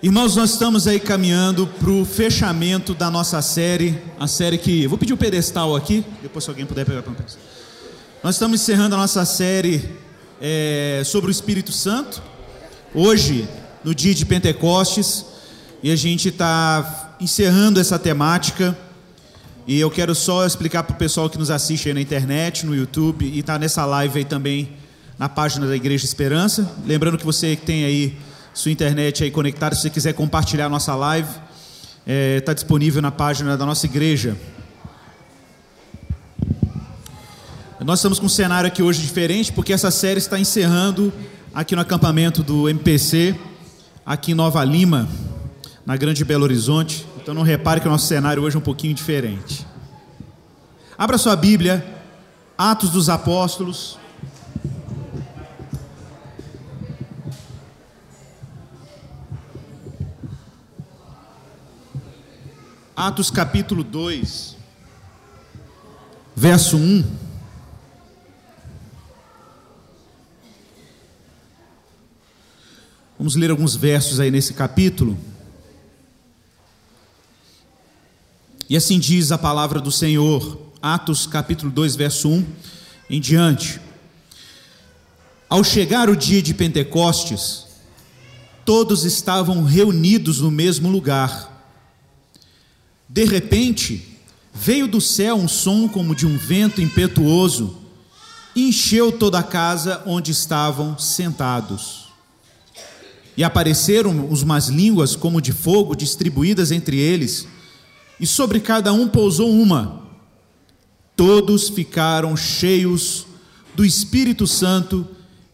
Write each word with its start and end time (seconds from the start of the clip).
Irmãos, 0.00 0.36
nós 0.36 0.50
estamos 0.50 0.86
aí 0.86 1.00
caminhando 1.00 1.66
para 1.66 1.90
o 1.90 2.04
fechamento 2.04 2.94
da 2.94 3.10
nossa 3.10 3.42
série, 3.42 4.00
a 4.16 4.28
série 4.28 4.56
que. 4.56 4.86
Vou 4.86 4.96
pedir 4.96 5.12
o 5.12 5.16
pedestal 5.16 5.74
aqui, 5.74 6.04
depois 6.22 6.44
se 6.44 6.50
alguém 6.50 6.64
puder 6.64 6.86
pegar 6.86 7.02
para 7.02 7.12
Nós 8.22 8.36
estamos 8.36 8.60
encerrando 8.60 8.94
a 8.94 8.98
nossa 8.98 9.24
série 9.24 9.90
é, 10.40 11.02
sobre 11.04 11.28
o 11.28 11.32
Espírito 11.32 11.72
Santo, 11.72 12.22
hoje, 12.94 13.48
no 13.82 13.92
dia 13.92 14.14
de 14.14 14.24
Pentecostes, 14.24 15.26
e 15.82 15.90
a 15.90 15.96
gente 15.96 16.28
está 16.28 17.16
encerrando 17.20 17.80
essa 17.80 17.98
temática. 17.98 18.78
E 19.66 19.80
eu 19.80 19.90
quero 19.90 20.14
só 20.14 20.46
explicar 20.46 20.84
para 20.84 20.94
o 20.94 20.96
pessoal 20.96 21.28
que 21.28 21.36
nos 21.36 21.50
assiste 21.50 21.88
aí 21.88 21.94
na 21.94 22.00
internet, 22.00 22.64
no 22.64 22.72
YouTube, 22.72 23.26
e 23.26 23.40
está 23.40 23.58
nessa 23.58 23.84
live 23.84 24.20
aí 24.20 24.24
também 24.24 24.74
na 25.18 25.28
página 25.28 25.66
da 25.66 25.74
Igreja 25.74 26.04
Esperança. 26.04 26.70
Lembrando 26.86 27.18
que 27.18 27.24
você 27.24 27.56
que 27.56 27.66
tem 27.66 27.84
aí 27.84 28.16
sua 28.58 28.72
internet 28.72 29.22
aí 29.22 29.30
conectada, 29.30 29.76
se 29.76 29.82
você 29.82 29.90
quiser 29.90 30.14
compartilhar 30.14 30.66
a 30.66 30.68
nossa 30.68 30.92
live, 30.92 31.28
está 31.28 31.40
é, 32.04 32.40
tá 32.40 32.52
disponível 32.52 33.00
na 33.00 33.12
página 33.12 33.56
da 33.56 33.64
nossa 33.64 33.86
igreja. 33.86 34.36
Nós 37.78 38.00
estamos 38.00 38.18
com 38.18 38.26
um 38.26 38.28
cenário 38.28 38.66
aqui 38.66 38.82
hoje 38.82 39.00
diferente, 39.00 39.52
porque 39.52 39.72
essa 39.72 39.92
série 39.92 40.18
está 40.18 40.40
encerrando 40.40 41.12
aqui 41.54 41.76
no 41.76 41.82
acampamento 41.82 42.42
do 42.42 42.68
MPC, 42.68 43.38
aqui 44.04 44.32
em 44.32 44.34
Nova 44.34 44.64
Lima, 44.64 45.08
na 45.86 45.96
Grande 45.96 46.24
Belo 46.24 46.42
Horizonte. 46.42 47.06
Então 47.22 47.32
não 47.32 47.42
repare 47.42 47.80
que 47.80 47.86
o 47.86 47.90
nosso 47.90 48.08
cenário 48.08 48.42
hoje 48.42 48.56
é 48.56 48.58
um 48.58 48.62
pouquinho 48.62 48.92
diferente. 48.92 49.64
Abra 50.98 51.16
sua 51.16 51.36
Bíblia, 51.36 51.86
Atos 52.58 52.90
dos 52.90 53.08
Apóstolos. 53.08 53.96
Atos 62.98 63.30
capítulo 63.30 63.84
2, 63.84 64.56
verso 66.34 66.76
1. 66.76 67.04
Vamos 73.16 73.36
ler 73.36 73.52
alguns 73.52 73.76
versos 73.76 74.18
aí 74.18 74.32
nesse 74.32 74.52
capítulo. 74.52 75.16
E 78.68 78.76
assim 78.76 78.98
diz 78.98 79.30
a 79.30 79.38
palavra 79.38 79.80
do 79.80 79.92
Senhor, 79.92 80.60
Atos 80.82 81.24
capítulo 81.24 81.70
2, 81.70 81.94
verso 81.94 82.28
1 82.28 82.46
em 83.08 83.20
diante. 83.20 83.80
Ao 85.48 85.62
chegar 85.62 86.10
o 86.10 86.16
dia 86.16 86.42
de 86.42 86.52
Pentecostes, 86.52 87.64
todos 88.64 89.04
estavam 89.04 89.62
reunidos 89.62 90.40
no 90.40 90.50
mesmo 90.50 90.90
lugar. 90.90 91.57
De 93.08 93.24
repente, 93.24 94.18
veio 94.52 94.86
do 94.86 95.00
céu 95.00 95.36
um 95.36 95.48
som 95.48 95.88
como 95.88 96.14
de 96.14 96.26
um 96.26 96.36
vento 96.36 96.80
impetuoso, 96.82 97.78
e 98.54 98.68
encheu 98.68 99.12
toda 99.12 99.38
a 99.38 99.42
casa 99.42 100.02
onde 100.04 100.32
estavam 100.32 100.98
sentados. 100.98 102.08
E 103.36 103.44
apareceram 103.44 104.10
umas 104.26 104.68
línguas 104.68 105.14
como 105.14 105.40
de 105.40 105.52
fogo 105.52 105.94
distribuídas 105.94 106.70
entre 106.70 106.98
eles, 106.98 107.46
e 108.20 108.26
sobre 108.26 108.60
cada 108.60 108.92
um 108.92 109.08
pousou 109.08 109.50
uma. 109.50 110.02
Todos 111.16 111.68
ficaram 111.68 112.36
cheios 112.36 113.26
do 113.74 113.84
Espírito 113.84 114.46
Santo 114.46 115.06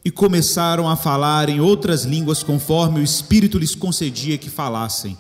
e 0.05 0.11
começaram 0.11 0.89
a 0.89 0.97
falar 0.97 1.49
em 1.49 1.61
outras 1.61 2.05
línguas 2.05 2.43
conforme 2.43 3.01
o 3.01 3.05
Espírito 3.05 3.59
lhes 3.59 3.75
concedia 3.75 4.39
que 4.39 4.51
falassem. 4.51 5.17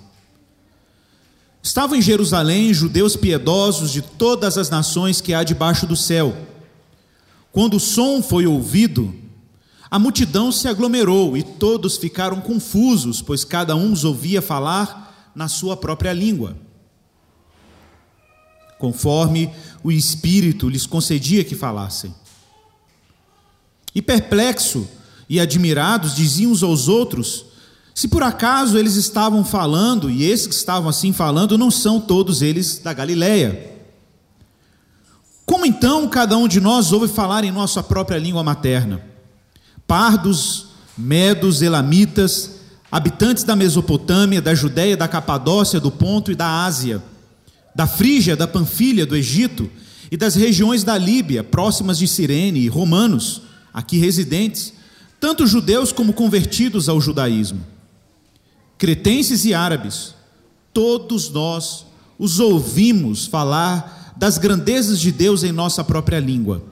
Estavam 1.65 1.97
em 1.97 2.03
Jerusalém 2.03 2.75
judeus 2.75 3.17
piedosos 3.17 3.91
de 3.91 4.03
todas 4.03 4.59
as 4.59 4.69
nações 4.69 5.23
que 5.23 5.33
há 5.33 5.43
debaixo 5.43 5.87
do 5.87 5.97
céu. 5.97 6.37
Quando 7.51 7.79
o 7.79 7.81
som 7.81 8.23
foi 8.23 8.47
ouvido, 8.47 9.15
a 9.91 9.99
multidão 9.99 10.53
se 10.53 10.69
aglomerou 10.69 11.39
e 11.39 11.43
todos 11.43 11.97
ficaram 11.97 12.39
confusos, 12.43 13.23
pois 13.23 13.45
cada 13.45 13.75
um 13.75 13.95
os 13.95 14.05
ouvia 14.05 14.43
falar 14.43 15.33
na 15.35 15.49
sua 15.49 15.75
própria 15.75 16.13
língua, 16.13 16.55
conforme 18.79 19.51
o 19.83 19.91
Espírito 19.91 20.69
lhes 20.69 20.87
concedia 20.87 21.43
que 21.45 21.55
falassem. 21.55 22.15
E 23.95 24.03
perplexo 24.03 24.87
e 25.31 25.41
admirados, 25.41 26.15
diziam 26.15 26.53
uns 26.53 26.63
aos 26.63 26.89
outros: 26.89 27.47
se 27.95 28.09
por 28.09 28.25
acaso 28.25 28.77
eles 28.77 28.97
estavam 28.97 29.45
falando, 29.45 30.11
e 30.11 30.25
esses 30.25 30.49
que 30.49 30.55
estavam 30.55 30.89
assim 30.89 31.13
falando, 31.13 31.57
não 31.57 31.71
são 31.71 32.01
todos 32.01 32.43
eles 32.43 32.79
da 32.79 32.93
Galileia. 32.93 33.73
Como 35.47 35.65
então 35.65 36.09
cada 36.09 36.37
um 36.37 36.49
de 36.49 36.61
nós 36.61 36.91
ouve 36.91 37.07
falar 37.07 37.45
em 37.45 37.53
nossa 37.53 37.85
própria 37.85 38.19
língua 38.19 38.43
materna? 38.43 39.01
Pardos, 39.87 40.67
medos, 40.99 41.63
elamitas, 41.63 42.57
habitantes 42.91 43.45
da 43.45 43.55
Mesopotâmia, 43.55 44.43
da 44.43 44.57
Judéia, 44.57 44.97
da 44.97 45.07
Capadócia, 45.07 45.79
do 45.79 45.93
Ponto 45.93 46.33
e 46.33 46.35
da 46.35 46.65
Ásia, 46.65 47.01
da 47.77 47.87
Frígia, 47.87 48.35
da 48.35 48.49
Panfilha, 48.49 49.07
do 49.07 49.15
Egito 49.15 49.71
e 50.11 50.17
das 50.17 50.35
regiões 50.35 50.83
da 50.83 50.99
Líbia, 50.99 51.45
próximas 51.45 51.99
de 51.99 52.09
Cirene, 52.09 52.61
e 52.61 52.69
romanos, 52.69 53.43
aqui 53.73 53.99
residentes, 53.99 54.73
tanto 55.21 55.47
judeus 55.47 55.93
como 55.93 56.13
convertidos 56.13 56.89
ao 56.89 57.01
judaísmo 57.01 57.74
cretenses 58.85 59.47
e 59.47 59.55
árabes, 59.55 60.15
todos 60.71 61.31
nós 61.31 61.87
os 62.19 62.39
ouvimos 62.39 63.25
falar 63.25 64.13
das 64.15 64.37
grandezas 64.37 65.01
de 65.01 65.11
Deus 65.11 65.43
em 65.43 65.53
nossa 65.53 65.83
própria 65.83 66.21
língua. 66.21 66.63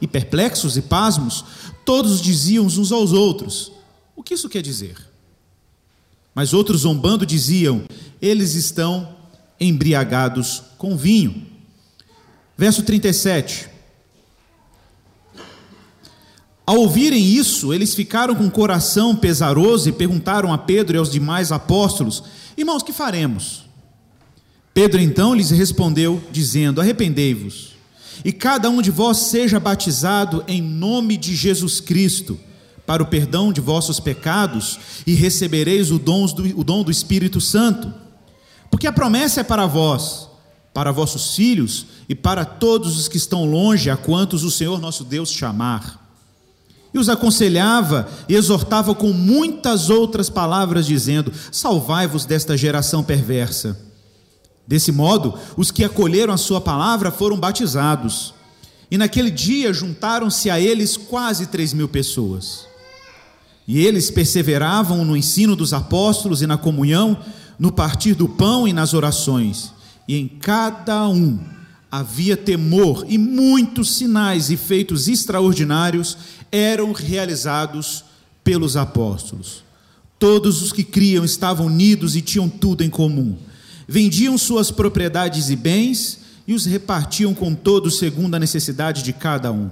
E 0.00 0.06
perplexos 0.06 0.78
e 0.78 0.80
pasmos, 0.80 1.44
todos 1.84 2.22
diziam 2.22 2.64
uns 2.64 2.90
aos 2.90 3.12
outros: 3.12 3.70
O 4.16 4.22
que 4.22 4.32
isso 4.32 4.48
quer 4.48 4.62
dizer? 4.62 4.96
Mas 6.34 6.54
outros 6.54 6.80
zombando 6.80 7.26
diziam: 7.26 7.82
Eles 8.18 8.54
estão 8.54 9.14
embriagados 9.60 10.62
com 10.78 10.96
vinho. 10.96 11.46
Verso 12.56 12.82
37. 12.82 13.68
Ao 16.68 16.76
ouvirem 16.76 17.24
isso, 17.24 17.72
eles 17.72 17.94
ficaram 17.94 18.34
com 18.34 18.44
o 18.44 18.50
coração 18.50 19.16
pesaroso 19.16 19.88
e 19.88 19.92
perguntaram 19.92 20.52
a 20.52 20.58
Pedro 20.58 20.94
e 20.94 20.98
aos 20.98 21.10
demais 21.10 21.50
apóstolos: 21.50 22.22
Irmãos, 22.58 22.82
que 22.82 22.92
faremos? 22.92 23.62
Pedro 24.74 25.00
então 25.00 25.34
lhes 25.34 25.48
respondeu, 25.48 26.22
dizendo: 26.30 26.78
Arrependei-vos, 26.78 27.70
e 28.22 28.32
cada 28.32 28.68
um 28.68 28.82
de 28.82 28.90
vós 28.90 29.16
seja 29.16 29.58
batizado 29.58 30.44
em 30.46 30.60
nome 30.60 31.16
de 31.16 31.34
Jesus 31.34 31.80
Cristo, 31.80 32.38
para 32.84 33.02
o 33.02 33.06
perdão 33.06 33.50
de 33.50 33.62
vossos 33.62 33.98
pecados, 33.98 34.78
e 35.06 35.14
recebereis 35.14 35.90
o 35.90 35.98
dom 35.98 36.26
do, 36.26 36.60
o 36.60 36.62
dom 36.62 36.82
do 36.82 36.90
Espírito 36.90 37.40
Santo. 37.40 37.90
Porque 38.70 38.86
a 38.86 38.92
promessa 38.92 39.40
é 39.40 39.42
para 39.42 39.64
vós, 39.64 40.28
para 40.74 40.92
vossos 40.92 41.34
filhos 41.34 41.86
e 42.10 42.14
para 42.14 42.44
todos 42.44 42.98
os 42.98 43.08
que 43.08 43.16
estão 43.16 43.46
longe, 43.46 43.88
a 43.88 43.96
quantos 43.96 44.44
o 44.44 44.50
Senhor 44.50 44.78
nosso 44.78 45.02
Deus 45.02 45.32
chamar. 45.32 46.07
E 46.92 46.98
os 46.98 47.08
aconselhava 47.08 48.08
e 48.28 48.34
exortava 48.34 48.94
com 48.94 49.12
muitas 49.12 49.90
outras 49.90 50.30
palavras, 50.30 50.86
dizendo: 50.86 51.32
Salvai-vos 51.52 52.24
desta 52.24 52.56
geração 52.56 53.02
perversa. 53.02 53.78
Desse 54.66 54.92
modo, 54.92 55.34
os 55.56 55.70
que 55.70 55.84
acolheram 55.84 56.32
a 56.32 56.38
sua 56.38 56.60
palavra 56.60 57.10
foram 57.10 57.38
batizados. 57.38 58.34
E 58.90 58.96
naquele 58.96 59.30
dia 59.30 59.72
juntaram-se 59.72 60.48
a 60.48 60.58
eles 60.58 60.96
quase 60.96 61.46
três 61.46 61.72
mil 61.72 61.88
pessoas. 61.88 62.66
E 63.66 63.84
eles 63.84 64.10
perseveravam 64.10 65.04
no 65.04 65.16
ensino 65.16 65.54
dos 65.54 65.74
apóstolos 65.74 66.40
e 66.40 66.46
na 66.46 66.56
comunhão, 66.56 67.18
no 67.58 67.70
partir 67.70 68.14
do 68.14 68.28
pão 68.28 68.66
e 68.66 68.72
nas 68.72 68.94
orações. 68.94 69.72
E 70.06 70.16
em 70.16 70.26
cada 70.26 71.06
um 71.06 71.57
havia 71.90 72.36
temor, 72.36 73.06
e 73.08 73.16
muitos 73.16 73.94
sinais 73.96 74.50
e 74.50 74.56
feitos 74.56 75.08
extraordinários 75.08 76.16
eram 76.52 76.92
realizados 76.92 78.04
pelos 78.44 78.76
apóstolos. 78.76 79.64
Todos 80.18 80.62
os 80.62 80.72
que 80.72 80.84
criam 80.84 81.24
estavam 81.24 81.66
unidos 81.66 82.16
e 82.16 82.20
tinham 82.20 82.48
tudo 82.48 82.82
em 82.82 82.90
comum. 82.90 83.36
Vendiam 83.86 84.36
suas 84.36 84.70
propriedades 84.70 85.48
e 85.48 85.56
bens 85.56 86.18
e 86.46 86.54
os 86.54 86.66
repartiam 86.66 87.32
com 87.34 87.54
todos 87.54 87.98
segundo 87.98 88.34
a 88.34 88.38
necessidade 88.38 89.02
de 89.02 89.12
cada 89.12 89.52
um. 89.52 89.70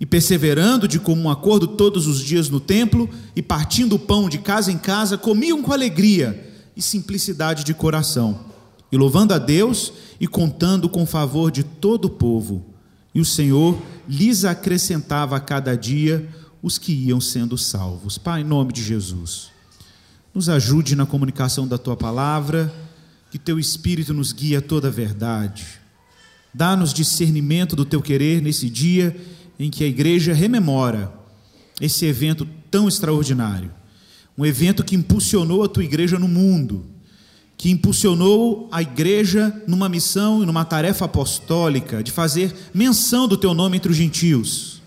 E 0.00 0.06
perseverando 0.06 0.88
de 0.88 0.98
comum 0.98 1.30
acordo 1.30 1.68
todos 1.68 2.06
os 2.06 2.20
dias 2.20 2.48
no 2.48 2.58
templo 2.58 3.08
e 3.36 3.42
partindo 3.42 3.94
o 3.94 3.98
pão 3.98 4.28
de 4.28 4.38
casa 4.38 4.72
em 4.72 4.78
casa, 4.78 5.16
comiam 5.16 5.62
com 5.62 5.72
alegria 5.72 6.52
e 6.76 6.82
simplicidade 6.82 7.62
de 7.62 7.72
coração, 7.74 8.40
e 8.94 8.96
louvando 8.96 9.34
a 9.34 9.38
Deus 9.38 9.92
e 10.20 10.28
contando 10.28 10.88
com 10.88 11.02
o 11.02 11.06
favor 11.06 11.50
de 11.50 11.64
todo 11.64 12.04
o 12.04 12.10
povo. 12.10 12.64
E 13.12 13.20
o 13.20 13.24
Senhor 13.24 13.76
lhes 14.08 14.44
acrescentava 14.44 15.34
a 15.34 15.40
cada 15.40 15.76
dia 15.76 16.28
os 16.62 16.78
que 16.78 16.92
iam 16.92 17.20
sendo 17.20 17.58
salvos. 17.58 18.18
Pai, 18.18 18.42
em 18.42 18.44
nome 18.44 18.72
de 18.72 18.84
Jesus, 18.84 19.50
Nos 20.32 20.48
ajude 20.48 20.94
na 20.94 21.06
comunicação 21.06 21.66
da 21.66 21.76
tua 21.76 21.96
palavra, 21.96 22.72
que 23.32 23.38
teu 23.38 23.58
Espírito 23.58 24.14
nos 24.14 24.32
guie 24.32 24.54
a 24.54 24.62
toda 24.62 24.86
a 24.86 24.90
verdade. 24.92 25.66
Dá-nos 26.52 26.94
discernimento 26.94 27.74
do 27.74 27.84
teu 27.84 28.00
querer 28.00 28.40
nesse 28.40 28.70
dia 28.70 29.16
em 29.58 29.70
que 29.70 29.82
a 29.82 29.88
igreja 29.88 30.32
rememora 30.32 31.12
esse 31.80 32.04
evento 32.06 32.46
tão 32.70 32.86
extraordinário. 32.86 33.72
Um 34.38 34.46
evento 34.46 34.84
que 34.84 34.94
impulsionou 34.94 35.64
a 35.64 35.68
tua 35.68 35.84
igreja 35.84 36.16
no 36.16 36.28
mundo, 36.28 36.93
que 37.56 37.70
impulsionou 37.70 38.68
a 38.70 38.82
igreja 38.82 39.62
numa 39.66 39.88
missão 39.88 40.42
e 40.42 40.46
numa 40.46 40.64
tarefa 40.64 41.04
apostólica 41.04 42.02
de 42.02 42.10
fazer 42.10 42.54
menção 42.74 43.26
do 43.28 43.36
teu 43.36 43.54
nome 43.54 43.76
entre 43.76 43.90
os 43.90 43.96
gentios. 43.96 44.82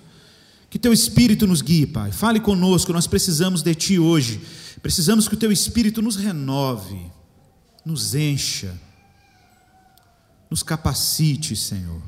Que 0.69 0.77
teu 0.77 0.91
espírito 0.91 1.47
nos 1.47 1.61
guie, 1.61 1.87
Pai. 1.87 2.11
Fale 2.11 2.39
conosco, 2.39 2.91
nós 2.91 3.07
precisamos 3.07 3.61
de 3.61 3.73
ti 3.73 3.97
hoje. 3.97 4.41
Precisamos 4.81 5.27
que 5.27 5.33
o 5.33 5.37
teu 5.37 5.51
espírito 5.51 6.01
nos 6.01 6.15
renove, 6.15 6.99
nos 7.85 8.13
encha, 8.13 8.77
nos 10.49 10.61
capacite, 10.61 11.55
Senhor, 11.55 12.01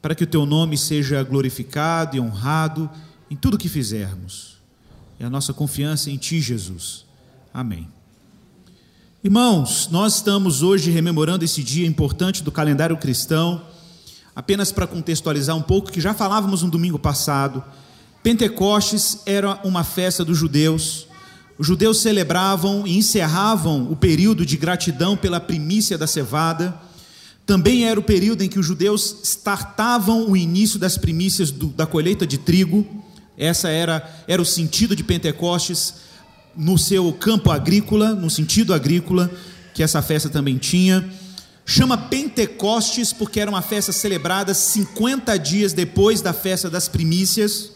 para 0.00 0.14
que 0.14 0.24
o 0.24 0.26
teu 0.26 0.44
nome 0.44 0.76
seja 0.76 1.22
glorificado 1.22 2.16
e 2.16 2.20
honrado 2.20 2.90
em 3.30 3.36
tudo 3.36 3.58
que 3.58 3.68
fizermos. 3.68 4.58
E 5.20 5.24
a 5.24 5.30
nossa 5.30 5.52
confiança 5.52 6.10
em 6.10 6.16
ti, 6.16 6.40
Jesus. 6.40 7.04
Amém. 7.54 7.88
Irmãos, 9.24 9.88
nós 9.88 10.16
estamos 10.16 10.64
hoje 10.64 10.90
rememorando 10.90 11.44
esse 11.44 11.62
dia 11.62 11.86
importante 11.86 12.42
do 12.42 12.50
calendário 12.50 12.96
cristão, 12.96 13.62
apenas 14.34 14.72
para 14.72 14.84
contextualizar 14.84 15.56
um 15.56 15.62
pouco, 15.62 15.92
que 15.92 16.00
já 16.00 16.12
falávamos 16.12 16.64
no 16.64 16.70
domingo 16.70 16.98
passado. 16.98 17.62
Pentecostes 18.20 19.20
era 19.24 19.60
uma 19.62 19.84
festa 19.84 20.24
dos 20.24 20.36
judeus. 20.36 21.06
Os 21.56 21.64
judeus 21.64 22.00
celebravam 22.00 22.84
e 22.84 22.98
encerravam 22.98 23.92
o 23.92 23.94
período 23.94 24.44
de 24.44 24.56
gratidão 24.56 25.16
pela 25.16 25.38
primícia 25.38 25.96
da 25.96 26.08
cevada. 26.08 26.74
Também 27.46 27.84
era 27.86 28.00
o 28.00 28.02
período 28.02 28.42
em 28.42 28.48
que 28.48 28.58
os 28.58 28.66
judeus 28.66 29.18
startavam 29.22 30.28
o 30.28 30.36
início 30.36 30.80
das 30.80 30.98
primícias 30.98 31.52
do, 31.52 31.68
da 31.68 31.86
colheita 31.86 32.26
de 32.26 32.38
trigo. 32.38 32.84
Essa 33.38 33.68
era, 33.68 34.04
era 34.26 34.42
o 34.42 34.44
sentido 34.44 34.96
de 34.96 35.04
Pentecostes 35.04 36.01
no 36.56 36.78
seu 36.78 37.12
campo 37.12 37.50
agrícola, 37.50 38.14
no 38.14 38.30
sentido 38.30 38.74
agrícola, 38.74 39.30
que 39.74 39.82
essa 39.82 40.02
festa 40.02 40.28
também 40.28 40.58
tinha. 40.58 41.08
Chama 41.64 41.96
Pentecostes 41.96 43.12
porque 43.12 43.40
era 43.40 43.50
uma 43.50 43.62
festa 43.62 43.92
celebrada 43.92 44.52
50 44.52 45.36
dias 45.38 45.72
depois 45.72 46.20
da 46.20 46.32
festa 46.32 46.68
das 46.68 46.88
primícias. 46.88 47.70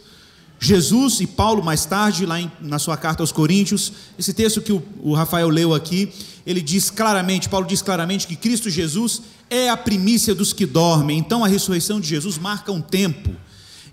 Jesus 0.59 1.21
e 1.21 1.27
Paulo, 1.27 1.63
mais 1.63 1.85
tarde, 1.85 2.27
lá 2.27 2.41
em, 2.41 2.51
na 2.61 2.79
sua 2.79 2.97
carta 2.97 3.23
aos 3.23 3.31
Coríntios, 3.31 3.93
esse 4.19 4.33
texto 4.33 4.61
que 4.61 4.73
o, 4.73 4.83
o 5.03 5.15
Rafael 5.15 5.49
leu 5.49 5.75
aqui, 5.75 6.13
ele 6.47 6.63
diz 6.63 6.91
claramente, 6.91 7.49
Paulo 7.49 7.67
diz 7.67 7.83
claramente 7.83 8.27
que 8.27 8.37
Cristo 8.37 8.71
Jesus 8.71 9.23
é 9.51 9.69
a 9.69 9.77
primícia 9.77 10.35
dos 10.35 10.53
que 10.53 10.67
dormem. 10.67 11.19
Então 11.19 11.45
a 11.45 11.49
ressurreição 11.49 12.01
de 12.01 12.09
Jesus 12.09 12.39
marca 12.39 12.73
um 12.73 12.81
tempo. 12.81 13.31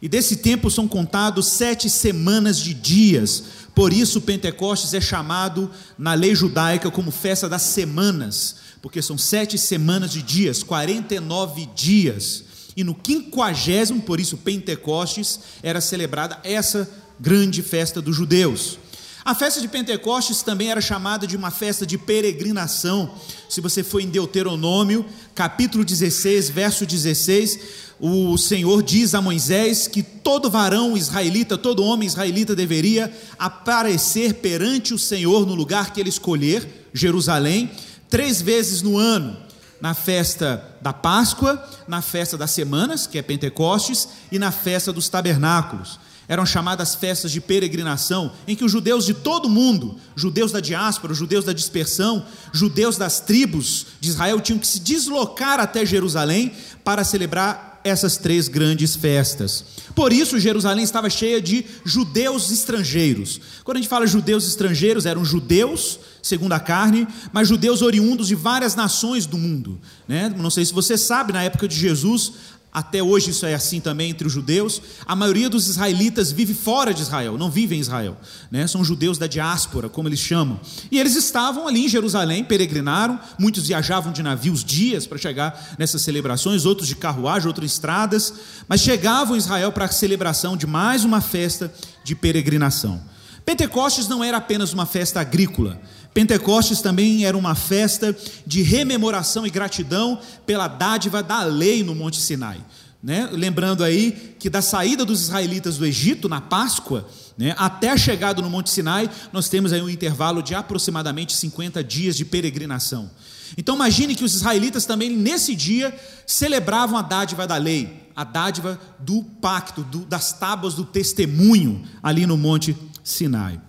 E 0.01 0.09
desse 0.09 0.37
tempo 0.37 0.69
são 0.69 0.87
contados 0.87 1.47
sete 1.47 1.89
semanas 1.89 2.57
de 2.57 2.73
dias 2.73 3.43
por 3.75 3.91
isso, 3.91 4.21
Pentecostes 4.21 4.93
é 4.93 5.01
chamado 5.01 5.69
na 5.97 6.13
lei 6.13 6.35
judaica 6.35 6.91
como 6.91 7.09
festa 7.09 7.49
das 7.49 7.63
semanas, 7.63 8.57
porque 8.81 9.01
são 9.01 9.17
sete 9.17 9.57
semanas 9.57 10.11
de 10.11 10.21
dias, 10.21 10.61
49 10.61 11.67
dias. 11.75 12.43
E 12.75 12.83
no 12.83 12.93
quinquagésimo, 12.93 14.01
por 14.01 14.19
isso 14.19 14.37
Pentecostes, 14.37 15.39
era 15.63 15.81
celebrada 15.81 16.39
essa 16.43 16.89
grande 17.19 17.63
festa 17.63 18.01
dos 18.01 18.15
judeus. 18.15 18.77
A 19.25 19.33
festa 19.33 19.61
de 19.61 19.69
Pentecostes 19.69 20.41
também 20.41 20.69
era 20.69 20.81
chamada 20.81 21.25
de 21.25 21.37
uma 21.37 21.49
festa 21.49 21.85
de 21.85 21.97
peregrinação. 21.97 23.09
Se 23.47 23.61
você 23.61 23.81
for 23.81 24.01
em 24.01 24.09
Deuteronômio, 24.09 25.05
capítulo 25.33 25.85
16, 25.85 26.49
verso 26.49 26.85
16, 26.85 27.59
o 28.01 28.37
Senhor 28.37 28.83
diz 28.83 29.15
a 29.15 29.21
Moisés 29.21 29.87
que 29.87 30.03
todo 30.03 30.49
varão 30.49 30.97
israelita, 30.97 31.57
todo 31.57 31.85
homem 31.85 32.05
israelita 32.05 32.53
deveria 32.53 33.13
aparecer 33.39 34.35
perante 34.35 34.93
o 34.93 34.99
Senhor 34.99 35.45
no 35.45 35.55
lugar 35.55 35.93
que 35.93 36.01
ele 36.01 36.09
escolher, 36.09 36.89
Jerusalém, 36.93 37.71
três 38.09 38.41
vezes 38.41 38.81
no 38.81 38.97
ano. 38.97 39.37
Na 39.79 39.93
festa 39.93 40.75
da 40.81 40.91
Páscoa, 40.91 41.65
na 41.87 42.01
festa 42.01 42.37
das 42.37 42.51
semanas, 42.51 43.07
que 43.07 43.17
é 43.17 43.21
Pentecostes, 43.21 44.07
e 44.29 44.37
na 44.37 44.51
festa 44.51 44.91
dos 44.91 45.07
tabernáculos 45.07 45.97
eram 46.27 46.45
chamadas 46.45 46.95
festas 46.95 47.31
de 47.31 47.41
peregrinação, 47.41 48.31
em 48.47 48.55
que 48.55 48.63
os 48.63 48.71
judeus 48.71 49.05
de 49.05 49.13
todo 49.13 49.45
o 49.45 49.49
mundo, 49.49 49.97
judeus 50.15 50.51
da 50.51 50.59
diáspora, 50.59 51.13
judeus 51.13 51.45
da 51.45 51.53
dispersão, 51.53 52.25
judeus 52.51 52.97
das 52.97 53.19
tribos 53.19 53.87
de 53.99 54.09
Israel, 54.09 54.39
tinham 54.39 54.59
que 54.59 54.67
se 54.67 54.79
deslocar 54.79 55.59
até 55.59 55.85
Jerusalém 55.85 56.53
para 56.83 57.03
celebrar 57.03 57.73
essas 57.83 58.17
três 58.17 58.47
grandes 58.47 58.95
festas. 58.95 59.65
Por 59.93 60.13
isso, 60.13 60.39
Jerusalém 60.39 60.83
estava 60.83 61.09
cheia 61.09 61.41
de 61.41 61.65
judeus 61.83 62.49
estrangeiros. 62.49 63.39
Quando 63.63 63.77
a 63.77 63.79
gente 63.81 63.89
fala 63.89 64.07
judeus 64.07 64.47
estrangeiros, 64.47 65.05
eram 65.05 65.25
judeus, 65.25 65.99
segundo 66.21 66.53
a 66.53 66.59
carne, 66.59 67.07
mas 67.31 67.47
judeus 67.47 67.81
oriundos 67.81 68.27
de 68.27 68.35
várias 68.35 68.75
nações 68.75 69.25
do 69.25 69.37
mundo. 69.37 69.79
Né? 70.07 70.33
Não 70.35 70.49
sei 70.49 70.65
se 70.65 70.73
você 70.73 70.97
sabe, 70.97 71.33
na 71.33 71.43
época 71.43 71.67
de 71.67 71.75
Jesus, 71.75 72.33
até 72.73 73.03
hoje 73.03 73.29
isso 73.29 73.45
é 73.45 73.53
assim 73.53 73.79
também 73.79 74.09
entre 74.09 74.25
os 74.25 74.33
judeus. 74.33 74.81
A 75.05 75.15
maioria 75.15 75.47
dos 75.47 75.67
israelitas 75.67 76.31
vive 76.31 76.55
fora 76.55 76.91
de 76.91 77.03
Israel, 77.03 77.37
não 77.37 77.51
vive 77.51 77.75
em 77.75 77.79
Israel. 77.79 78.17
Né? 78.49 78.65
São 78.65 78.83
judeus 78.83 79.19
da 79.19 79.27
diáspora, 79.27 79.87
como 79.87 80.09
eles 80.09 80.19
chamam. 80.19 80.59
E 80.91 80.99
eles 80.99 81.15
estavam 81.15 81.67
ali 81.67 81.85
em 81.85 81.89
Jerusalém, 81.89 82.43
peregrinaram. 82.43 83.19
Muitos 83.37 83.67
viajavam 83.67 84.11
de 84.11 84.23
navios 84.23 84.63
dias 84.63 85.05
para 85.05 85.19
chegar 85.19 85.75
nessas 85.77 86.01
celebrações, 86.01 86.65
outros 86.65 86.87
de 86.87 86.95
carruagem, 86.95 87.47
outros 87.47 87.71
estradas. 87.71 88.33
Mas 88.67 88.81
chegavam 88.81 89.35
em 89.35 89.39
Israel 89.39 89.71
para 89.71 89.85
a 89.85 89.89
celebração 89.89 90.57
de 90.57 90.65
mais 90.65 91.05
uma 91.05 91.21
festa 91.21 91.71
de 92.03 92.15
peregrinação. 92.15 92.99
Pentecostes 93.45 94.07
não 94.07 94.23
era 94.23 94.37
apenas 94.37 94.73
uma 94.73 94.87
festa 94.87 95.21
agrícola. 95.21 95.79
Pentecostes 96.13 96.81
também 96.81 97.25
era 97.25 97.37
uma 97.37 97.55
festa 97.55 98.15
de 98.45 98.61
rememoração 98.61 99.47
e 99.47 99.49
gratidão 99.49 100.19
pela 100.45 100.67
dádiva 100.67 101.23
da 101.23 101.43
lei 101.43 101.83
no 101.83 101.95
Monte 101.95 102.17
Sinai. 102.17 102.63
Né? 103.01 103.27
Lembrando 103.31 103.83
aí 103.83 104.35
que 104.39 104.49
da 104.49 104.61
saída 104.61 105.03
dos 105.03 105.21
israelitas 105.21 105.77
do 105.77 105.85
Egito 105.85 106.29
na 106.29 106.39
Páscoa, 106.39 107.07
né, 107.37 107.53
até 107.57 107.89
a 107.89 107.97
chegada 107.97 108.41
no 108.41 108.49
Monte 108.49 108.69
Sinai, 108.69 109.09
nós 109.33 109.49
temos 109.49 109.73
aí 109.73 109.81
um 109.81 109.89
intervalo 109.89 110.41
de 110.41 110.55
aproximadamente 110.55 111.35
50 111.35 111.83
dias 111.83 112.15
de 112.15 112.23
peregrinação. 112.23 113.09
Então 113.57 113.75
imagine 113.75 114.15
que 114.15 114.23
os 114.23 114.33
israelitas 114.35 114.85
também 114.85 115.09
nesse 115.09 115.55
dia 115.55 115.93
celebravam 116.25 116.97
a 116.97 117.01
dádiva 117.01 117.45
da 117.45 117.57
lei, 117.57 118.09
a 118.15 118.23
dádiva 118.23 118.79
do 118.99 119.23
pacto, 119.23 119.83
do, 119.83 120.05
das 120.05 120.31
tábuas 120.33 120.73
do 120.75 120.85
testemunho 120.85 121.83
ali 122.01 122.25
no 122.25 122.37
Monte 122.37 122.75
Sinai. 123.03 123.59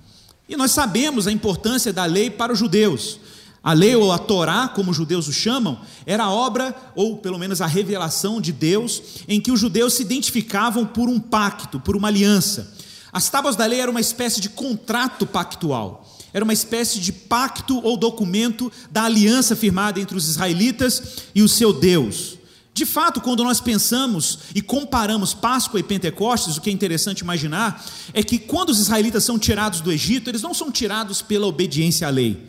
E 0.48 0.56
nós 0.56 0.72
sabemos 0.72 1.26
a 1.26 1.32
importância 1.32 1.92
da 1.92 2.04
lei 2.04 2.30
para 2.30 2.52
os 2.52 2.58
judeus. 2.58 3.18
A 3.62 3.72
lei 3.72 3.96
ou 3.96 4.12
a 4.12 4.18
Torá, 4.18 4.68
como 4.68 4.90
os 4.90 4.96
judeus 4.96 5.26
o 5.26 5.32
chamam, 5.32 5.80
era 6.04 6.24
a 6.24 6.30
obra, 6.30 6.76
ou 6.94 7.16
pelo 7.16 7.38
menos 7.38 7.62
a 7.62 7.66
revelação 7.66 8.38
de 8.38 8.52
Deus, 8.52 9.02
em 9.26 9.40
que 9.40 9.50
os 9.50 9.58
judeus 9.58 9.94
se 9.94 10.02
identificavam 10.02 10.84
por 10.84 11.08
um 11.08 11.18
pacto, 11.18 11.80
por 11.80 11.96
uma 11.96 12.08
aliança. 12.08 12.74
As 13.10 13.30
tábuas 13.30 13.56
da 13.56 13.64
lei 13.64 13.80
eram 13.80 13.92
uma 13.92 14.02
espécie 14.02 14.38
de 14.38 14.50
contrato 14.50 15.24
pactual, 15.24 16.06
era 16.30 16.44
uma 16.44 16.52
espécie 16.52 17.00
de 17.00 17.10
pacto 17.10 17.80
ou 17.82 17.96
documento 17.96 18.70
da 18.90 19.04
aliança 19.04 19.56
firmada 19.56 19.98
entre 19.98 20.16
os 20.16 20.28
israelitas 20.28 21.22
e 21.34 21.42
o 21.42 21.48
seu 21.48 21.72
Deus. 21.72 22.36
De 22.74 22.84
fato, 22.84 23.20
quando 23.20 23.44
nós 23.44 23.60
pensamos 23.60 24.40
e 24.52 24.60
comparamos 24.60 25.32
Páscoa 25.32 25.78
e 25.78 25.82
Pentecostes, 25.84 26.56
o 26.56 26.60
que 26.60 26.68
é 26.68 26.72
interessante 26.72 27.20
imaginar 27.20 27.86
é 28.12 28.20
que 28.20 28.36
quando 28.36 28.70
os 28.70 28.80
israelitas 28.80 29.22
são 29.22 29.38
tirados 29.38 29.80
do 29.80 29.92
Egito, 29.92 30.28
eles 30.28 30.42
não 30.42 30.52
são 30.52 30.72
tirados 30.72 31.22
pela 31.22 31.46
obediência 31.46 32.08
à 32.08 32.10
lei, 32.10 32.44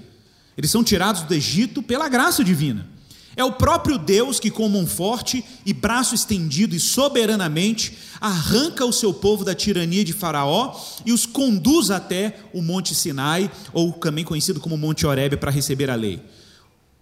eles 0.58 0.72
são 0.72 0.84
tirados 0.84 1.22
do 1.22 1.34
Egito 1.36 1.84
pela 1.84 2.10
graça 2.10 2.44
divina. 2.44 2.88
É 3.36 3.44
o 3.44 3.51
próprio 3.51 4.00
Deus 4.00 4.39
que, 4.39 4.50
com 4.50 4.67
mão 4.67 4.88
forte 4.88 5.46
e 5.63 5.74
braço 5.74 6.15
estendido 6.15 6.75
e 6.75 6.79
soberanamente, 6.79 7.96
arranca 8.20 8.86
o 8.86 8.94
seu 8.94 9.13
povo 9.13 9.44
da 9.44 9.53
tirania 9.53 10.05
de 10.05 10.13
Faraó 10.13 10.75
e 11.05 11.12
os 11.12 11.25
conduz 11.25 11.91
até 11.91 12.39
o 12.53 12.62
Monte 12.62 12.96
Sinai, 12.96 13.51
ou 13.74 13.91
também 13.91 14.24
conhecido 14.24 14.60
como 14.60 14.77
Monte 14.77 15.05
Horebe, 15.05 15.38
para 15.38 15.51
receber 15.51 15.91
a 15.91 15.96
lei. 15.96 16.22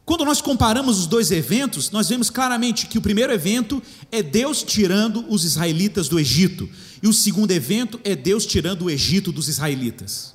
Quando 0.06 0.26
nós 0.26 0.42
comparamos 0.42 1.00
os 1.00 1.08
dois 1.08 1.32
eventos, 1.32 1.90
nós 1.90 2.10
vemos 2.10 2.30
claramente 2.30 2.88
que 2.88 2.98
o 2.98 3.02
primeiro 3.02 3.32
evento 3.32 3.82
é 4.12 4.22
Deus 4.22 4.62
tirando 4.62 5.26
os 5.30 5.46
israelitas 5.46 6.10
do 6.10 6.20
Egito, 6.20 6.70
e 7.02 7.08
o 7.08 7.14
segundo 7.14 7.52
evento 7.52 8.00
é 8.04 8.16
Deus 8.16 8.46
tirando 8.46 8.84
o 8.84 8.90
Egito 8.90 9.32
dos 9.32 9.48
israelitas. 9.48 10.34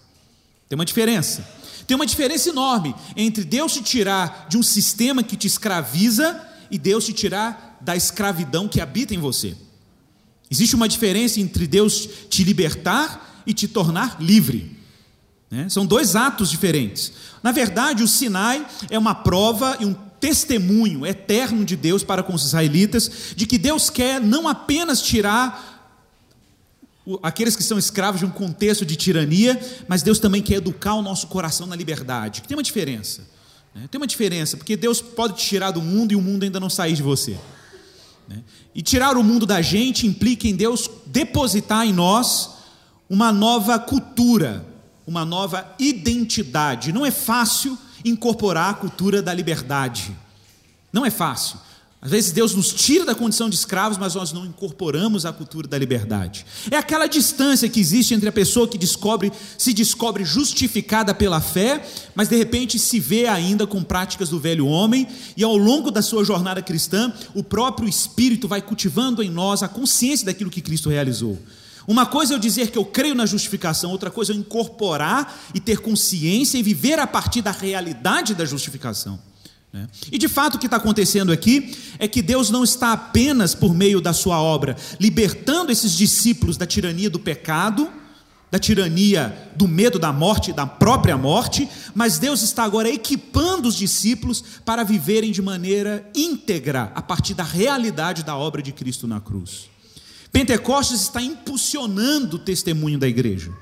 Tem 0.68 0.76
uma 0.76 0.84
diferença. 0.84 1.46
Tem 1.86 1.94
uma 1.94 2.06
diferença 2.06 2.50
enorme 2.50 2.94
entre 3.16 3.44
Deus 3.44 3.72
te 3.72 3.82
tirar 3.82 4.46
de 4.48 4.58
um 4.58 4.62
sistema 4.62 5.22
que 5.22 5.36
te 5.36 5.46
escraviza 5.46 6.38
e 6.70 6.78
Deus 6.78 7.06
te 7.06 7.12
tirar 7.12 7.78
da 7.80 7.96
escravidão 7.96 8.68
que 8.68 8.80
habita 8.80 9.14
em 9.14 9.18
você. 9.18 9.56
Existe 10.50 10.76
uma 10.76 10.88
diferença 10.88 11.40
entre 11.40 11.66
Deus 11.66 12.08
te 12.28 12.44
libertar 12.44 13.42
e 13.46 13.54
te 13.54 13.68
tornar 13.68 14.20
livre. 14.20 14.77
Né? 15.50 15.68
São 15.68 15.86
dois 15.86 16.14
atos 16.14 16.50
diferentes. 16.50 17.12
Na 17.42 17.52
verdade, 17.52 18.02
o 18.02 18.08
Sinai 18.08 18.66
é 18.90 18.98
uma 18.98 19.14
prova 19.14 19.76
e 19.80 19.84
um 19.84 19.94
testemunho 20.20 21.06
eterno 21.06 21.64
de 21.64 21.76
Deus 21.76 22.02
para 22.02 22.22
com 22.22 22.34
os 22.34 22.44
israelitas, 22.44 23.10
de 23.36 23.46
que 23.46 23.56
Deus 23.56 23.88
quer 23.88 24.20
não 24.20 24.48
apenas 24.48 25.00
tirar 25.00 25.76
aqueles 27.22 27.56
que 27.56 27.62
são 27.62 27.78
escravos 27.78 28.20
de 28.20 28.26
um 28.26 28.30
contexto 28.30 28.84
de 28.84 28.96
tirania, 28.96 29.58
mas 29.86 30.02
Deus 30.02 30.18
também 30.18 30.42
quer 30.42 30.56
educar 30.56 30.94
o 30.94 31.02
nosso 31.02 31.28
coração 31.28 31.66
na 31.66 31.76
liberdade. 31.76 32.42
Tem 32.42 32.56
uma 32.56 32.62
diferença. 32.62 33.22
Né? 33.74 33.88
Tem 33.90 33.98
uma 33.98 34.06
diferença, 34.06 34.56
porque 34.56 34.76
Deus 34.76 35.00
pode 35.00 35.36
te 35.36 35.46
tirar 35.46 35.70
do 35.70 35.80
mundo 35.80 36.12
e 36.12 36.16
o 36.16 36.20
mundo 36.20 36.42
ainda 36.42 36.60
não 36.60 36.68
sair 36.68 36.94
de 36.94 37.02
você. 37.02 37.38
Né? 38.28 38.42
E 38.74 38.82
tirar 38.82 39.16
o 39.16 39.22
mundo 39.22 39.46
da 39.46 39.62
gente 39.62 40.06
implica 40.06 40.46
em 40.46 40.54
Deus 40.54 40.90
depositar 41.06 41.86
em 41.86 41.92
nós 41.92 42.50
uma 43.08 43.32
nova 43.32 43.78
cultura, 43.78 44.66
uma 45.08 45.24
nova 45.24 45.74
identidade. 45.78 46.92
Não 46.92 47.04
é 47.04 47.10
fácil 47.10 47.78
incorporar 48.04 48.70
a 48.70 48.74
cultura 48.74 49.22
da 49.22 49.32
liberdade. 49.32 50.14
Não 50.92 51.04
é 51.04 51.10
fácil. 51.10 51.58
Às 52.00 52.12
vezes 52.12 52.30
Deus 52.30 52.54
nos 52.54 52.72
tira 52.72 53.04
da 53.04 53.14
condição 53.14 53.48
de 53.48 53.56
escravos, 53.56 53.98
mas 53.98 54.14
nós 54.14 54.32
não 54.32 54.44
incorporamos 54.46 55.26
a 55.26 55.32
cultura 55.32 55.66
da 55.66 55.76
liberdade. 55.76 56.46
É 56.70 56.76
aquela 56.76 57.06
distância 57.06 57.68
que 57.68 57.80
existe 57.80 58.14
entre 58.14 58.28
a 58.28 58.32
pessoa 58.32 58.68
que 58.68 58.78
descobre, 58.78 59.32
se 59.56 59.72
descobre 59.72 60.24
justificada 60.24 61.12
pela 61.12 61.40
fé, 61.40 61.84
mas 62.14 62.28
de 62.28 62.36
repente 62.36 62.78
se 62.78 63.00
vê 63.00 63.26
ainda 63.26 63.66
com 63.66 63.82
práticas 63.82 64.28
do 64.28 64.38
velho 64.38 64.66
homem, 64.66 65.08
e 65.36 65.42
ao 65.42 65.56
longo 65.56 65.90
da 65.90 66.02
sua 66.02 66.22
jornada 66.22 66.62
cristã, 66.62 67.12
o 67.34 67.42
próprio 67.42 67.88
Espírito 67.88 68.46
vai 68.46 68.62
cultivando 68.62 69.22
em 69.22 69.30
nós 69.30 69.62
a 69.62 69.68
consciência 69.68 70.26
daquilo 70.26 70.50
que 70.50 70.60
Cristo 70.60 70.90
realizou. 70.90 71.36
Uma 71.88 72.04
coisa 72.04 72.34
é 72.34 72.36
eu 72.36 72.38
dizer 72.38 72.70
que 72.70 72.76
eu 72.76 72.84
creio 72.84 73.14
na 73.14 73.24
justificação, 73.24 73.90
outra 73.90 74.10
coisa 74.10 74.30
é 74.30 74.34
eu 74.34 74.38
incorporar 74.40 75.34
e 75.54 75.58
ter 75.58 75.78
consciência 75.78 76.58
e 76.58 76.62
viver 76.62 76.98
a 76.98 77.06
partir 77.06 77.40
da 77.40 77.50
realidade 77.50 78.34
da 78.34 78.44
justificação. 78.44 79.18
Né? 79.72 79.88
E 80.12 80.18
de 80.18 80.28
fato 80.28 80.56
o 80.56 80.58
que 80.58 80.66
está 80.66 80.76
acontecendo 80.76 81.32
aqui 81.32 81.74
é 81.98 82.06
que 82.06 82.20
Deus 82.20 82.50
não 82.50 82.62
está 82.62 82.92
apenas 82.92 83.54
por 83.54 83.74
meio 83.74 84.02
da 84.02 84.12
sua 84.12 84.38
obra 84.38 84.76
libertando 85.00 85.72
esses 85.72 85.92
discípulos 85.92 86.58
da 86.58 86.66
tirania 86.66 87.08
do 87.08 87.18
pecado, 87.18 87.90
da 88.50 88.58
tirania 88.58 89.50
do 89.56 89.66
medo 89.66 89.98
da 89.98 90.12
morte, 90.12 90.52
da 90.52 90.66
própria 90.66 91.16
morte, 91.16 91.66
mas 91.94 92.18
Deus 92.18 92.42
está 92.42 92.64
agora 92.64 92.90
equipando 92.90 93.66
os 93.66 93.74
discípulos 93.74 94.44
para 94.62 94.84
viverem 94.84 95.32
de 95.32 95.40
maneira 95.40 96.06
íntegra 96.14 96.92
a 96.94 97.00
partir 97.00 97.32
da 97.32 97.44
realidade 97.44 98.22
da 98.22 98.36
obra 98.36 98.60
de 98.60 98.72
Cristo 98.72 99.06
na 99.06 99.22
cruz. 99.22 99.77
Pentecostes 100.32 101.02
está 101.02 101.22
impulsionando 101.22 102.36
o 102.36 102.38
testemunho 102.38 102.98
da 102.98 103.08
igreja. 103.08 103.52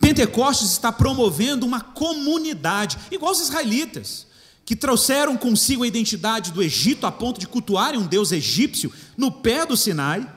Pentecostes 0.00 0.70
está 0.72 0.92
promovendo 0.92 1.66
uma 1.66 1.80
comunidade, 1.80 2.98
igual 3.10 3.32
os 3.32 3.40
israelitas 3.40 4.26
que 4.64 4.74
trouxeram 4.74 5.36
consigo 5.36 5.84
a 5.84 5.86
identidade 5.86 6.50
do 6.50 6.60
Egito 6.60 7.06
a 7.06 7.12
ponto 7.12 7.38
de 7.38 7.46
cultuarem 7.46 8.00
um 8.00 8.06
deus 8.06 8.32
egípcio 8.32 8.92
no 9.16 9.30
pé 9.30 9.64
do 9.64 9.76
Sinai, 9.76 10.28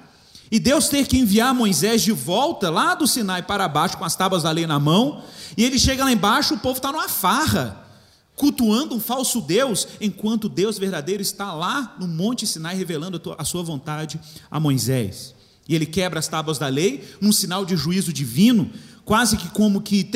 e 0.51 0.59
Deus 0.59 0.87
ter 0.87 1.07
que 1.07 1.17
enviar 1.17 1.53
Moisés 1.53 2.01
de 2.03 2.11
volta 2.11 2.69
lá 2.69 2.95
do 2.95 3.07
Sinai 3.07 3.43
para 3.43 3.67
baixo 3.67 3.97
com 3.97 4.05
as 4.05 4.15
tábuas 4.15 4.43
da 4.43 4.51
lei 4.51 4.67
na 4.67 4.79
mão, 4.79 5.23
e 5.57 5.63
ele 5.63 5.79
chega 5.79 6.03
lá 6.03 6.11
embaixo, 6.11 6.53
o 6.53 6.59
povo 6.59 6.77
está 6.77 6.91
numa 6.91 7.09
farra, 7.09 7.87
cultuando 8.35 8.95
um 8.95 8.99
falso 8.99 9.41
Deus, 9.41 9.87
enquanto 9.99 10.45
o 10.45 10.49
Deus 10.49 10.77
verdadeiro 10.77 11.21
está 11.21 11.51
lá 11.53 11.95
no 11.99 12.07
Monte 12.07 12.45
Sinai 12.45 12.75
revelando 12.75 13.19
a 13.37 13.43
sua 13.43 13.63
vontade 13.63 14.19
a 14.49 14.59
Moisés. 14.59 15.35
E 15.69 15.75
ele 15.75 15.85
quebra 15.85 16.17
as 16.17 16.27
tábuas 16.27 16.57
da 16.57 16.67
lei, 16.67 17.03
num 17.21 17.31
sinal 17.31 17.63
de 17.63 17.77
juízo 17.77 18.11
divino, 18.11 18.71
quase 19.05 19.37
que 19.37 19.47
como 19.49 19.81
que 19.81 20.09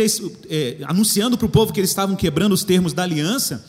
é, 0.49 0.79
anunciando 0.85 1.37
para 1.37 1.45
o 1.45 1.49
povo 1.49 1.71
que 1.71 1.79
eles 1.79 1.91
estavam 1.91 2.15
quebrando 2.15 2.53
os 2.53 2.63
termos 2.63 2.91
da 2.91 3.03
aliança, 3.03 3.63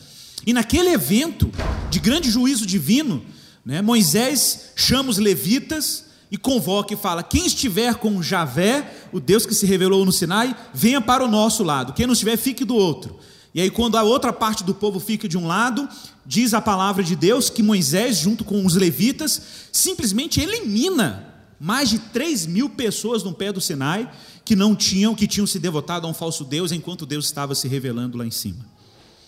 e 0.47 0.51
naquele 0.51 0.89
evento 0.89 1.51
de 1.91 1.99
grande 1.99 2.29
juízo 2.29 2.65
divino, 2.65 3.23
né, 3.63 3.83
Moisés 3.83 4.71
chama 4.75 5.09
os 5.11 5.17
levitas 5.17 6.05
e 6.31 6.37
convoca 6.37 6.93
e 6.93 6.97
fala: 6.97 7.21
quem 7.21 7.45
estiver 7.45 7.95
com 7.95 8.21
Javé, 8.21 8.91
o 9.13 9.19
Deus 9.19 9.45
que 9.45 9.53
se 9.53 9.67
revelou 9.67 10.03
no 10.05 10.11
Sinai, 10.11 10.55
venha 10.73 10.99
para 10.99 11.23
o 11.23 11.29
nosso 11.29 11.63
lado, 11.63 11.93
quem 11.93 12.07
não 12.07 12.13
estiver, 12.13 12.35
fique 12.35 12.65
do 12.65 12.75
outro. 12.75 13.17
E 13.53 13.61
aí, 13.61 13.69
quando 13.69 13.95
a 13.95 14.03
outra 14.03 14.33
parte 14.33 14.63
do 14.63 14.73
povo 14.73 14.99
fica 14.99 15.29
de 15.29 15.37
um 15.37 15.47
lado, 15.47 15.87
diz 16.25 16.53
a 16.53 16.59
palavra 16.59 17.03
de 17.03 17.15
Deus 17.15 17.49
que 17.49 17.63
Moisés, 17.63 18.17
junto 18.17 18.43
com 18.43 18.65
os 18.65 18.75
levitas, 18.75 19.41
simplesmente 19.71 20.41
elimina 20.41 21.34
mais 21.59 21.89
de 21.89 21.99
3 21.99 22.45
mil 22.45 22.69
pessoas 22.69 23.23
no 23.23 23.33
pé 23.33 23.51
do 23.51 23.61
Sinai 23.61 24.11
que 24.43 24.55
não 24.55 24.75
tinham, 24.75 25.15
que 25.15 25.27
tinham 25.27 25.47
se 25.47 25.59
devotado 25.59 26.05
a 26.05 26.09
um 26.09 26.13
falso 26.13 26.43
Deus 26.43 26.71
enquanto 26.71 27.05
Deus 27.05 27.25
estava 27.25 27.55
se 27.55 27.67
revelando 27.67 28.17
lá 28.17 28.25
em 28.25 28.31
cima 28.31 28.75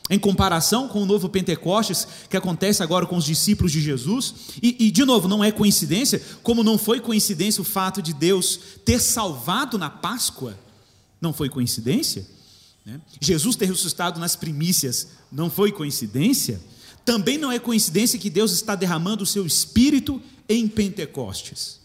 em 0.09 0.17
comparação 0.17 0.87
com 0.87 1.03
o 1.03 1.05
novo 1.05 1.29
Pentecostes 1.29 2.07
que 2.29 2.37
acontece 2.37 2.81
agora 2.81 3.05
com 3.05 3.17
os 3.17 3.25
discípulos 3.25 3.71
de 3.71 3.81
Jesus. 3.81 4.33
E, 4.61 4.87
e, 4.87 4.91
de 4.91 5.03
novo, 5.03 5.27
não 5.27 5.43
é 5.43 5.51
coincidência, 5.51 6.21
como 6.41 6.63
não 6.63 6.77
foi 6.77 6.99
coincidência 6.99 7.61
o 7.61 7.65
fato 7.65 8.01
de 8.01 8.13
Deus 8.13 8.59
ter 8.85 8.99
salvado 8.99 9.77
na 9.77 9.89
Páscoa, 9.89 10.57
não 11.19 11.33
foi 11.33 11.49
coincidência. 11.49 12.25
Né? 12.85 13.01
Jesus 13.19 13.55
ter 13.55 13.65
ressuscitado 13.65 14.19
nas 14.19 14.35
primícias, 14.35 15.09
não 15.31 15.49
foi 15.49 15.71
coincidência. 15.71 16.61
Também 17.03 17.37
não 17.37 17.51
é 17.51 17.59
coincidência 17.59 18.19
que 18.19 18.29
Deus 18.29 18.51
está 18.51 18.75
derramando 18.75 19.23
o 19.23 19.27
seu 19.27 19.45
espírito 19.45 20.21
em 20.47 20.67
Pentecostes. 20.67 21.79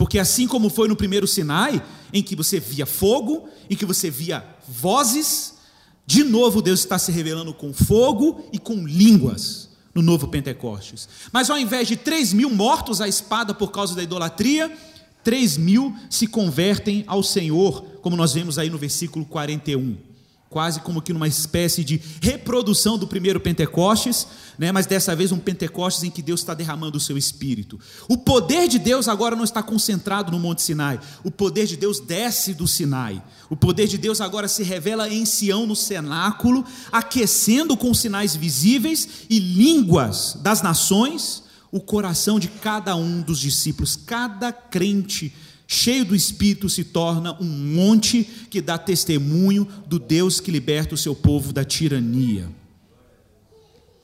Porque 0.00 0.18
assim 0.18 0.48
como 0.48 0.70
foi 0.70 0.88
no 0.88 0.96
primeiro 0.96 1.26
Sinai, 1.26 1.82
em 2.10 2.22
que 2.22 2.34
você 2.34 2.58
via 2.58 2.86
fogo, 2.86 3.46
em 3.68 3.76
que 3.76 3.84
você 3.84 4.08
via 4.10 4.42
vozes, 4.66 5.56
de 6.06 6.24
novo, 6.24 6.62
Deus 6.62 6.80
está 6.80 6.98
se 6.98 7.12
revelando 7.12 7.52
com 7.52 7.70
fogo 7.74 8.48
e 8.50 8.58
com 8.58 8.86
línguas 8.86 9.68
no 9.94 10.00
novo 10.00 10.28
Pentecostes. 10.28 11.06
Mas 11.30 11.50
ao 11.50 11.58
invés 11.58 11.86
de 11.86 11.96
3 11.96 12.32
mil 12.32 12.48
mortos 12.48 13.02
à 13.02 13.08
espada 13.08 13.52
por 13.52 13.70
causa 13.72 13.94
da 13.94 14.02
idolatria, 14.02 14.74
3 15.22 15.58
mil 15.58 15.94
se 16.08 16.26
convertem 16.26 17.04
ao 17.06 17.22
Senhor, 17.22 17.82
como 18.00 18.16
nós 18.16 18.32
vemos 18.32 18.58
aí 18.58 18.70
no 18.70 18.78
versículo 18.78 19.26
41 19.26 20.09
quase 20.50 20.80
como 20.80 21.00
que 21.00 21.12
numa 21.12 21.28
espécie 21.28 21.84
de 21.84 22.02
reprodução 22.20 22.98
do 22.98 23.06
primeiro 23.06 23.40
Pentecostes, 23.40 24.26
né? 24.58 24.72
mas 24.72 24.84
dessa 24.84 25.14
vez 25.14 25.30
um 25.30 25.38
Pentecostes 25.38 26.02
em 26.02 26.10
que 26.10 26.20
Deus 26.20 26.40
está 26.40 26.54
derramando 26.54 26.98
o 26.98 27.00
seu 27.00 27.16
espírito. 27.16 27.78
O 28.08 28.18
poder 28.18 28.66
de 28.66 28.76
Deus 28.76 29.06
agora 29.06 29.36
não 29.36 29.44
está 29.44 29.62
concentrado 29.62 30.32
no 30.32 30.40
Monte 30.40 30.62
Sinai, 30.62 30.98
o 31.22 31.30
poder 31.30 31.66
de 31.66 31.76
Deus 31.76 32.00
desce 32.00 32.52
do 32.52 32.66
Sinai. 32.66 33.22
O 33.48 33.56
poder 33.56 33.86
de 33.86 33.96
Deus 33.96 34.20
agora 34.20 34.48
se 34.48 34.64
revela 34.64 35.08
em 35.08 35.24
Sião 35.24 35.66
no 35.66 35.76
cenáculo, 35.76 36.64
aquecendo 36.90 37.76
com 37.76 37.94
sinais 37.94 38.34
visíveis 38.34 39.08
e 39.30 39.38
línguas 39.38 40.36
das 40.42 40.62
nações 40.62 41.44
o 41.72 41.78
coração 41.78 42.40
de 42.40 42.48
cada 42.48 42.96
um 42.96 43.22
dos 43.22 43.38
discípulos, 43.38 43.94
cada 43.94 44.52
crente 44.52 45.32
cheio 45.72 46.04
do 46.04 46.16
Espírito, 46.16 46.68
se 46.68 46.82
torna 46.82 47.40
um 47.40 47.46
monte 47.46 48.24
que 48.50 48.60
dá 48.60 48.76
testemunho 48.76 49.68
do 49.86 50.00
Deus 50.00 50.40
que 50.40 50.50
liberta 50.50 50.96
o 50.96 50.98
seu 50.98 51.14
povo 51.14 51.52
da 51.52 51.64
tirania. 51.64 52.50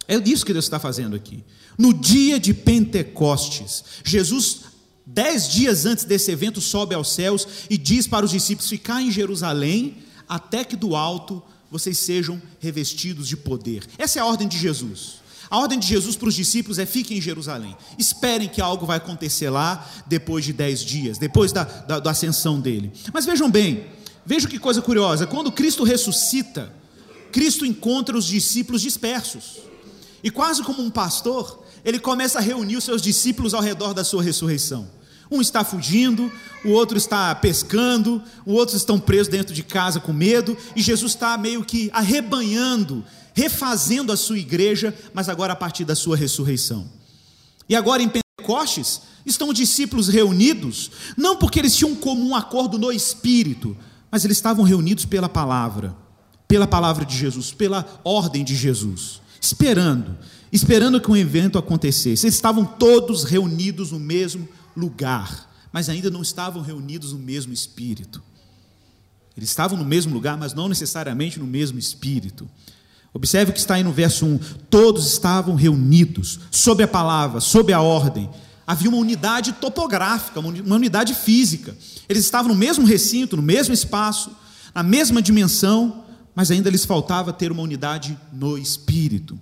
É 0.07 0.21
disso 0.21 0.47
que 0.47 0.53
Deus 0.53 0.67
está 0.67 0.79
fazendo 0.79 1.17
aqui. 1.17 1.43
No 1.77 1.93
dia 1.93 2.39
de 2.39 2.55
Pentecostes, 2.55 3.83
Jesus, 4.05 4.61
dez 5.05 5.49
dias 5.49 5.85
antes 5.85 6.05
desse 6.05 6.31
evento, 6.31 6.61
sobe 6.61 6.95
aos 6.95 7.13
céus 7.13 7.49
e 7.69 7.77
diz 7.77 8.07
para 8.07 8.25
os 8.25 8.31
discípulos 8.31 8.71
ficar 8.71 9.03
em 9.03 9.11
Jerusalém, 9.11 9.97
até 10.29 10.63
que 10.63 10.77
do 10.77 10.95
alto 10.95 11.43
vocês 11.69 11.99
sejam 11.99 12.41
revestidos 12.61 13.27
de 13.27 13.37
poder. 13.37 13.85
Essa 13.99 14.21
é 14.21 14.23
a 14.23 14.27
ordem 14.27 14.47
de 14.47 14.57
Jesus. 14.57 15.17
A 15.51 15.59
ordem 15.59 15.79
de 15.79 15.87
Jesus 15.87 16.17
para 16.17 16.29
os 16.29 16.35
discípulos 16.35 16.79
é: 16.79 16.87
fiquem 16.87 17.19
em 17.19 17.21
Jerusalém, 17.21 17.77
esperem 17.99 18.49
que 18.49 18.61
algo 18.61 18.87
vai 18.87 18.97
acontecer 18.97 19.51
lá 19.51 19.87
depois 20.07 20.45
de 20.45 20.53
dez 20.53 20.81
dias, 20.81 21.19
depois 21.19 21.53
da, 21.53 21.65
da, 21.65 22.01
da 22.01 22.11
ascensão 22.11 22.61
dele. 22.61 22.93
Mas 23.13 23.25
vejam 23.25 23.51
bem, 23.51 23.87
vejam 24.25 24.51
que 24.51 24.59
coisa 24.59 24.83
curiosa: 24.83 25.27
quando 25.27 25.53
Cristo 25.53 25.85
ressuscita, 25.85 26.73
Cristo 27.31 27.65
encontra 27.65 28.17
os 28.17 28.27
discípulos 28.27 28.83
dispersos, 28.83 29.59
e 30.23 30.31
quase 30.31 30.63
como 30.63 30.83
um 30.83 30.91
pastor, 30.91 31.65
ele 31.85 31.99
começa 31.99 32.39
a 32.39 32.43
reunir 32.43 32.77
os 32.77 32.85
seus 32.85 33.01
discípulos 33.01 33.55
ao 33.55 33.63
redor 33.63 33.95
da 33.95 34.03
sua 34.03 34.23
ressurreição. 34.23 34.97
Um 35.31 35.41
está 35.41 35.65
fugindo, 35.65 36.31
o 36.65 36.71
outro 36.71 36.97
está 36.97 37.35
pescando, 37.35 38.23
o 38.45 38.53
outro 38.53 38.77
estão 38.77 38.99
presos 38.99 39.29
dentro 39.29 39.53
de 39.53 39.63
casa 39.63 39.99
com 39.99 40.13
medo, 40.13 40.57
e 40.75 40.83
Jesus 40.83 41.13
está 41.13 41.37
meio 41.37 41.65
que 41.65 41.91
arrebanhando 41.93 43.05
refazendo 43.37 44.11
a 44.11 44.17
sua 44.17 44.39
igreja, 44.39 44.97
mas 45.13 45.29
agora 45.29 45.53
a 45.53 45.57
partir 45.57 45.85
da 45.85 45.95
sua 45.95 46.17
ressurreição. 46.17 46.89
E 47.69 47.77
agora 47.77 48.03
em 48.03 48.09
Pentecostes, 48.09 49.03
estão 49.27 49.51
os 49.51 49.55
discípulos 49.55 50.09
reunidos, 50.09 50.91
não 51.19 51.37
porque 51.37 51.59
eles 51.59 51.77
tinham 51.77 51.93
um 51.93 51.97
comum 51.97 52.35
acordo 52.35 52.79
no 52.79 52.91
espírito, 52.91 53.77
mas 54.11 54.25
eles 54.25 54.39
estavam 54.39 54.65
reunidos 54.65 55.05
pela 55.05 55.29
palavra, 55.29 55.95
pela 56.49 56.67
palavra 56.67 57.05
de 57.05 57.15
Jesus, 57.15 57.53
pela 57.53 58.01
ordem 58.03 58.43
de 58.43 58.57
Jesus, 58.57 59.21
esperando, 59.39 60.17
esperando 60.51 60.99
que 60.99 61.11
um 61.11 61.17
evento 61.17 61.59
acontecesse. 61.59 62.25
Eles 62.25 62.37
estavam 62.37 62.65
todos 62.65 63.25
reunidos 63.25 63.93
no 63.93 64.01
mesmo 64.01 64.49
lugar, 64.75 65.53
mas 65.71 65.91
ainda 65.91 66.09
não 66.09 66.23
estavam 66.23 66.63
reunidos 66.63 67.13
no 67.13 67.19
mesmo 67.19 67.53
espírito. 67.53 68.23
Eles 69.37 69.51
estavam 69.51 69.77
no 69.77 69.85
mesmo 69.85 70.15
lugar, 70.15 70.39
mas 70.39 70.55
não 70.55 70.69
necessariamente 70.69 71.39
no 71.39 71.47
mesmo 71.47 71.79
espírito. 71.79 72.49
Observe 73.13 73.51
o 73.51 73.55
que 73.55 73.61
está 73.61 73.75
aí 73.75 73.83
no 73.83 73.93
verso 73.93 74.27
1. 74.27 74.39
Todos 74.69 75.07
estavam 75.07 75.55
reunidos, 75.55 76.41
sob 76.51 76.83
a 76.83 76.89
palavra, 76.89 77.41
sob 77.41 77.73
a 77.73 77.81
ordem. 77.81 78.29
Havia 78.67 78.89
uma 78.89 78.99
unidade 78.99 79.53
topográfica, 79.55 80.41
uma 80.41 80.77
unidade 80.77 81.15
física. 81.15 81.77
Eles 82.09 82.25
estavam 82.25 82.53
no 82.53 82.59
mesmo 82.59 82.85
recinto, 82.85 83.37
no 83.37 83.43
mesmo 83.43 83.73
espaço, 83.73 84.31
na 84.75 84.83
mesma 84.83 85.23
dimensão, 85.23 86.05
mas 86.35 86.51
ainda 86.51 86.69
lhes 86.69 86.85
faltava 86.85 87.33
ter 87.33 87.51
uma 87.51 87.63
unidade 87.63 88.19
no 88.33 88.59
espírito. 88.59 89.39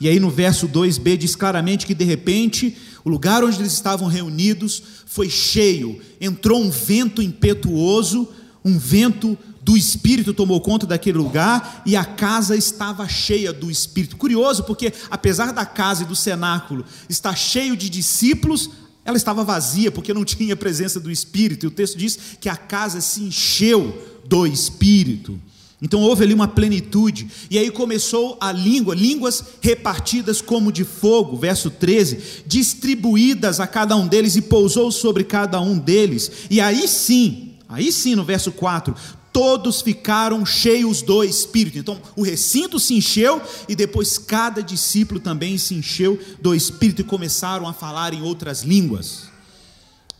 E 0.00 0.08
aí 0.08 0.18
no 0.18 0.30
verso 0.30 0.68
2b 0.68 1.16
diz 1.16 1.36
claramente 1.36 1.86
que 1.86 1.94
de 1.94 2.04
repente 2.04 2.76
o 3.04 3.08
lugar 3.08 3.44
onde 3.44 3.60
eles 3.60 3.72
estavam 3.72 4.08
reunidos 4.08 4.82
foi 5.06 5.30
cheio, 5.30 6.00
entrou 6.20 6.60
um 6.60 6.70
vento 6.70 7.22
impetuoso, 7.22 8.28
um 8.64 8.76
vento 8.78 9.38
do 9.64 9.78
Espírito 9.78 10.34
tomou 10.34 10.60
conta 10.60 10.86
daquele 10.86 11.16
lugar 11.16 11.82
e 11.86 11.96
a 11.96 12.04
casa 12.04 12.54
estava 12.54 13.08
cheia 13.08 13.50
do 13.50 13.70
Espírito. 13.70 14.14
Curioso, 14.14 14.62
porque 14.64 14.92
apesar 15.10 15.52
da 15.52 15.64
casa 15.64 16.02
e 16.02 16.06
do 16.06 16.14
cenáculo 16.14 16.84
estar 17.08 17.34
cheio 17.34 17.74
de 17.74 17.88
discípulos, 17.88 18.68
ela 19.06 19.16
estava 19.16 19.42
vazia, 19.42 19.90
porque 19.90 20.12
não 20.12 20.22
tinha 20.26 20.54
presença 20.54 21.00
do 21.00 21.10
Espírito. 21.10 21.64
E 21.64 21.68
o 21.68 21.70
texto 21.70 21.96
diz 21.96 22.18
que 22.38 22.48
a 22.50 22.56
casa 22.56 23.00
se 23.00 23.22
encheu 23.22 24.20
do 24.26 24.46
Espírito. 24.46 25.40
Então 25.80 26.02
houve 26.02 26.24
ali 26.24 26.34
uma 26.34 26.48
plenitude, 26.48 27.26
e 27.50 27.58
aí 27.58 27.70
começou 27.70 28.36
a 28.40 28.52
língua, 28.52 28.94
línguas 28.94 29.42
repartidas 29.62 30.42
como 30.42 30.70
de 30.70 30.84
fogo, 30.84 31.38
verso 31.38 31.70
13, 31.70 32.44
distribuídas 32.46 33.60
a 33.60 33.66
cada 33.66 33.96
um 33.96 34.06
deles 34.06 34.36
e 34.36 34.42
pousou 34.42 34.92
sobre 34.92 35.24
cada 35.24 35.58
um 35.58 35.78
deles. 35.78 36.30
E 36.50 36.60
aí 36.60 36.86
sim, 36.86 37.54
aí 37.68 37.90
sim 37.90 38.14
no 38.14 38.24
verso 38.24 38.52
4, 38.52 38.94
todos 39.34 39.82
ficaram 39.82 40.46
cheios 40.46 41.02
do 41.02 41.24
Espírito. 41.24 41.76
Então, 41.76 42.00
o 42.14 42.22
recinto 42.22 42.78
se 42.78 42.94
encheu 42.94 43.42
e 43.68 43.74
depois 43.74 44.16
cada 44.16 44.62
discípulo 44.62 45.18
também 45.18 45.58
se 45.58 45.74
encheu 45.74 46.16
do 46.40 46.54
Espírito 46.54 47.00
e 47.00 47.04
começaram 47.04 47.66
a 47.66 47.72
falar 47.72 48.14
em 48.14 48.22
outras 48.22 48.62
línguas. 48.62 49.24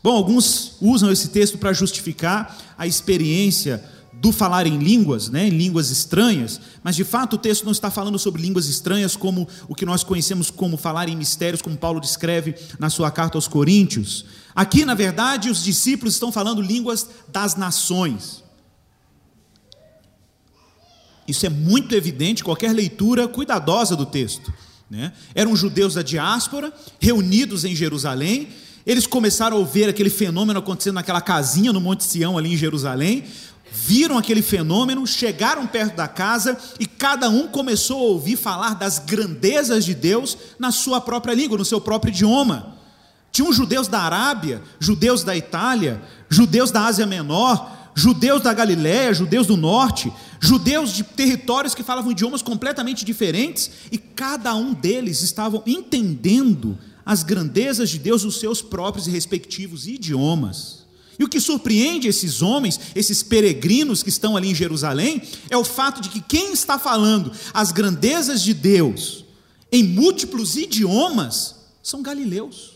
Bom, 0.03 0.17
alguns 0.17 0.73
usam 0.81 1.09
esse 1.09 1.29
texto 1.29 1.57
para 1.57 1.71
justificar 1.71 2.75
a 2.77 2.85
experiência 2.85 3.81
do 4.11 4.33
falar 4.33 4.67
em 4.67 4.77
línguas, 4.77 5.29
né, 5.29 5.47
em 5.47 5.51
línguas 5.51 5.91
estranhas, 5.91 6.59
mas 6.83 6.97
de 6.97 7.05
fato 7.05 7.35
o 7.35 7.39
texto 7.39 7.63
não 7.63 7.71
está 7.71 7.89
falando 7.89 8.19
sobre 8.19 8.41
línguas 8.41 8.67
estranhas 8.67 9.15
como 9.15 9.47
o 9.67 9.75
que 9.75 9.85
nós 9.85 10.03
conhecemos 10.03 10.51
como 10.51 10.75
falar 10.75 11.07
em 11.07 11.15
mistérios, 11.15 11.61
como 11.61 11.77
Paulo 11.77 12.01
descreve 12.01 12.53
na 12.77 12.89
sua 12.89 13.09
carta 13.11 13.37
aos 13.37 13.47
Coríntios. 13.47 14.25
Aqui, 14.53 14.83
na 14.83 14.93
verdade, 14.93 15.49
os 15.49 15.63
discípulos 15.63 16.15
estão 16.15 16.33
falando 16.33 16.61
línguas 16.61 17.07
das 17.29 17.55
nações. 17.55 18.44
Isso 21.27 21.45
é 21.45 21.49
muito 21.49 21.95
evidente, 21.95 22.43
qualquer 22.43 22.73
leitura 22.73 23.27
cuidadosa 23.27 23.95
do 23.95 24.05
texto. 24.05 24.53
Né? 24.89 25.11
Eram 25.33 25.55
judeus 25.55 25.95
da 25.95 26.01
diáspora, 26.01 26.71
reunidos 26.99 27.65
em 27.65 27.75
Jerusalém, 27.75 28.49
eles 28.85 29.07
começaram 29.07 29.57
a 29.57 29.59
ouvir 29.59 29.89
aquele 29.89 30.11
fenômeno 30.11 30.59
acontecendo 30.59 30.95
naquela 30.95 31.21
casinha 31.21 31.73
no 31.73 31.81
Monte 31.81 32.03
Sião, 32.03 32.37
ali 32.37 32.53
em 32.53 32.57
Jerusalém 32.57 33.25
viram 33.75 34.17
aquele 34.17 34.41
fenômeno, 34.41 35.05
chegaram 35.05 35.67
perto 35.67 35.95
da 35.95 36.07
casa 36.07 36.57
e 36.79 36.85
cada 36.85 37.29
um 37.29 37.47
começou 37.47 37.99
a 37.99 38.11
ouvir 38.11 38.37
falar 38.37 38.73
das 38.75 38.99
grandezas 38.99 39.83
de 39.83 39.93
Deus 39.93 40.37
na 40.57 40.71
sua 40.71 41.01
própria 41.01 41.33
língua, 41.33 41.57
no 41.57 41.65
seu 41.65 41.81
próprio 41.81 42.09
idioma. 42.09 42.77
Tinham 43.31 43.51
judeus 43.51 43.89
da 43.89 43.99
Arábia, 43.99 44.61
judeus 44.79 45.23
da 45.23 45.35
Itália, 45.35 46.01
judeus 46.29 46.71
da 46.71 46.85
Ásia 46.85 47.05
Menor, 47.05 47.69
judeus 47.93 48.41
da 48.41 48.53
Galiléia, 48.53 49.13
judeus 49.13 49.45
do 49.45 49.57
norte, 49.57 50.11
judeus 50.45 50.93
de 50.93 51.03
territórios 51.03 51.75
que 51.75 51.83
falavam 51.83 52.11
idiomas 52.11 52.41
completamente 52.41 53.03
diferentes, 53.03 53.71
e 53.91 53.97
cada 53.97 54.55
um 54.55 54.73
deles 54.73 55.21
estavam 55.21 55.63
entendendo 55.65 56.77
as 57.05 57.23
grandezas 57.23 57.89
de 57.89 57.99
Deus 57.99 58.23
nos 58.23 58.39
seus 58.39 58.61
próprios 58.61 59.07
e 59.07 59.11
respectivos 59.11 59.87
idiomas. 59.87 60.85
E 61.17 61.23
o 61.23 61.29
que 61.29 61.39
surpreende 61.39 62.07
esses 62.07 62.41
homens, 62.41 62.79
esses 62.93 63.23
peregrinos 63.23 64.03
que 64.03 64.09
estão 64.09 64.35
ali 64.35 64.49
em 64.49 64.55
Jerusalém, 64.55 65.21
é 65.49 65.55
o 65.55 65.63
fato 65.63 66.01
de 66.01 66.09
que 66.09 66.19
quem 66.19 66.51
está 66.51 66.77
falando 66.77 67.31
as 67.53 67.71
grandezas 67.71 68.41
de 68.41 68.53
Deus 68.53 69.23
em 69.71 69.83
múltiplos 69.83 70.55
idiomas 70.55 71.55
são 71.81 72.01
galileus. 72.01 72.73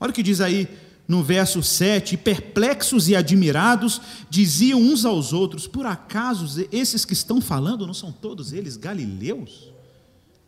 Olha 0.00 0.10
o 0.10 0.14
que 0.14 0.22
diz 0.22 0.40
aí 0.40 0.68
no 1.06 1.22
verso 1.22 1.62
7: 1.62 2.16
perplexos 2.16 3.08
e 3.08 3.16
admirados 3.16 4.00
diziam 4.30 4.80
uns 4.80 5.04
aos 5.04 5.32
outros: 5.32 5.66
por 5.66 5.86
acaso 5.86 6.66
esses 6.72 7.04
que 7.04 7.12
estão 7.12 7.40
falando 7.40 7.86
não 7.86 7.94
são 7.94 8.12
todos 8.12 8.52
eles 8.52 8.76
galileus? 8.76 9.70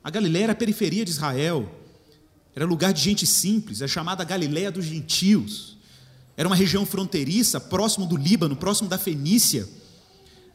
A 0.03 0.11
Galileia 0.11 0.45
era 0.45 0.53
a 0.53 0.57
periferia 0.57 1.03
de 1.03 1.11
Israel, 1.11 1.67
era 2.55 2.67
lugar 2.67 2.93
de 2.93 3.01
gente 3.01 3.27
simples, 3.27 3.81
é 3.81 3.89
chamada 3.89 4.23
Galileia 4.23 4.71
dos 4.71 4.85
gentios. 4.85 5.79
Era 6.37 6.49
uma 6.49 6.57
região 6.57 6.85
fronteiriça, 6.85 7.59
próximo 7.59 8.05
do 8.05 8.17
Líbano, 8.17 8.55
próximo 8.55 8.89
da 8.89 8.99
Fenícia. 8.99 9.67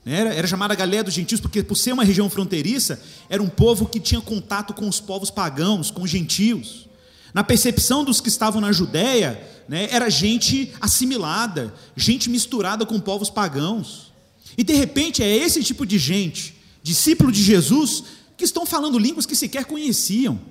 Era, 0.06 0.34
era 0.34 0.48
chamada 0.48 0.76
Galileia 0.76 1.04
dos 1.04 1.14
Gentios, 1.14 1.42
porque 1.42 1.64
por 1.64 1.76
ser 1.76 1.94
uma 1.94 2.04
região 2.04 2.30
fronteiriça, 2.30 3.02
era 3.30 3.42
um 3.42 3.50
povo 3.50 3.88
que 3.88 4.00
tinha 4.00 4.22
contato 4.22 4.74
com 4.74 4.88
os 4.88 5.00
povos 5.00 5.32
pagãos, 5.32 5.90
com 5.90 6.04
os 6.04 6.10
gentios. 6.10 6.88
Na 7.34 7.44
percepção 7.44 8.04
dos 8.04 8.20
que 8.20 8.30
estavam 8.30 8.60
na 8.60 8.72
Judéia, 8.72 9.42
né, 9.70 9.88
era 9.92 10.10
gente 10.10 10.74
assimilada, 10.82 11.72
gente 11.96 12.28
misturada 12.28 12.88
com 12.88 13.00
povos 13.00 13.30
pagãos. 13.30 14.12
E 14.58 14.64
de 14.64 14.74
repente 14.74 15.22
é 15.22 15.38
esse 15.38 15.64
tipo 15.64 15.86
de 15.86 16.00
gente, 16.00 16.56
discípulo 16.82 17.32
de 17.32 17.44
Jesus, 17.44 18.04
que 18.36 18.44
estão 18.44 18.66
falando 18.66 18.98
línguas 18.98 19.28
que 19.28 19.36
sequer 19.36 19.66
conheciam, 19.66 20.42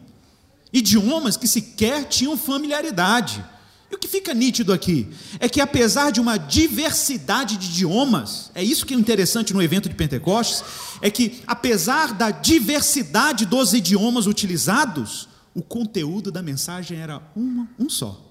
idiomas 0.73 1.37
que 1.37 1.49
sequer 1.49 2.05
tinham 2.05 2.37
familiaridade. 2.37 3.45
E 3.91 3.97
o 3.97 3.99
que 3.99 4.07
fica 4.07 4.33
nítido 4.33 4.73
aqui 4.73 5.09
é 5.41 5.49
que, 5.49 5.61
apesar 5.61 6.13
de 6.13 6.21
uma 6.21 6.37
diversidade 6.37 7.57
de 7.57 7.67
idiomas, 7.67 8.53
é 8.55 8.63
isso 8.63 8.87
que 8.87 8.95
é 8.95 8.97
interessante 8.97 9.53
no 9.53 9.61
evento 9.61 9.89
de 9.89 9.97
Pentecostes, 9.97 10.63
é 11.03 11.11
que, 11.11 11.41
apesar 11.45 12.15
da 12.15 12.31
diversidade 12.31 13.47
dos 13.47 13.75
idiomas 13.75 14.27
utilizados, 14.27 15.29
o 15.55 15.63
conteúdo 15.63 16.31
da 16.31 16.41
mensagem 16.41 16.99
era 17.01 17.21
uma, 17.35 17.69
um 17.77 17.91
só. 17.91 18.28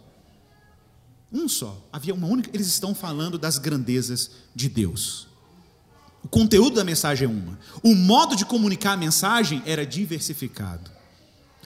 Um 1.31 1.47
só. 1.47 1.85
Havia 1.91 2.13
uma 2.13 2.27
única. 2.27 2.49
Eles 2.53 2.67
estão 2.67 2.95
falando 2.95 3.37
das 3.37 3.57
grandezas 3.57 4.31
de 4.55 4.69
Deus. 4.69 5.27
O 6.23 6.27
conteúdo 6.27 6.75
da 6.75 6.83
mensagem 6.83 7.25
é 7.25 7.29
uma. 7.29 7.59
O 7.83 7.95
modo 7.95 8.35
de 8.35 8.45
comunicar 8.45 8.93
a 8.93 8.97
mensagem 8.97 9.61
era 9.65 9.85
diversificado. 9.85 10.91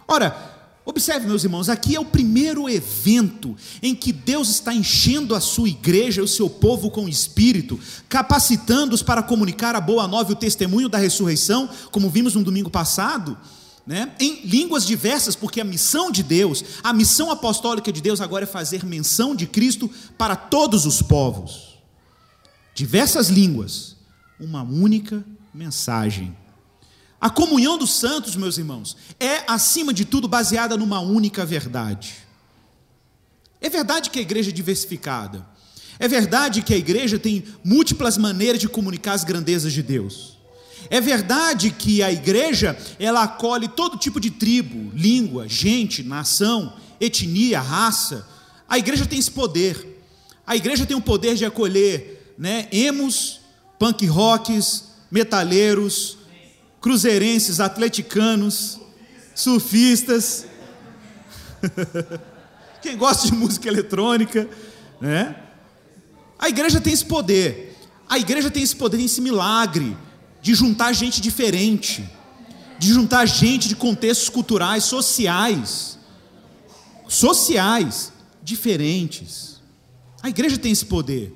Ora, 0.07 0.59
Observe, 0.83 1.27
meus 1.27 1.43
irmãos, 1.43 1.69
aqui 1.69 1.95
é 1.95 1.99
o 1.99 2.05
primeiro 2.05 2.67
evento 2.67 3.55
em 3.83 3.93
que 3.93 4.11
Deus 4.11 4.49
está 4.49 4.73
enchendo 4.73 5.35
a 5.35 5.39
sua 5.39 5.69
igreja, 5.69 6.23
o 6.23 6.27
seu 6.27 6.49
povo 6.49 6.89
com 6.89 7.05
o 7.05 7.09
espírito, 7.09 7.79
capacitando-os 8.09 9.03
para 9.03 9.21
comunicar 9.21 9.75
a 9.75 9.79
boa 9.79 10.07
nova 10.07 10.31
e 10.31 10.33
o 10.33 10.37
testemunho 10.37 10.89
da 10.89 10.97
ressurreição, 10.97 11.69
como 11.91 12.09
vimos 12.09 12.33
no 12.33 12.43
domingo 12.43 12.69
passado, 12.69 13.37
né? 13.85 14.13
em 14.19 14.41
línguas 14.45 14.85
diversas, 14.85 15.35
porque 15.35 15.59
a 15.59 15.65
missão 15.65 16.11
de 16.11 16.23
Deus, 16.23 16.63
a 16.83 16.93
missão 16.93 17.31
apostólica 17.31 17.91
de 17.91 18.01
Deus 18.01 18.21
agora 18.21 18.43
é 18.43 18.47
fazer 18.47 18.85
menção 18.85 19.35
de 19.35 19.47
Cristo 19.47 19.89
para 20.17 20.35
todos 20.35 20.85
os 20.85 21.01
povos. 21.01 21.77
Diversas 22.73 23.29
línguas, 23.29 23.95
uma 24.39 24.63
única 24.63 25.23
mensagem. 25.53 26.35
A 27.19 27.29
comunhão 27.29 27.77
dos 27.77 27.93
santos, 27.93 28.35
meus 28.35 28.57
irmãos, 28.57 28.97
é, 29.19 29.43
acima 29.47 29.93
de 29.93 30.05
tudo, 30.05 30.27
baseada 30.27 30.75
numa 30.77 30.99
única 30.99 31.45
verdade. 31.45 32.15
É 33.59 33.69
verdade 33.69 34.09
que 34.09 34.17
a 34.17 34.21
igreja 34.21 34.49
é 34.49 34.53
diversificada. 34.53 35.45
É 35.99 36.07
verdade 36.07 36.63
que 36.63 36.73
a 36.73 36.77
igreja 36.77 37.19
tem 37.19 37.43
múltiplas 37.63 38.17
maneiras 38.17 38.59
de 38.59 38.67
comunicar 38.67 39.13
as 39.13 39.23
grandezas 39.23 39.71
de 39.71 39.83
Deus. 39.83 40.40
É 40.91 40.99
verdade 40.99 41.71
que 41.71 42.03
a 42.03 42.11
igreja, 42.11 42.77
ela 42.99 43.23
acolhe 43.23 43.69
todo 43.69 43.97
tipo 43.97 44.19
de 44.19 44.29
tribo, 44.29 44.91
língua, 44.93 45.47
gente, 45.47 46.03
nação, 46.03 46.73
etnia, 46.99 47.61
raça. 47.61 48.27
A 48.67 48.77
igreja 48.77 49.05
tem 49.05 49.17
esse 49.17 49.31
poder. 49.31 50.03
A 50.45 50.53
igreja 50.53 50.85
tem 50.85 50.97
o 50.97 51.01
poder 51.01 51.35
de 51.35 51.45
acolher, 51.45 52.33
né, 52.37 52.67
emos, 52.73 53.39
punk 53.79 54.05
rocks, 54.05 54.89
metaleiros, 55.09 56.17
cruzeirenses, 56.81 57.61
atleticanos, 57.61 58.77
surfistas, 59.33 60.45
quem 62.83 62.97
gosta 62.97 63.27
de 63.27 63.33
música 63.33 63.69
eletrônica, 63.69 64.45
né? 64.99 65.37
A 66.37 66.49
igreja 66.49 66.81
tem 66.81 66.91
esse 66.91 67.05
poder. 67.05 67.77
A 68.09 68.19
igreja 68.19 68.51
tem 68.51 68.61
esse 68.61 68.75
poder, 68.75 69.01
esse 69.01 69.21
milagre 69.21 69.95
de 70.41 70.53
juntar 70.55 70.93
gente 70.93 71.21
diferente, 71.21 72.09
de 72.79 72.93
juntar 72.93 73.25
gente 73.25 73.67
de 73.67 73.75
contextos 73.75 74.29
culturais, 74.29 74.83
sociais, 74.83 75.99
sociais 77.07 78.11
diferentes. 78.41 79.61
A 80.21 80.29
igreja 80.29 80.57
tem 80.57 80.71
esse 80.71 80.85
poder. 80.85 81.33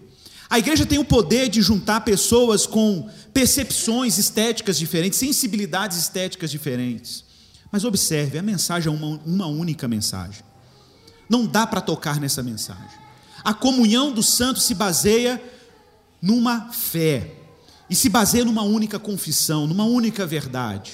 A 0.49 0.59
igreja 0.59 0.85
tem 0.85 0.99
o 0.99 1.05
poder 1.05 1.49
de 1.49 1.61
juntar 1.61 2.01
pessoas 2.01 2.65
com 2.65 3.09
percepções 3.33 4.17
estéticas 4.17 4.77
diferentes, 4.77 5.19
sensibilidades 5.19 5.97
estéticas 5.97 6.49
diferentes. 6.49 7.23
Mas 7.71 7.83
observe, 7.83 8.37
a 8.37 8.41
mensagem 8.41 8.91
é 8.91 8.95
uma, 8.95 9.19
uma 9.25 9.47
única 9.47 9.87
mensagem. 9.87 10.43
Não 11.29 11.45
dá 11.45 11.67
para 11.67 11.81
tocar 11.81 12.19
nessa 12.19 12.41
mensagem. 12.41 12.99
A 13.43 13.53
comunhão 13.53 14.11
dos 14.11 14.29
santos 14.29 14.63
se 14.63 14.73
baseia 14.73 15.41
numa 16.21 16.71
fé 16.71 17.44
e 17.89 17.95
se 17.95 18.09
baseia 18.09 18.45
numa 18.45 18.63
única 18.63 18.97
confissão, 18.97 19.67
numa 19.67 19.85
única 19.85 20.25
verdade. 20.25 20.91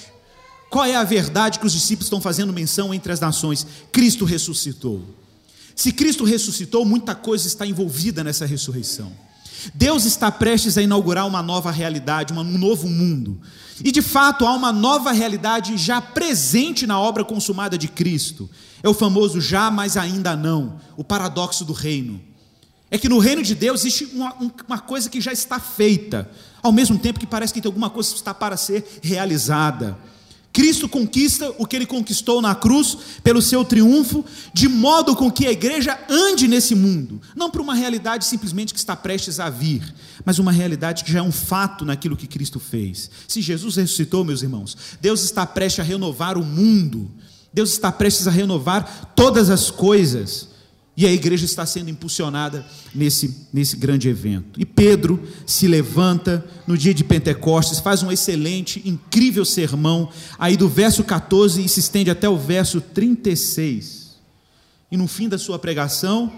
Qual 0.70 0.84
é 0.84 0.96
a 0.96 1.04
verdade 1.04 1.58
que 1.58 1.66
os 1.66 1.72
discípulos 1.72 2.06
estão 2.06 2.20
fazendo 2.20 2.52
menção 2.52 2.94
entre 2.94 3.12
as 3.12 3.20
nações? 3.20 3.66
Cristo 3.90 4.24
ressuscitou. 4.24 5.02
Se 5.74 5.92
Cristo 5.92 6.24
ressuscitou, 6.24 6.84
muita 6.84 7.14
coisa 7.14 7.46
está 7.46 7.66
envolvida 7.66 8.22
nessa 8.22 8.46
ressurreição. 8.46 9.12
Deus 9.74 10.04
está 10.04 10.30
prestes 10.30 10.76
a 10.76 10.82
inaugurar 10.82 11.26
uma 11.26 11.42
nova 11.42 11.70
realidade, 11.70 12.32
um 12.32 12.42
novo 12.58 12.88
mundo. 12.88 13.40
E 13.84 13.92
de 13.92 14.02
fato 14.02 14.46
há 14.46 14.52
uma 14.54 14.72
nova 14.72 15.12
realidade 15.12 15.76
já 15.76 16.00
presente 16.00 16.86
na 16.86 16.98
obra 16.98 17.24
consumada 17.24 17.78
de 17.78 17.88
Cristo. 17.88 18.50
É 18.82 18.88
o 18.88 18.94
famoso 18.94 19.40
já, 19.40 19.70
mas 19.70 19.96
ainda 19.96 20.36
não, 20.36 20.80
o 20.96 21.04
paradoxo 21.04 21.64
do 21.64 21.72
reino. 21.72 22.20
É 22.92 22.98
que 22.98 23.08
no 23.08 23.18
reino 23.18 23.42
de 23.42 23.54
Deus 23.54 23.80
existe 23.80 24.04
uma, 24.14 24.36
uma 24.68 24.78
coisa 24.78 25.08
que 25.08 25.18
já 25.18 25.32
está 25.32 25.58
feita, 25.58 26.30
ao 26.62 26.70
mesmo 26.70 26.98
tempo 26.98 27.18
que 27.18 27.26
parece 27.26 27.50
que 27.50 27.58
tem 27.58 27.66
alguma 27.70 27.88
coisa 27.88 28.10
que 28.10 28.16
está 28.16 28.34
para 28.34 28.54
ser 28.54 29.00
realizada. 29.02 29.98
Cristo 30.52 30.86
conquista 30.86 31.54
o 31.56 31.66
que 31.66 31.74
ele 31.74 31.86
conquistou 31.86 32.42
na 32.42 32.54
cruz 32.54 32.98
pelo 33.24 33.40
seu 33.40 33.64
triunfo, 33.64 34.22
de 34.52 34.68
modo 34.68 35.16
com 35.16 35.32
que 35.32 35.46
a 35.46 35.52
igreja 35.52 35.98
ande 36.10 36.46
nesse 36.46 36.74
mundo, 36.74 37.18
não 37.34 37.50
para 37.50 37.62
uma 37.62 37.74
realidade 37.74 38.26
simplesmente 38.26 38.74
que 38.74 38.78
está 38.78 38.94
prestes 38.94 39.40
a 39.40 39.48
vir, 39.48 39.82
mas 40.22 40.38
uma 40.38 40.52
realidade 40.52 41.02
que 41.02 41.10
já 41.10 41.20
é 41.20 41.22
um 41.22 41.32
fato 41.32 41.86
naquilo 41.86 42.14
que 42.14 42.26
Cristo 42.26 42.60
fez. 42.60 43.10
Se 43.26 43.40
Jesus 43.40 43.76
ressuscitou, 43.76 44.22
meus 44.22 44.42
irmãos, 44.42 44.76
Deus 45.00 45.22
está 45.22 45.46
prestes 45.46 45.80
a 45.80 45.88
renovar 45.88 46.36
o 46.36 46.44
mundo, 46.44 47.10
Deus 47.54 47.72
está 47.72 47.90
prestes 47.90 48.28
a 48.28 48.30
renovar 48.30 49.14
todas 49.16 49.48
as 49.48 49.70
coisas. 49.70 50.51
E 50.94 51.06
a 51.06 51.12
igreja 51.12 51.46
está 51.46 51.64
sendo 51.64 51.88
impulsionada 51.88 52.66
nesse, 52.94 53.46
nesse 53.52 53.76
grande 53.76 54.08
evento. 54.08 54.60
E 54.60 54.66
Pedro 54.66 55.22
se 55.46 55.66
levanta 55.66 56.44
no 56.66 56.76
dia 56.76 56.92
de 56.92 57.02
Pentecostes, 57.02 57.78
faz 57.78 58.02
um 58.02 58.12
excelente, 58.12 58.82
incrível 58.84 59.44
sermão, 59.44 60.10
aí 60.38 60.54
do 60.54 60.68
verso 60.68 61.02
14 61.02 61.64
e 61.64 61.68
se 61.68 61.80
estende 61.80 62.10
até 62.10 62.28
o 62.28 62.36
verso 62.36 62.80
36. 62.80 64.16
E 64.90 64.96
no 64.96 65.08
fim 65.08 65.30
da 65.30 65.38
sua 65.38 65.58
pregação, 65.58 66.30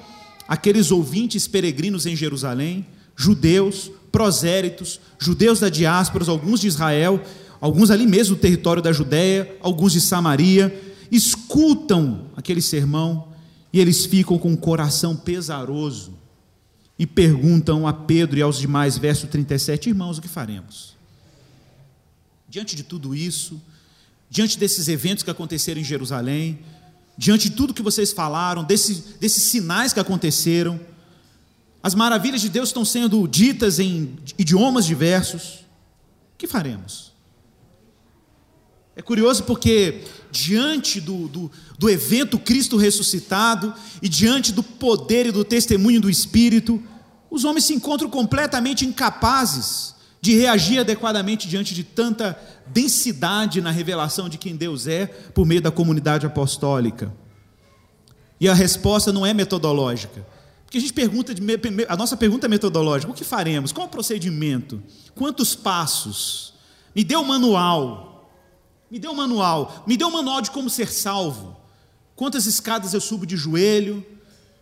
aqueles 0.46 0.92
ouvintes 0.92 1.48
peregrinos 1.48 2.06
em 2.06 2.14
Jerusalém, 2.14 2.86
judeus, 3.16 3.90
proséritos, 4.12 5.00
judeus 5.18 5.58
da 5.58 5.68
diáspora, 5.68 6.24
alguns 6.30 6.60
de 6.60 6.68
Israel, 6.68 7.20
alguns 7.60 7.90
ali 7.90 8.06
mesmo 8.06 8.36
do 8.36 8.40
território 8.40 8.80
da 8.80 8.92
Judéia, 8.92 9.56
alguns 9.60 9.92
de 9.92 10.00
Samaria, 10.00 10.72
escutam 11.10 12.26
aquele 12.36 12.62
sermão 12.62 13.33
e 13.74 13.80
eles 13.80 14.06
ficam 14.06 14.38
com 14.38 14.52
o 14.52 14.56
coração 14.56 15.16
pesaroso 15.16 16.16
e 16.96 17.04
perguntam 17.04 17.88
a 17.88 17.92
Pedro 17.92 18.38
e 18.38 18.42
aos 18.42 18.56
demais, 18.56 18.96
verso 18.96 19.26
37, 19.26 19.88
irmãos, 19.88 20.16
o 20.16 20.22
que 20.22 20.28
faremos? 20.28 20.94
Diante 22.48 22.76
de 22.76 22.84
tudo 22.84 23.16
isso, 23.16 23.60
diante 24.30 24.56
desses 24.56 24.86
eventos 24.86 25.24
que 25.24 25.30
aconteceram 25.30 25.80
em 25.80 25.84
Jerusalém, 25.84 26.60
diante 27.18 27.50
de 27.50 27.56
tudo 27.56 27.74
que 27.74 27.82
vocês 27.82 28.12
falaram, 28.12 28.62
desse, 28.62 29.16
desses 29.18 29.42
sinais 29.42 29.92
que 29.92 29.98
aconteceram, 29.98 30.78
as 31.82 31.96
maravilhas 31.96 32.42
de 32.42 32.48
Deus 32.48 32.68
estão 32.68 32.84
sendo 32.84 33.26
ditas 33.26 33.80
em 33.80 34.16
idiomas 34.38 34.86
diversos, 34.86 35.64
o 36.34 36.38
que 36.38 36.46
faremos? 36.46 37.12
É 38.96 39.02
curioso 39.02 39.42
porque, 39.42 40.02
diante 40.30 41.00
do, 41.00 41.26
do, 41.28 41.50
do, 41.78 41.90
evento 41.90 42.38
Cristo 42.38 42.76
ressuscitado 42.76 43.74
e 44.00 44.08
diante 44.08 44.52
do 44.52 44.62
poder 44.62 45.26
e 45.26 45.32
do 45.32 45.44
testemunho 45.44 46.00
do 46.00 46.08
Espírito, 46.08 46.80
os 47.28 47.44
homens 47.44 47.64
se 47.64 47.74
encontram 47.74 48.08
completamente 48.08 48.86
incapazes 48.86 49.94
de 50.20 50.34
reagir 50.34 50.78
adequadamente 50.78 51.48
diante 51.48 51.74
de 51.74 51.82
tanta 51.82 52.38
densidade 52.66 53.60
na 53.60 53.70
revelação 53.70 54.28
de 54.28 54.38
quem 54.38 54.56
Deus 54.56 54.86
é 54.86 55.06
por 55.06 55.44
meio 55.44 55.60
da 55.60 55.70
comunidade 55.70 56.24
apostólica. 56.24 57.12
E 58.40 58.48
a 58.48 58.54
resposta 58.54 59.12
não 59.12 59.26
é 59.26 59.34
metodológica. 59.34 60.24
Porque 60.64 60.78
a 60.78 60.80
gente 60.80 60.92
pergunta, 60.92 61.34
de, 61.34 61.42
a 61.88 61.96
nossa 61.96 62.16
pergunta 62.16 62.46
é 62.46 62.48
metodológica: 62.48 63.10
o 63.10 63.14
que 63.14 63.24
faremos? 63.24 63.72
Qual 63.72 63.86
o 63.86 63.90
procedimento? 63.90 64.82
Quantos 65.14 65.54
passos? 65.54 66.54
Me 66.94 67.02
dê 67.02 67.16
o 67.16 67.24
manual. 67.24 68.13
Me 68.90 68.98
dê 68.98 69.08
um 69.08 69.14
manual, 69.14 69.84
me 69.86 69.96
dê 69.96 70.04
um 70.04 70.10
manual 70.10 70.40
de 70.40 70.50
como 70.50 70.70
ser 70.70 70.90
salvo. 70.90 71.56
Quantas 72.14 72.46
escadas 72.46 72.94
eu 72.94 73.00
subo 73.00 73.26
de 73.26 73.36
joelho, 73.36 74.04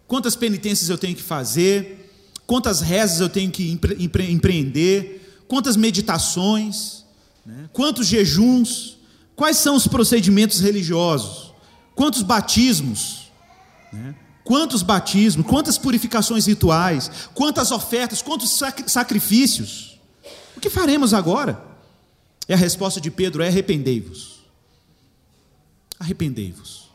quantas 0.07 0.37
penitências 0.37 0.89
eu 0.89 0.97
tenho 0.97 1.15
que 1.15 1.23
fazer, 1.23 2.11
quantas 2.47 2.81
rezas 2.81 3.21
eu 3.21 3.29
tenho 3.29 3.51
que 3.51 3.71
empre 3.71 3.97
empre 3.99 4.31
empreender, 4.31 5.45
quantas 5.49 5.77
meditações, 5.77 7.05
né? 7.45 7.69
quantos 7.73 8.07
jejuns, 8.07 8.99
quais 9.37 9.59
são 9.59 9.75
os 9.77 9.87
procedimentos 9.87 10.61
religiosos, 10.61 11.53
quantos 11.95 12.23
batismos, 12.23 13.31
né? 13.93 14.15
quantos 14.45 14.83
batismos, 14.83 15.47
quantas 15.47 15.79
purificações 15.79 16.47
rituais, 16.47 17.11
quantas 17.35 17.71
ofertas, 17.71 18.23
quantos 18.23 18.59
sacrifícios. 18.87 19.99
O 20.57 20.61
que 20.61 20.71
faremos 20.71 21.15
agora? 21.15 21.72
E 22.49 22.53
a 22.53 22.57
resposta 22.57 23.01
de 23.01 23.11
Pedro 23.11 23.43
é: 23.43 23.49
arrependei-vos. 23.49 24.41
Arrependei-vos. 25.99 26.91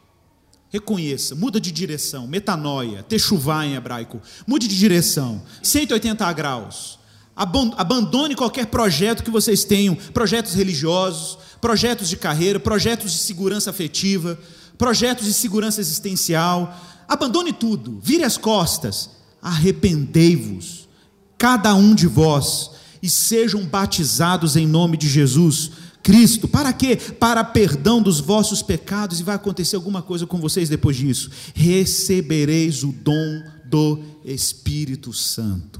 Reconheça, 0.69 1.33
muda 1.33 1.61
de 1.61 1.71
direção, 1.71 2.27
metanoia, 2.27 3.01
techuvá 3.01 3.65
em 3.65 3.75
hebraico, 3.75 4.21
mude 4.45 4.67
de 4.67 4.77
direção, 4.77 5.41
180 5.63 6.31
graus. 6.33 6.99
Abandone 7.33 8.35
qualquer 8.35 8.65
projeto 8.65 9.23
que 9.23 9.31
vocês 9.31 9.63
tenham, 9.63 9.95
projetos 9.95 10.55
religiosos, 10.55 11.37
projetos 11.61 12.09
de 12.09 12.17
carreira, 12.17 12.59
projetos 12.59 13.13
de 13.13 13.19
segurança 13.19 13.69
afetiva, 13.69 14.37
projetos 14.77 15.25
de 15.25 15.33
segurança 15.33 15.79
existencial. 15.79 16.75
Abandone 17.07 17.53
tudo, 17.53 17.99
vire 18.01 18.23
as 18.23 18.37
costas, 18.37 19.11
arrependei-vos, 19.41 20.89
cada 21.37 21.73
um 21.75 21.95
de 21.95 22.07
vós, 22.07 22.71
e 23.07 23.09
sejam 23.09 23.65
batizados 23.65 24.57
em 24.57 24.67
nome 24.67 24.97
de 24.97 25.07
Jesus 25.07 25.71
Cristo. 26.03 26.45
Para 26.45 26.73
quê? 26.73 26.97
Para 26.97 27.41
perdão 27.41 28.01
dos 28.01 28.19
vossos 28.19 28.61
pecados, 28.61 29.21
e 29.21 29.23
vai 29.23 29.33
acontecer 29.33 29.77
alguma 29.77 30.01
coisa 30.01 30.27
com 30.27 30.41
vocês 30.41 30.67
depois 30.67 30.97
disso. 30.97 31.31
Recebereis 31.55 32.83
o 32.83 32.91
dom 32.91 33.43
do 33.63 34.03
Espírito 34.25 35.13
Santo. 35.13 35.79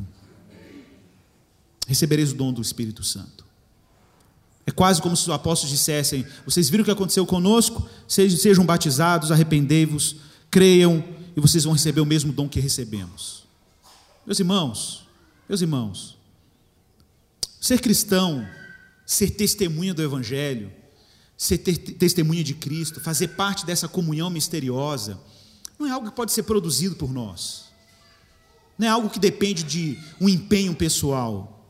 Recebereis 1.86 2.32
o 2.32 2.36
dom 2.36 2.54
do 2.54 2.62
Espírito 2.62 3.04
Santo. 3.04 3.44
É 4.66 4.72
quase 4.72 5.02
como 5.02 5.18
se 5.18 5.24
os 5.24 5.30
apóstolos 5.30 5.76
dissessem: 5.76 6.26
Vocês 6.46 6.70
viram 6.70 6.84
o 6.84 6.86
que 6.86 6.92
aconteceu 6.92 7.26
conosco? 7.26 7.86
Sejam 8.08 8.66
batizados, 8.66 9.34
arrependei-vos, 9.34 10.16
creiam, 10.50 11.04
e 11.36 11.42
vocês 11.42 11.66
vão 11.66 11.74
receber 11.74 12.00
o 12.00 12.06
mesmo 12.06 12.32
dom 12.32 12.48
que 12.48 12.62
recebemos. 12.62 13.44
Meus 14.26 14.40
irmãos, 14.40 15.06
meus 15.50 15.62
irmãos, 15.62 16.17
Ser 17.68 17.82
cristão, 17.82 18.48
ser 19.06 19.32
testemunha 19.32 19.94
do 19.94 20.02
Evangelho, 20.02 20.72
ser 21.38 21.58
testemunha 21.58 22.42
de 22.42 22.54
Cristo, 22.54 23.02
fazer 23.02 23.28
parte 23.28 23.66
dessa 23.66 23.90
comunhão 23.90 24.30
misteriosa, 24.30 25.20
não 25.78 25.86
é 25.86 25.92
algo 25.92 26.10
que 26.10 26.16
pode 26.16 26.32
ser 26.32 26.44
produzido 26.44 26.96
por 26.96 27.12
nós, 27.12 27.66
não 28.80 28.88
é 28.88 28.90
algo 28.90 29.10
que 29.10 29.20
depende 29.20 29.64
de 29.64 30.00
um 30.18 30.30
empenho 30.30 30.74
pessoal. 30.74 31.70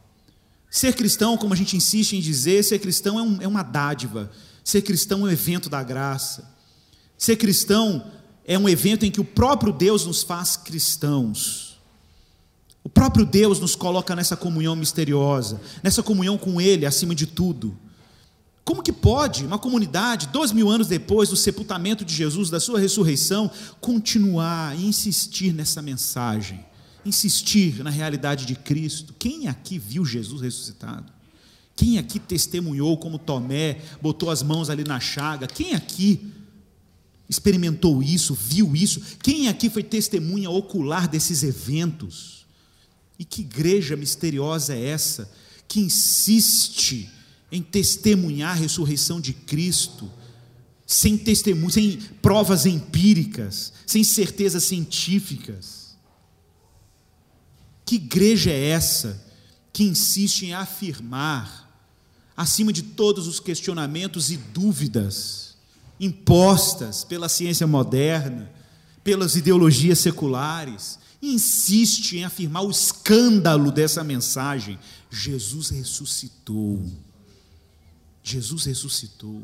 Ser 0.69 0.93
cristão, 0.93 1.35
como 1.35 1.55
a 1.55 1.57
gente 1.57 1.75
insiste 1.75 2.13
em 2.13 2.21
dizer, 2.21 2.63
ser 2.63 2.77
cristão 2.77 3.17
é, 3.17 3.23
um, 3.23 3.41
é 3.41 3.47
uma 3.47 3.63
dádiva, 3.63 4.31
ser 4.63 4.83
cristão 4.83 5.21
é 5.21 5.23
um 5.23 5.31
evento 5.31 5.67
da 5.67 5.81
graça, 5.81 6.47
ser 7.17 7.37
cristão 7.37 8.11
é 8.45 8.55
um 8.55 8.69
evento 8.69 9.03
em 9.03 9.09
que 9.09 9.19
o 9.19 9.25
próprio 9.25 9.73
Deus 9.73 10.05
nos 10.05 10.21
faz 10.21 10.55
cristãos. 10.57 11.66
O 12.87 12.89
próprio 12.89 13.25
Deus 13.25 13.59
nos 13.59 13.75
coloca 13.75 14.15
nessa 14.15 14.37
comunhão 14.37 14.73
misteriosa, 14.73 15.59
nessa 15.83 16.01
comunhão 16.01 16.37
com 16.37 16.61
Ele 16.61 16.85
acima 16.85 17.13
de 17.13 17.27
tudo. 17.27 17.77
Como 18.63 18.81
que 18.81 18.93
pode 18.93 19.45
uma 19.45 19.59
comunidade, 19.59 20.27
dois 20.27 20.53
mil 20.53 20.69
anos 20.69 20.87
depois 20.87 21.27
do 21.27 21.35
sepultamento 21.35 22.05
de 22.05 22.15
Jesus, 22.15 22.49
da 22.49 22.61
sua 22.61 22.79
ressurreição, 22.79 23.51
continuar 23.81 24.73
e 24.79 24.85
insistir 24.85 25.51
nessa 25.51 25.81
mensagem, 25.81 26.65
insistir 27.03 27.83
na 27.83 27.89
realidade 27.89 28.45
de 28.45 28.55
Cristo? 28.55 29.13
Quem 29.19 29.49
aqui 29.49 29.77
viu 29.77 30.05
Jesus 30.05 30.41
ressuscitado? 30.41 31.11
Quem 31.75 31.97
aqui 31.97 32.19
testemunhou 32.19 32.97
como 32.97 33.19
Tomé 33.19 33.81
botou 34.01 34.31
as 34.31 34.41
mãos 34.41 34.69
ali 34.69 34.85
na 34.85 35.01
chaga? 35.01 35.45
Quem 35.45 35.73
aqui 35.73 36.31
experimentou 37.27 38.01
isso, 38.01 38.33
viu 38.33 38.73
isso? 38.73 39.01
Quem 39.21 39.49
aqui 39.49 39.69
foi 39.69 39.83
testemunha 39.83 40.49
ocular 40.49 41.05
desses 41.09 41.43
eventos? 41.43 42.36
E 43.19 43.25
que 43.25 43.41
igreja 43.41 43.95
misteriosa 43.95 44.75
é 44.75 44.85
essa 44.89 45.31
que 45.67 45.79
insiste 45.79 47.09
em 47.51 47.61
testemunhar 47.61 48.51
a 48.51 48.59
ressurreição 48.59 49.19
de 49.19 49.33
Cristo, 49.33 50.11
sem 50.85 51.17
testemunho, 51.17 51.69
sem 51.69 51.97
provas 52.21 52.65
empíricas, 52.65 53.73
sem 53.85 54.03
certezas 54.03 54.63
científicas? 54.63 55.97
Que 57.85 57.95
igreja 57.95 58.51
é 58.51 58.69
essa 58.69 59.25
que 59.73 59.83
insiste 59.83 60.43
em 60.45 60.53
afirmar, 60.53 61.65
acima 62.35 62.71
de 62.71 62.83
todos 62.83 63.27
os 63.27 63.39
questionamentos 63.39 64.29
e 64.29 64.37
dúvidas 64.37 65.55
impostas 65.99 67.03
pela 67.03 67.27
ciência 67.27 67.65
moderna, 67.65 68.51
pelas 69.07 69.37
ideologias 69.37 69.99
seculares, 69.99 70.99
insiste 71.21 72.17
em 72.17 72.25
afirmar 72.25 72.63
o 72.63 72.69
escândalo 72.69 73.71
dessa 73.71 74.03
mensagem. 74.03 74.77
Jesus 75.09 75.69
ressuscitou. 75.69 76.85
Jesus 78.21 78.65
ressuscitou. 78.65 79.41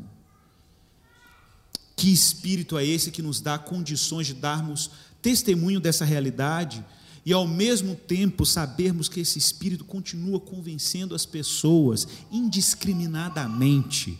Que 1.96 2.12
espírito 2.12 2.76
é 2.76 2.84
esse 2.84 3.10
que 3.10 3.22
nos 3.22 3.40
dá 3.40 3.56
condições 3.56 4.26
de 4.26 4.34
darmos 4.34 4.90
testemunho 5.22 5.80
dessa 5.80 6.04
realidade 6.04 6.84
e 7.24 7.32
ao 7.32 7.48
mesmo 7.48 7.94
tempo 7.94 8.44
sabermos 8.44 9.08
que 9.08 9.20
esse 9.20 9.38
espírito 9.38 9.82
continua 9.82 10.38
convencendo 10.38 11.14
as 11.14 11.24
pessoas 11.24 12.06
indiscriminadamente, 12.30 14.18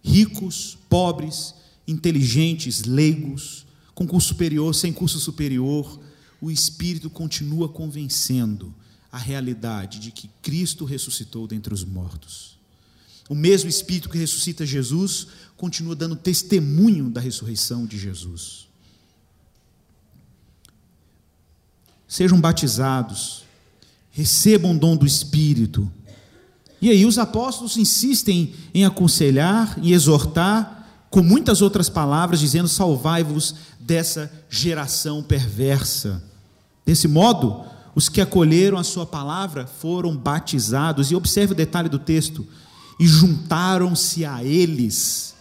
ricos, 0.00 0.78
pobres, 0.88 1.56
inteligentes, 1.88 2.84
leigos, 2.84 3.65
com 3.96 4.06
curso 4.06 4.28
superior, 4.28 4.74
sem 4.74 4.92
curso 4.92 5.18
superior, 5.18 5.98
o 6.38 6.50
Espírito 6.50 7.08
continua 7.08 7.66
convencendo 7.66 8.72
a 9.10 9.16
realidade 9.16 9.98
de 9.98 10.10
que 10.10 10.28
Cristo 10.42 10.84
ressuscitou 10.84 11.46
dentre 11.46 11.72
os 11.72 11.82
mortos. 11.82 12.58
O 13.26 13.34
mesmo 13.34 13.70
Espírito 13.70 14.10
que 14.10 14.18
ressuscita 14.18 14.66
Jesus 14.66 15.28
continua 15.56 15.96
dando 15.96 16.14
testemunho 16.14 17.08
da 17.08 17.22
ressurreição 17.22 17.86
de 17.86 17.98
Jesus. 17.98 18.68
Sejam 22.06 22.38
batizados, 22.38 23.44
recebam 24.10 24.76
o 24.76 24.78
dom 24.78 24.94
do 24.94 25.06
Espírito. 25.06 25.90
E 26.82 26.90
aí 26.90 27.06
os 27.06 27.16
apóstolos 27.16 27.78
insistem 27.78 28.54
em 28.74 28.84
aconselhar 28.84 29.78
e 29.82 29.94
exortar 29.94 30.76
com 31.16 31.22
muitas 31.22 31.62
outras 31.62 31.88
palavras, 31.88 32.40
dizendo: 32.40 32.68
Salvai-vos 32.68 33.54
dessa 33.86 34.30
geração 34.50 35.22
perversa. 35.22 36.22
Desse 36.84 37.06
modo, 37.06 37.64
os 37.94 38.08
que 38.08 38.20
acolheram 38.20 38.76
a 38.76 38.84
sua 38.84 39.06
palavra 39.06 39.66
foram 39.66 40.16
batizados, 40.16 41.10
e 41.10 41.14
observe 41.14 41.52
o 41.52 41.56
detalhe 41.56 41.88
do 41.88 41.98
texto: 41.98 42.44
e 42.98 43.06
juntaram-se 43.06 44.24
a 44.24 44.42
eles, 44.42 45.34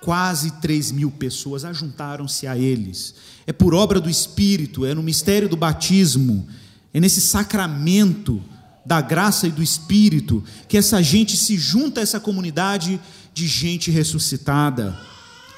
quase 0.00 0.50
três 0.60 0.90
mil 0.90 1.10
pessoas 1.12 1.64
ajuntaram-se 1.64 2.46
a 2.46 2.58
eles. 2.58 3.14
É 3.46 3.52
por 3.52 3.72
obra 3.72 4.00
do 4.00 4.10
Espírito, 4.10 4.84
é 4.84 4.94
no 4.94 5.02
mistério 5.02 5.48
do 5.48 5.56
batismo, 5.56 6.46
é 6.92 6.98
nesse 7.00 7.20
sacramento 7.20 8.42
da 8.84 9.00
graça 9.00 9.46
e 9.46 9.52
do 9.52 9.62
Espírito 9.62 10.42
que 10.68 10.76
essa 10.76 11.00
gente 11.00 11.36
se 11.36 11.56
junta 11.56 12.00
a 12.00 12.02
essa 12.02 12.18
comunidade 12.18 13.00
de 13.32 13.46
gente 13.46 13.90
ressuscitada. 13.92 14.98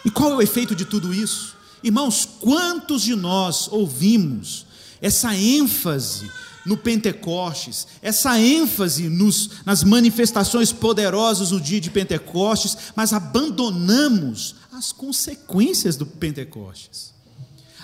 E 0.05 0.11
qual 0.11 0.33
é 0.33 0.37
o 0.37 0.43
efeito 0.43 0.75
de 0.75 0.85
tudo 0.85 1.13
isso? 1.13 1.55
Irmãos, 1.85 2.27
quantos 2.41 3.03
de 3.03 3.15
nós 3.15 3.69
ouvimos 3.71 4.65
essa 5.03 5.37
ênfase 5.37 6.31
no 6.65 6.79
Pentecostes, 6.79 7.87
essa 8.01 8.41
ênfase 8.41 9.11
nos, 9.11 9.51
nas 9.67 9.85
manifestações 9.85 10.73
poderosas 10.73 11.51
do 11.51 11.61
dia 11.61 11.79
de 11.79 11.91
Pentecostes, 11.91 12.75
mas 12.97 13.13
abandonamos 13.13 14.55
as 14.73 14.93
consequências 14.93 15.95
do 15.95 16.07
Pentecostes, 16.07 17.13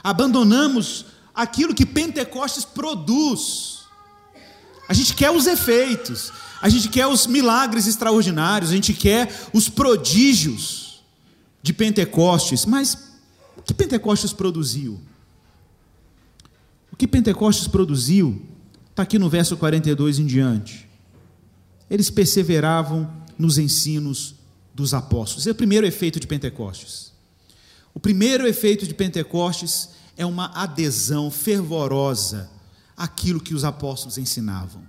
abandonamos 0.02 1.04
aquilo 1.34 1.74
que 1.74 1.84
Pentecostes 1.84 2.64
produz. 2.64 3.80
A 4.88 4.94
gente 4.94 5.12
quer 5.14 5.30
os 5.30 5.46
efeitos, 5.46 6.32
a 6.62 6.70
gente 6.70 6.88
quer 6.88 7.06
os 7.06 7.26
milagres 7.26 7.86
extraordinários, 7.86 8.70
a 8.70 8.74
gente 8.74 8.94
quer 8.94 9.30
os 9.52 9.68
prodígios 9.68 11.02
de 11.62 11.74
Pentecostes, 11.74 12.64
mas 12.64 13.09
o 13.56 13.62
que 13.62 13.74
Pentecostes 13.74 14.32
produziu? 14.32 15.00
O 16.92 16.96
que 16.96 17.06
Pentecostes 17.06 17.68
produziu 17.68 18.42
está 18.90 19.02
aqui 19.02 19.18
no 19.18 19.28
verso 19.28 19.56
42 19.56 20.18
em 20.18 20.26
diante. 20.26 20.88
Eles 21.88 22.10
perseveravam 22.10 23.10
nos 23.38 23.58
ensinos 23.58 24.34
dos 24.74 24.94
apóstolos. 24.94 25.42
Esse 25.42 25.48
é 25.48 25.52
o 25.52 25.56
primeiro 25.56 25.86
efeito 25.86 26.20
de 26.20 26.26
Pentecostes. 26.26 27.12
O 27.94 28.00
primeiro 28.00 28.46
efeito 28.46 28.86
de 28.86 28.94
Pentecostes 28.94 29.90
é 30.16 30.24
uma 30.24 30.46
adesão 30.54 31.30
fervorosa 31.30 32.50
àquilo 32.96 33.40
que 33.40 33.54
os 33.54 33.64
apóstolos 33.64 34.18
ensinavam. 34.18 34.82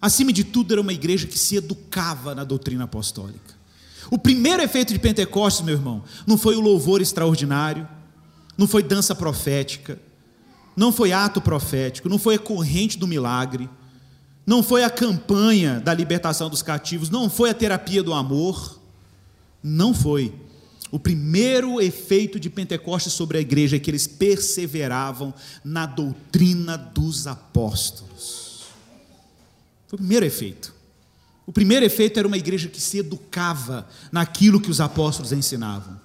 Acima 0.00 0.32
de 0.32 0.44
tudo, 0.44 0.72
era 0.72 0.80
uma 0.80 0.92
igreja 0.92 1.26
que 1.26 1.38
se 1.38 1.56
educava 1.56 2.34
na 2.34 2.42
doutrina 2.42 2.84
apostólica. 2.84 3.59
O 4.08 4.18
primeiro 4.18 4.62
efeito 4.62 4.92
de 4.92 4.98
Pentecostes, 4.98 5.64
meu 5.64 5.74
irmão, 5.74 6.04
não 6.26 6.38
foi 6.38 6.54
o 6.54 6.60
louvor 6.60 7.00
extraordinário, 7.00 7.88
não 8.56 8.68
foi 8.68 8.82
dança 8.82 9.14
profética, 9.14 9.98
não 10.76 10.92
foi 10.92 11.12
ato 11.12 11.40
profético, 11.40 12.08
não 12.08 12.18
foi 12.18 12.36
a 12.36 12.38
corrente 12.38 12.96
do 12.96 13.08
milagre, 13.08 13.68
não 14.46 14.62
foi 14.62 14.84
a 14.84 14.90
campanha 14.90 15.80
da 15.80 15.92
libertação 15.92 16.48
dos 16.48 16.62
cativos, 16.62 17.10
não 17.10 17.28
foi 17.28 17.50
a 17.50 17.54
terapia 17.54 18.02
do 18.02 18.14
amor, 18.14 18.80
não 19.62 19.92
foi. 19.92 20.32
O 20.90 20.98
primeiro 20.98 21.80
efeito 21.80 22.40
de 22.40 22.50
Pentecostes 22.50 23.12
sobre 23.12 23.38
a 23.38 23.40
igreja 23.40 23.76
é 23.76 23.78
que 23.78 23.90
eles 23.90 24.06
perseveravam 24.06 25.32
na 25.64 25.86
doutrina 25.86 26.76
dos 26.76 27.26
apóstolos. 27.26 28.64
Foi 29.86 29.96
o 29.96 29.98
primeiro 29.98 30.26
efeito. 30.26 30.74
O 31.46 31.52
primeiro 31.52 31.84
efeito 31.84 32.18
era 32.18 32.28
uma 32.28 32.38
igreja 32.38 32.68
que 32.68 32.80
se 32.80 32.98
educava 32.98 33.88
naquilo 34.12 34.60
que 34.60 34.70
os 34.70 34.80
apóstolos 34.80 35.32
ensinavam. 35.32 35.98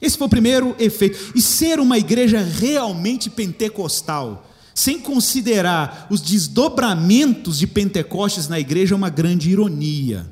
Esse 0.00 0.18
foi 0.18 0.26
o 0.26 0.30
primeiro 0.30 0.76
efeito. 0.78 1.32
E 1.34 1.40
ser 1.40 1.80
uma 1.80 1.98
igreja 1.98 2.40
realmente 2.40 3.30
pentecostal, 3.30 4.50
sem 4.74 5.00
considerar 5.00 6.06
os 6.10 6.20
desdobramentos 6.20 7.58
de 7.58 7.66
Pentecostes 7.66 8.46
na 8.46 8.60
igreja, 8.60 8.94
é 8.94 8.96
uma 8.96 9.08
grande 9.08 9.50
ironia. 9.50 10.30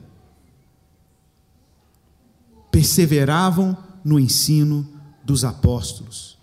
Perseveravam 2.71 3.77
no 4.05 4.21
ensino 4.21 4.87
dos 5.25 5.45
apóstolos, 5.45 6.37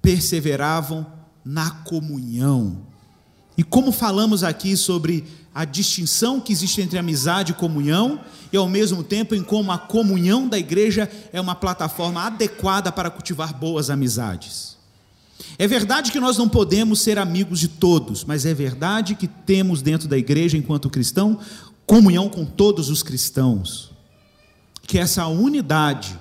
perseveravam 0.00 1.06
na 1.44 1.70
comunhão. 1.70 2.78
E 3.58 3.62
como 3.62 3.92
falamos 3.92 4.42
aqui 4.42 4.76
sobre 4.76 5.24
a 5.56 5.64
distinção 5.64 6.38
que 6.38 6.52
existe 6.52 6.82
entre 6.82 6.98
amizade 6.98 7.52
e 7.52 7.54
comunhão, 7.54 8.20
e 8.52 8.56
ao 8.58 8.68
mesmo 8.68 9.02
tempo 9.02 9.34
em 9.34 9.42
como 9.42 9.72
a 9.72 9.78
comunhão 9.78 10.46
da 10.46 10.58
igreja 10.58 11.10
é 11.32 11.40
uma 11.40 11.54
plataforma 11.54 12.20
adequada 12.24 12.92
para 12.92 13.08
cultivar 13.08 13.54
boas 13.54 13.88
amizades. 13.88 14.76
É 15.58 15.66
verdade 15.66 16.12
que 16.12 16.20
nós 16.20 16.36
não 16.36 16.46
podemos 16.46 17.00
ser 17.00 17.18
amigos 17.18 17.58
de 17.58 17.68
todos, 17.68 18.22
mas 18.22 18.44
é 18.44 18.52
verdade 18.52 19.14
que 19.14 19.26
temos 19.26 19.80
dentro 19.80 20.06
da 20.06 20.18
igreja, 20.18 20.58
enquanto 20.58 20.90
cristão, 20.90 21.38
comunhão 21.86 22.28
com 22.28 22.44
todos 22.44 22.90
os 22.90 23.02
cristãos. 23.02 23.92
Que 24.82 24.98
essa 24.98 25.26
unidade, 25.26 26.18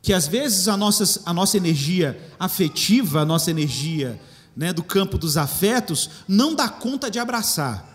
que 0.00 0.14
às 0.14 0.26
vezes 0.26 0.66
a 0.66 0.78
nossa, 0.78 1.20
a 1.26 1.34
nossa 1.34 1.58
energia 1.58 2.18
afetiva, 2.40 3.20
a 3.20 3.26
nossa 3.26 3.50
energia 3.50 4.18
né, 4.56 4.72
do 4.72 4.82
campo 4.82 5.18
dos 5.18 5.36
afetos, 5.36 6.08
não 6.26 6.54
dá 6.54 6.70
conta 6.70 7.10
de 7.10 7.18
abraçar 7.18 7.91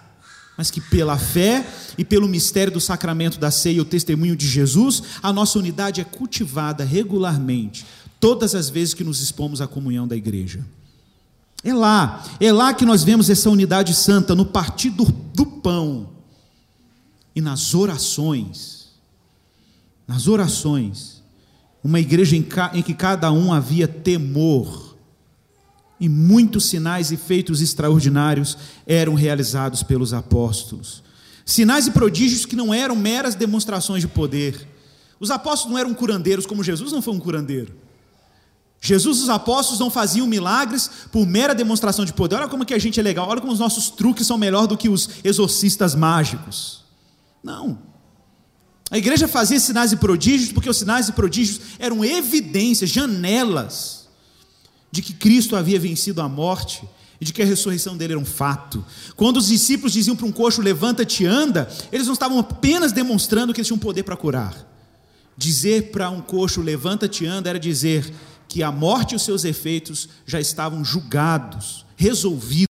mas 0.57 0.71
que 0.71 0.81
pela 0.81 1.17
fé 1.17 1.65
e 1.97 2.03
pelo 2.03 2.27
mistério 2.27 2.73
do 2.73 2.81
sacramento 2.81 3.39
da 3.39 3.51
ceia 3.51 3.77
e 3.77 3.81
o 3.81 3.85
testemunho 3.85 4.35
de 4.35 4.47
Jesus, 4.47 5.03
a 5.21 5.31
nossa 5.31 5.59
unidade 5.59 6.01
é 6.01 6.03
cultivada 6.03 6.83
regularmente, 6.83 7.85
todas 8.19 8.55
as 8.55 8.67
vezes 8.67 8.95
que 8.95 9.03
nos 9.03 9.21
expomos 9.21 9.61
à 9.61 9.67
comunhão 9.67 10.07
da 10.07 10.15
igreja. 10.15 10.65
É 11.63 11.73
lá, 11.73 12.23
é 12.39 12.51
lá 12.51 12.73
que 12.73 12.85
nós 12.85 13.03
vemos 13.03 13.29
essa 13.29 13.49
unidade 13.49 13.93
santa, 13.93 14.33
no 14.33 14.45
partir 14.45 14.89
do, 14.89 15.05
do 15.05 15.45
pão 15.45 16.09
e 17.35 17.41
nas 17.41 17.75
orações. 17.75 18.87
Nas 20.07 20.27
orações, 20.27 21.21
uma 21.83 21.99
igreja 21.99 22.35
em, 22.35 22.47
em 22.73 22.81
que 22.81 22.93
cada 22.93 23.31
um 23.31 23.51
havia 23.53 23.87
temor, 23.87 24.86
e 25.99 26.07
muitos 26.07 26.65
sinais 26.65 27.11
e 27.11 27.17
feitos 27.17 27.61
extraordinários 27.61 28.57
eram 28.85 29.15
realizados 29.15 29.81
pelos 29.81 30.13
apóstolos. 30.13 31.03
Sinais 31.45 31.87
e 31.87 31.91
prodígios 31.91 32.45
que 32.45 32.55
não 32.55 32.73
eram 32.73 32.95
meras 32.95 33.33
demonstrações 33.33 34.01
de 34.01 34.07
poder. 34.07 34.67
Os 35.19 35.31
apóstolos 35.31 35.71
não 35.71 35.79
eram 35.79 35.93
curandeiros, 35.93 36.45
como 36.45 36.63
Jesus 36.63 36.91
não 36.91 37.01
foi 37.01 37.13
um 37.13 37.19
curandeiro. 37.19 37.73
Jesus 38.79 39.19
e 39.19 39.23
os 39.23 39.29
apóstolos 39.29 39.79
não 39.79 39.89
faziam 39.89 40.27
milagres 40.27 40.89
por 41.11 41.25
mera 41.25 41.55
demonstração 41.55 42.05
de 42.05 42.13
poder. 42.13 42.35
Olha 42.35 42.47
como 42.47 42.65
que 42.65 42.75
a 42.75 42.79
gente 42.79 42.99
é 42.99 43.03
legal, 43.03 43.27
olha 43.27 43.41
como 43.41 43.51
os 43.51 43.59
nossos 43.59 43.89
truques 43.89 44.27
são 44.27 44.37
melhor 44.37 44.67
do 44.67 44.77
que 44.77 44.87
os 44.87 45.09
exorcistas 45.23 45.95
mágicos. 45.95 46.83
Não. 47.43 47.79
A 48.91 48.97
igreja 48.97 49.27
fazia 49.27 49.59
sinais 49.59 49.91
e 49.91 49.97
prodígios 49.97 50.51
porque 50.51 50.69
os 50.69 50.77
sinais 50.77 51.09
e 51.09 51.13
prodígios 51.13 51.59
eram 51.79 52.05
evidências, 52.05 52.89
janelas 52.89 53.96
de 54.91 55.01
que 55.01 55.13
Cristo 55.13 55.55
havia 55.55 55.79
vencido 55.79 56.21
a 56.21 56.29
morte 56.29 56.87
e 57.19 57.25
de 57.25 57.33
que 57.33 57.41
a 57.41 57.45
ressurreição 57.45 57.97
dele 57.97 58.13
era 58.13 58.19
um 58.19 58.25
fato. 58.25 58.83
Quando 59.15 59.37
os 59.37 59.47
discípulos 59.47 59.93
diziam 59.93 60.15
para 60.15 60.25
um 60.25 60.31
coxo, 60.31 60.61
levanta-te 60.61 61.25
anda, 61.25 61.67
eles 61.91 62.07
não 62.07 62.13
estavam 62.13 62.39
apenas 62.39 62.91
demonstrando 62.91 63.53
que 63.53 63.59
eles 63.59 63.67
tinham 63.67 63.79
poder 63.79 64.03
para 64.03 64.15
curar. 64.15 64.65
Dizer 65.35 65.91
para 65.91 66.09
um 66.09 66.21
coxo, 66.21 66.61
levanta-te 66.61 67.25
anda, 67.25 67.49
era 67.49 67.59
dizer 67.59 68.11
que 68.47 68.63
a 68.63 68.71
morte 68.71 69.11
e 69.11 69.15
os 69.15 69.23
seus 69.23 69.43
efeitos 69.43 70.09
já 70.25 70.39
estavam 70.39 70.83
julgados, 70.83 71.85
resolvidos 71.95 72.67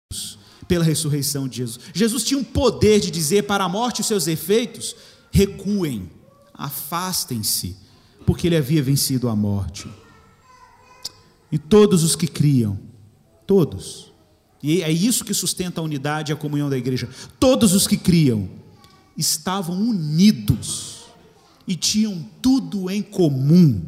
pela 0.69 0.85
ressurreição 0.85 1.49
de 1.49 1.59
Jesus. 1.59 1.81
Jesus 1.93 2.25
tinha 2.25 2.39
um 2.39 2.45
poder 2.45 3.01
de 3.01 3.11
dizer 3.11 3.45
para 3.45 3.65
a 3.65 3.69
morte 3.69 3.99
e 3.99 4.01
os 4.03 4.07
seus 4.07 4.27
efeitos: 4.27 4.95
recuem, 5.31 6.11
afastem-se, 6.53 7.77
porque 8.25 8.47
ele 8.47 8.57
havia 8.57 8.83
vencido 8.83 9.29
a 9.29 9.37
morte. 9.37 9.89
E 11.55 11.59
todos 11.59 12.03
os 12.03 12.17
que 12.17 12.27
criam, 12.27 12.77
todos, 13.47 14.13
e 14.61 14.83
é 14.83 14.91
isso 14.91 15.25
que 15.25 15.33
sustenta 15.33 15.81
a 15.81 15.85
unidade 15.85 16.33
e 16.33 16.35
a 16.35 16.37
comunhão 16.37 16.69
da 16.69 16.77
igreja. 16.77 17.09
Todos 17.39 17.75
os 17.75 17.87
que 17.87 17.97
criam 17.97 18.49
estavam 19.17 19.81
unidos 19.81 21.05
e 21.65 21.77
tinham 21.77 22.29
tudo 22.43 22.91
em 22.91 23.01
comum. 23.01 23.81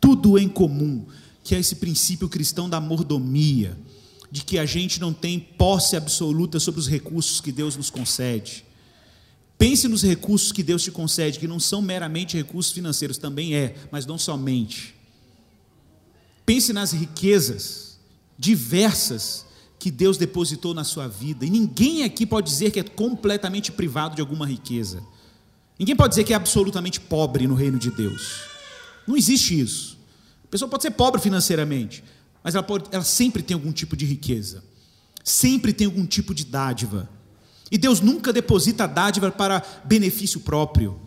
Tudo 0.00 0.36
em 0.36 0.48
comum, 0.48 1.06
que 1.44 1.54
é 1.54 1.60
esse 1.60 1.76
princípio 1.76 2.28
cristão 2.28 2.68
da 2.68 2.80
mordomia, 2.80 3.78
de 4.28 4.42
que 4.42 4.58
a 4.58 4.66
gente 4.66 5.00
não 5.00 5.12
tem 5.12 5.38
posse 5.38 5.94
absoluta 5.94 6.58
sobre 6.58 6.80
os 6.80 6.88
recursos 6.88 7.40
que 7.40 7.52
Deus 7.52 7.76
nos 7.76 7.88
concede. 7.88 8.64
Pense 9.56 9.86
nos 9.86 10.02
recursos 10.02 10.50
que 10.50 10.64
Deus 10.64 10.82
te 10.82 10.90
concede, 10.90 11.38
que 11.38 11.46
não 11.46 11.60
são 11.60 11.80
meramente 11.80 12.36
recursos 12.36 12.72
financeiros, 12.72 13.16
também 13.16 13.54
é, 13.54 13.76
mas 13.92 14.04
não 14.04 14.18
somente. 14.18 14.95
Pense 16.46 16.72
nas 16.72 16.92
riquezas 16.92 17.98
diversas 18.38 19.44
que 19.78 19.90
Deus 19.90 20.16
depositou 20.16 20.72
na 20.72 20.84
sua 20.84 21.08
vida. 21.08 21.44
E 21.44 21.50
ninguém 21.50 22.04
aqui 22.04 22.24
pode 22.24 22.48
dizer 22.48 22.70
que 22.70 22.80
é 22.80 22.82
completamente 22.82 23.72
privado 23.72 24.14
de 24.14 24.20
alguma 24.20 24.46
riqueza. 24.46 25.02
Ninguém 25.78 25.94
pode 25.94 26.10
dizer 26.10 26.24
que 26.24 26.32
é 26.32 26.36
absolutamente 26.36 27.00
pobre 27.00 27.46
no 27.46 27.54
reino 27.54 27.78
de 27.78 27.90
Deus. 27.90 28.40
Não 29.06 29.16
existe 29.16 29.58
isso. 29.58 29.98
A 30.44 30.48
pessoa 30.48 30.68
pode 30.68 30.82
ser 30.82 30.92
pobre 30.92 31.20
financeiramente, 31.20 32.02
mas 32.42 32.54
ela, 32.54 32.62
pode, 32.62 32.84
ela 32.90 33.04
sempre 33.04 33.42
tem 33.42 33.54
algum 33.54 33.72
tipo 33.72 33.96
de 33.96 34.06
riqueza. 34.06 34.64
Sempre 35.22 35.72
tem 35.72 35.86
algum 35.86 36.06
tipo 36.06 36.32
de 36.34 36.44
dádiva. 36.44 37.08
E 37.70 37.76
Deus 37.76 38.00
nunca 38.00 38.32
deposita 38.32 38.86
dádiva 38.86 39.30
para 39.30 39.62
benefício 39.84 40.40
próprio. 40.40 41.00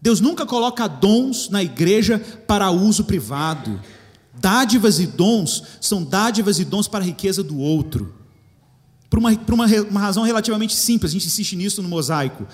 Deus 0.00 0.20
nunca 0.20 0.46
coloca 0.46 0.86
dons 0.86 1.48
na 1.48 1.62
igreja 1.62 2.18
para 2.46 2.70
uso 2.70 3.04
privado. 3.04 3.80
Dádivas 4.40 4.98
e 4.98 5.06
dons 5.06 5.62
são 5.80 6.02
dádivas 6.02 6.58
e 6.58 6.64
dons 6.64 6.88
para 6.88 7.04
a 7.04 7.06
riqueza 7.06 7.42
do 7.42 7.58
outro. 7.58 8.14
Por 9.08 9.18
uma, 9.18 9.36
por 9.36 9.54
uma, 9.54 9.66
uma 9.88 10.00
razão 10.00 10.24
relativamente 10.24 10.74
simples, 10.74 11.10
a 11.10 11.14
gente 11.14 11.26
insiste 11.26 11.54
nisso 11.54 11.82
no 11.82 11.88
mosaico. 11.88 12.46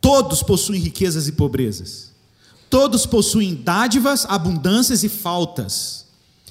Todos 0.00 0.42
possuem 0.42 0.80
riquezas 0.80 1.28
e 1.28 1.32
pobrezas. 1.32 2.12
Todos 2.68 3.06
possuem 3.06 3.54
dádivas, 3.54 4.26
abundâncias 4.28 5.02
e 5.04 5.08
faltas. 5.08 6.06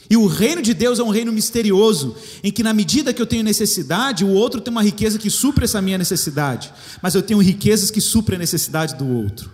E 0.10 0.16
o 0.16 0.26
reino 0.26 0.62
de 0.62 0.74
Deus 0.74 1.00
é 1.00 1.04
um 1.04 1.10
reino 1.10 1.34
misterioso, 1.34 2.16
em 2.42 2.52
que, 2.52 2.64
na 2.64 2.74
medida 2.74 3.14
que 3.14 3.22
eu 3.22 3.28
tenho 3.28 3.44
necessidade, 3.44 4.24
o 4.24 4.30
outro 4.30 4.62
tem 4.62 4.72
uma 4.72 4.82
riqueza 4.82 5.20
que 5.20 5.30
supre 5.30 5.66
essa 5.66 5.82
minha 5.82 5.98
necessidade, 5.98 6.74
mas 7.02 7.14
eu 7.14 7.22
tenho 7.22 7.42
riquezas 7.42 7.92
que 7.92 8.00
suprem 8.00 8.38
a 8.38 8.40
necessidade 8.40 8.96
do 8.96 9.06
outro. 9.06 9.52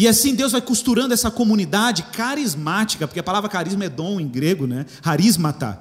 E 0.00 0.08
assim 0.08 0.34
Deus 0.34 0.52
vai 0.52 0.62
costurando 0.62 1.12
essa 1.12 1.30
comunidade 1.30 2.04
carismática, 2.04 3.06
porque 3.06 3.20
a 3.20 3.22
palavra 3.22 3.50
carisma 3.50 3.84
é 3.84 3.88
dom 3.90 4.18
em 4.18 4.26
grego, 4.26 4.66
né? 4.66 4.86
Harismata. 5.04 5.78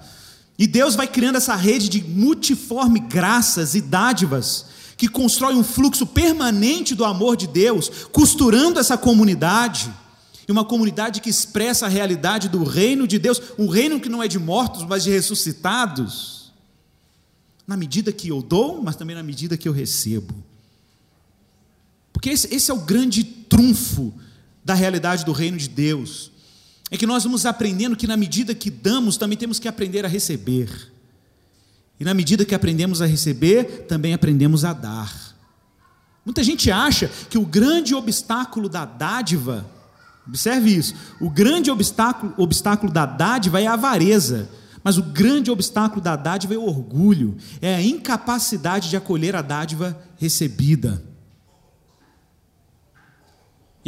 E 0.57 0.67
Deus 0.67 0.93
vai 0.93 1.07
criando 1.07 1.37
essa 1.37 1.55
rede 1.55 1.87
de 1.87 2.03
multiforme 2.03 2.99
graças 2.99 3.75
e 3.75 3.81
dádivas 3.81 4.65
que 4.97 5.07
constrói 5.07 5.55
um 5.55 5.63
fluxo 5.63 6.05
permanente 6.05 6.93
do 6.93 7.05
amor 7.05 7.37
de 7.37 7.47
Deus, 7.47 7.89
costurando 8.11 8.77
essa 8.77 8.97
comunidade. 8.97 9.89
E 10.45 10.51
uma 10.51 10.65
comunidade 10.65 11.21
que 11.21 11.29
expressa 11.29 11.85
a 11.85 11.89
realidade 11.89 12.49
do 12.49 12.65
reino 12.65 13.07
de 13.07 13.17
Deus, 13.17 13.41
um 13.57 13.69
reino 13.69 14.01
que 14.01 14.09
não 14.09 14.21
é 14.21 14.27
de 14.27 14.37
mortos, 14.37 14.83
mas 14.83 15.05
de 15.05 15.11
ressuscitados. 15.11 16.51
Na 17.65 17.77
medida 17.77 18.11
que 18.11 18.27
eu 18.27 18.41
dou, 18.41 18.83
mas 18.83 18.97
também 18.97 19.15
na 19.15 19.23
medida 19.23 19.55
que 19.55 19.69
eu 19.69 19.71
recebo. 19.71 20.48
Porque 22.19 22.31
esse, 22.31 22.53
esse 22.53 22.69
é 22.69 22.73
o 22.73 22.79
grande 22.79 23.23
trunfo 23.23 24.13
da 24.61 24.73
realidade 24.73 25.23
do 25.23 25.31
reino 25.31 25.57
de 25.57 25.69
Deus. 25.69 26.33
É 26.91 26.97
que 26.97 27.07
nós 27.07 27.23
vamos 27.23 27.45
aprendendo 27.45 27.95
que 27.95 28.05
na 28.05 28.17
medida 28.17 28.53
que 28.53 28.69
damos, 28.69 29.15
também 29.15 29.37
temos 29.37 29.57
que 29.57 29.69
aprender 29.69 30.03
a 30.03 30.09
receber. 30.09 30.69
E 31.97 32.03
na 32.03 32.13
medida 32.13 32.43
que 32.43 32.53
aprendemos 32.53 33.01
a 33.01 33.05
receber, 33.05 33.85
também 33.87 34.13
aprendemos 34.13 34.65
a 34.65 34.73
dar. 34.73 35.33
Muita 36.25 36.43
gente 36.43 36.69
acha 36.69 37.09
que 37.29 37.37
o 37.37 37.45
grande 37.45 37.95
obstáculo 37.95 38.67
da 38.67 38.83
dádiva, 38.83 39.65
observe 40.27 40.75
isso, 40.75 40.93
o 41.21 41.29
grande 41.29 41.71
obstáculo, 41.71 42.33
obstáculo 42.37 42.91
da 42.91 43.05
dádiva 43.05 43.61
é 43.61 43.67
a 43.67 43.75
avareza. 43.75 44.49
Mas 44.83 44.97
o 44.97 45.03
grande 45.03 45.49
obstáculo 45.49 46.01
da 46.01 46.17
dádiva 46.17 46.53
é 46.53 46.57
o 46.57 46.65
orgulho, 46.65 47.37
é 47.61 47.75
a 47.75 47.81
incapacidade 47.81 48.89
de 48.89 48.97
acolher 48.97 49.37
a 49.37 49.41
dádiva 49.41 49.97
recebida. 50.17 51.07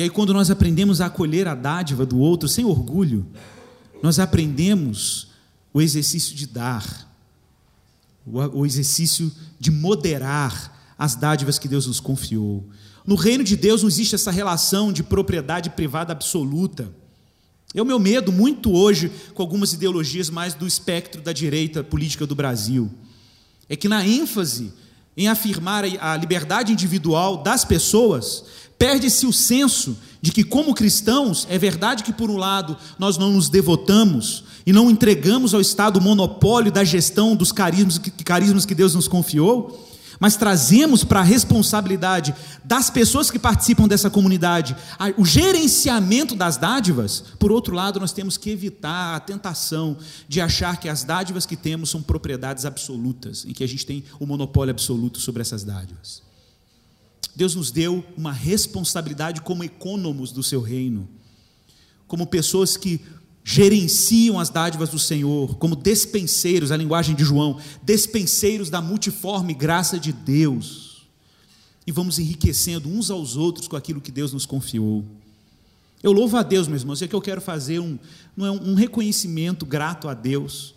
E 0.02 0.06
aí, 0.06 0.10
quando 0.10 0.34
nós 0.34 0.50
aprendemos 0.50 1.00
a 1.00 1.06
acolher 1.06 1.48
a 1.48 1.54
dádiva 1.54 2.08
do 2.08 2.18
outro 2.18 2.50
sem 2.50 2.66
orgulho, 2.66 3.24
nós 4.02 4.18
aprendemos 4.18 5.28
o 5.72 5.80
exercício 5.80 6.36
de 6.36 6.48
dar, 6.48 7.08
o 8.26 8.66
exercício 8.66 9.32
de 9.60 9.70
moderar 9.70 10.96
as 10.98 11.14
dádivas 11.14 11.60
que 11.60 11.68
Deus 11.68 11.86
nos 11.86 12.00
confiou. 12.00 12.68
No 13.06 13.14
reino 13.14 13.44
de 13.44 13.56
Deus 13.56 13.84
não 13.84 13.90
existe 13.90 14.16
essa 14.16 14.32
relação 14.32 14.92
de 14.92 15.04
propriedade 15.04 15.70
privada 15.70 16.12
absoluta. 16.12 16.92
É 17.72 17.80
o 17.80 17.86
meu 17.86 18.00
medo 18.00 18.32
muito 18.32 18.72
hoje 18.72 19.12
com 19.36 19.44
algumas 19.44 19.72
ideologias 19.72 20.32
mais 20.32 20.56
do 20.56 20.66
espectro 20.66 21.22
da 21.22 21.32
direita 21.32 21.84
política 21.84 22.26
do 22.26 22.34
Brasil. 22.34 22.90
É 23.70 23.76
que 23.76 23.88
na 23.88 24.04
ênfase 24.04 24.74
em 25.15 25.28
afirmar 25.28 25.84
a 26.00 26.15
liberdade 26.15 26.71
individual 26.71 27.38
das 27.38 27.65
pessoas, 27.65 28.43
Perde-se 28.82 29.28
o 29.28 29.32
senso 29.32 29.95
de 30.19 30.32
que, 30.32 30.43
como 30.43 30.74
cristãos, 30.74 31.45
é 31.52 31.56
verdade 31.56 32.02
que, 32.02 32.12
por 32.12 32.32
um 32.32 32.36
lado, 32.36 32.76
nós 32.97 33.15
não 33.15 33.32
nos 33.32 33.47
devotamos 33.47 34.43
e 34.65 34.74
não 34.74 34.89
entregamos 34.89 35.54
ao 35.54 35.62
Estado 35.62 35.97
o 35.97 36.02
monopólio 36.02 36.71
da 36.71 36.84
gestão 36.84 37.36
dos 37.36 37.52
carismas, 37.52 38.02
carismas 38.26 38.65
que 38.65 38.74
Deus 38.74 38.95
nos 38.95 39.08
confiou, 39.08 39.88
mas 40.22 40.36
trazemos 40.36 41.04
para 41.04 41.22
a 41.22 41.24
responsabilidade 41.24 42.36
das 42.64 42.92
pessoas 42.92 43.32
que 43.32 43.40
participam 43.40 43.88
dessa 43.88 44.08
comunidade 44.08 44.76
o 45.18 45.26
gerenciamento 45.26 46.36
das 46.36 46.58
dádivas. 46.58 47.24
Por 47.40 47.52
outro 47.52 47.74
lado, 47.74 48.00
nós 48.00 48.14
temos 48.14 48.38
que 48.38 48.52
evitar 48.52 49.16
a 49.16 49.20
tentação 49.20 49.98
de 50.30 50.40
achar 50.40 50.80
que 50.80 50.88
as 50.88 51.04
dádivas 51.04 51.48
que 51.48 51.56
temos 51.56 51.90
são 51.90 52.04
propriedades 52.04 52.66
absolutas, 52.66 53.46
em 53.46 53.52
que 53.52 53.64
a 53.64 53.68
gente 53.68 53.84
tem 53.84 54.04
o 54.20 54.28
monopólio 54.28 54.70
absoluto 54.70 55.20
sobre 55.20 55.42
essas 55.42 55.64
dádivas. 55.64 56.22
Deus 57.36 57.56
nos 57.56 57.72
deu 57.72 58.06
uma 58.16 58.32
responsabilidade 58.32 59.42
como 59.42 59.64
econômicos 59.64 60.32
do 60.32 60.44
seu 60.44 60.62
reino, 60.62 61.10
como 62.08 62.28
pessoas 62.28 62.78
que 62.78 63.02
gerenciam 63.43 64.39
as 64.39 64.49
dádivas 64.49 64.89
do 64.89 64.99
Senhor, 64.99 65.56
como 65.58 65.75
despenseiros, 65.75 66.71
a 66.71 66.77
linguagem 66.77 67.15
de 67.15 67.23
João, 67.23 67.60
despenseiros 67.82 68.69
da 68.69 68.82
multiforme 68.82 69.54
graça 69.54 69.99
de 69.99 70.13
Deus. 70.13 71.08
E 71.85 71.92
vamos 71.92 72.19
enriquecendo 72.19 72.87
uns 72.89 73.10
aos 73.10 73.35
outros 73.35 73.67
com 73.67 73.75
aquilo 73.75 74.00
que 74.00 74.12
Deus 74.12 74.31
nos 74.31 74.46
confiou. 74.46 75.04
Eu 76.04 76.12
louvo 76.12 76.37
a 76.37 76.44
Deus, 76.44 76.67
meus 76.67 76.81
irmãos, 76.81 77.02
é 77.02 77.08
que 77.08 77.15
eu 77.15 77.21
quero 77.21 77.42
fazer 77.42 77.79
um, 77.79 77.98
não 78.35 78.46
é 78.46 78.52
um 78.52 78.73
reconhecimento 78.73 79.65
grato 79.65 80.08
a 80.08 80.13
Deus 80.13 80.75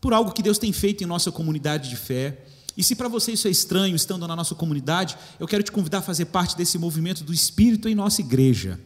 por 0.00 0.12
algo 0.14 0.32
que 0.32 0.42
Deus 0.42 0.58
tem 0.58 0.72
feito 0.72 1.04
em 1.04 1.06
nossa 1.06 1.30
comunidade 1.30 1.88
de 1.88 1.96
fé. 1.96 2.44
E 2.76 2.82
se 2.82 2.94
para 2.94 3.08
você 3.08 3.32
isso 3.32 3.48
é 3.48 3.50
estranho, 3.50 3.94
estando 3.94 4.26
na 4.26 4.34
nossa 4.34 4.54
comunidade, 4.54 5.16
eu 5.38 5.46
quero 5.46 5.62
te 5.62 5.70
convidar 5.70 5.98
a 5.98 6.02
fazer 6.02 6.26
parte 6.26 6.56
desse 6.56 6.78
movimento 6.78 7.22
do 7.22 7.32
Espírito 7.32 7.88
em 7.88 7.94
nossa 7.94 8.20
igreja. 8.20 8.80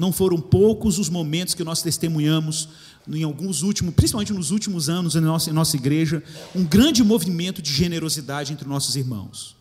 Não 0.00 0.12
foram 0.12 0.40
poucos 0.40 0.98
os 0.98 1.10
momentos 1.10 1.52
que 1.52 1.62
nós 1.62 1.82
testemunhamos 1.82 2.70
em 3.06 3.22
alguns 3.22 3.62
últimos, 3.62 3.94
principalmente 3.94 4.32
nos 4.32 4.50
últimos 4.50 4.88
anos 4.88 5.14
em 5.14 5.20
nossa, 5.20 5.50
em 5.50 5.52
nossa 5.52 5.76
igreja, 5.76 6.22
um 6.56 6.64
grande 6.64 7.04
movimento 7.04 7.60
de 7.60 7.70
generosidade 7.70 8.50
entre 8.50 8.66
nossos 8.66 8.96
irmãos. 8.96 9.54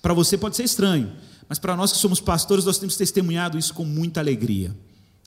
Para 0.00 0.14
você 0.14 0.38
pode 0.38 0.54
ser 0.54 0.62
estranho, 0.62 1.12
mas 1.48 1.58
para 1.58 1.76
nós 1.76 1.90
que 1.90 1.98
somos 1.98 2.20
pastores, 2.20 2.64
nós 2.64 2.78
temos 2.78 2.94
testemunhado 2.94 3.58
isso 3.58 3.74
com 3.74 3.84
muita 3.84 4.20
alegria. 4.20 4.72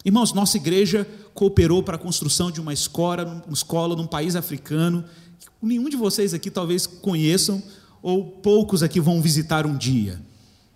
Irmãos, 0.06 0.32
nossa 0.32 0.56
igreja 0.56 1.06
cooperou 1.34 1.84
para 1.84 1.98
a 1.98 2.00
construção 2.00 2.50
de 2.50 2.62
uma 2.62 2.72
escola, 2.72 3.44
uma 3.46 3.54
escola 3.54 3.94
num 3.94 4.08
país 4.08 4.38
africano. 4.38 5.04
Que 5.38 5.48
nenhum 5.62 5.90
de 5.90 5.98
vocês 5.98 6.34
aqui 6.34 6.50
talvez 6.50 6.88
conheçam, 6.88 7.62
ou 8.02 8.24
poucos 8.26 8.84
aqui 8.84 9.02
vão 9.02 9.22
visitar 9.22 9.66
um 9.66 9.76
dia. 9.76 10.18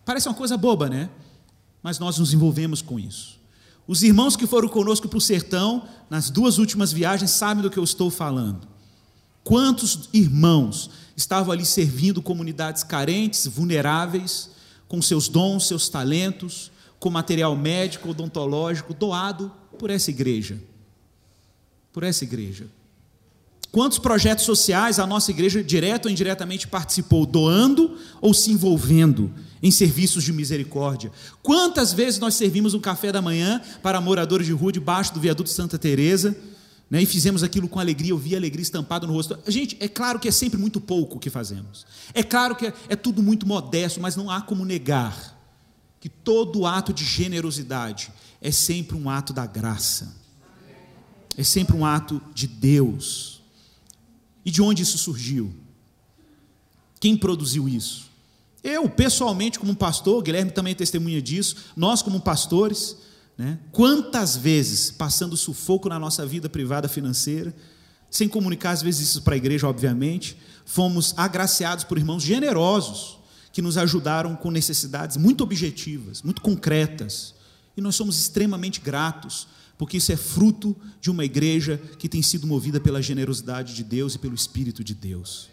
Parece 0.03 0.27
uma 0.27 0.35
coisa 0.35 0.57
boba, 0.57 0.89
né? 0.89 1.09
Mas 1.81 1.97
nós 1.97 2.17
nos 2.17 2.33
envolvemos 2.33 2.81
com 2.81 2.99
isso. 2.99 3.41
Os 3.87 4.01
irmãos 4.01 4.35
que 4.35 4.47
foram 4.47 4.69
conosco 4.69 5.07
para 5.07 5.17
o 5.17 5.21
sertão, 5.21 5.87
nas 6.09 6.29
duas 6.29 6.57
últimas 6.57 6.93
viagens, 6.93 7.31
sabem 7.31 7.61
do 7.61 7.69
que 7.69 7.77
eu 7.77 7.83
estou 7.83 8.09
falando. 8.09 8.67
Quantos 9.43 10.09
irmãos 10.13 10.89
estavam 11.17 11.51
ali 11.51 11.65
servindo 11.65 12.21
comunidades 12.21 12.83
carentes, 12.83 13.45
vulneráveis, 13.45 14.49
com 14.87 15.01
seus 15.01 15.27
dons, 15.27 15.67
seus 15.67 15.89
talentos, 15.89 16.71
com 16.99 17.09
material 17.09 17.55
médico, 17.55 18.09
odontológico, 18.09 18.93
doado 18.93 19.51
por 19.77 19.89
essa 19.89 20.09
igreja. 20.09 20.61
Por 21.91 22.03
essa 22.03 22.23
igreja. 22.23 22.67
Quantos 23.73 23.97
projetos 23.97 24.45
sociais 24.45 24.99
a 24.99 25.07
nossa 25.07 25.31
igreja, 25.31 25.63
direto 25.63 26.05
ou 26.05 26.11
indiretamente, 26.11 26.67
participou, 26.67 27.25
doando 27.25 27.97
ou 28.21 28.31
se 28.31 28.51
envolvendo 28.51 29.33
em 29.63 29.71
serviços 29.71 30.23
de 30.23 30.31
misericórdia? 30.31 31.11
Quantas 31.41 31.91
vezes 31.91 32.19
nós 32.19 32.35
servimos 32.35 32.75
um 32.75 32.79
café 32.79 33.11
da 33.11 33.19
manhã 33.19 33.59
para 33.81 33.99
moradores 33.99 34.45
de 34.45 34.53
rua 34.53 34.71
debaixo 34.71 35.11
do 35.11 35.19
viaduto 35.19 35.49
Santa 35.49 35.79
Teresa? 35.79 36.37
Né, 36.87 37.01
e 37.01 37.05
fizemos 37.07 37.41
aquilo 37.41 37.67
com 37.67 37.79
alegria, 37.79 38.11
eu 38.11 38.17
vi 38.19 38.35
a 38.35 38.37
alegria 38.37 38.61
estampada 38.61 39.07
no 39.07 39.13
rosto. 39.13 39.39
Gente, 39.47 39.75
é 39.79 39.87
claro 39.87 40.19
que 40.19 40.27
é 40.27 40.31
sempre 40.31 40.59
muito 40.59 40.79
pouco 40.79 41.17
o 41.17 41.19
que 41.19 41.31
fazemos. 41.31 41.83
É 42.13 42.21
claro 42.21 42.55
que 42.55 42.67
é, 42.67 42.73
é 42.89 42.95
tudo 42.95 43.23
muito 43.23 43.47
modesto, 43.47 43.99
mas 43.99 44.15
não 44.15 44.29
há 44.29 44.39
como 44.39 44.63
negar 44.63 45.35
que 45.99 46.09
todo 46.09 46.67
ato 46.67 46.93
de 46.93 47.03
generosidade 47.03 48.11
é 48.39 48.51
sempre 48.51 48.95
um 48.95 49.09
ato 49.09 49.33
da 49.33 49.47
graça. 49.47 50.15
É 51.35 51.43
sempre 51.43 51.75
um 51.75 51.83
ato 51.83 52.21
de 52.35 52.45
Deus. 52.45 53.32
E 54.45 54.51
de 54.51 54.61
onde 54.61 54.83
isso 54.83 54.97
surgiu? 54.97 55.53
Quem 56.99 57.17
produziu 57.17 57.67
isso? 57.67 58.11
Eu, 58.63 58.89
pessoalmente, 58.89 59.59
como 59.59 59.75
pastor, 59.75 60.23
Guilherme 60.23 60.51
também 60.51 60.71
é 60.71 60.75
testemunha 60.75 61.21
disso, 61.21 61.55
nós, 61.75 62.01
como 62.01 62.21
pastores, 62.21 62.95
né? 63.37 63.59
Quantas 63.71 64.37
vezes, 64.37 64.91
passando 64.91 65.35
sufoco 65.35 65.89
na 65.89 65.99
nossa 65.99 66.25
vida 66.25 66.49
privada 66.49 66.87
financeira, 66.87 67.53
sem 68.09 68.29
comunicar 68.29 68.71
às 68.71 68.81
vezes 68.81 69.09
isso 69.09 69.21
para 69.23 69.33
a 69.33 69.37
igreja, 69.37 69.67
obviamente, 69.67 70.37
fomos 70.65 71.13
agraciados 71.17 71.83
por 71.83 71.97
irmãos 71.97 72.23
generosos 72.23 73.17
que 73.51 73.61
nos 73.61 73.77
ajudaram 73.77 74.35
com 74.35 74.51
necessidades 74.51 75.17
muito 75.17 75.43
objetivas, 75.43 76.21
muito 76.21 76.41
concretas. 76.41 77.33
E 77.75 77.81
nós 77.81 77.95
somos 77.95 78.19
extremamente 78.19 78.79
gratos, 78.79 79.47
porque 79.77 79.97
isso 79.97 80.11
é 80.11 80.15
fruto 80.15 80.75
de 81.01 81.09
uma 81.09 81.25
igreja 81.25 81.79
que 81.97 82.09
tem 82.09 82.21
sido 82.21 82.47
movida 82.47 82.79
pela 82.79 83.01
generosidade 83.01 83.73
de 83.73 83.83
Deus 83.83 84.15
e 84.15 84.19
pelo 84.19 84.35
Espírito 84.35 84.83
de 84.83 84.93
Deus. 84.93 85.49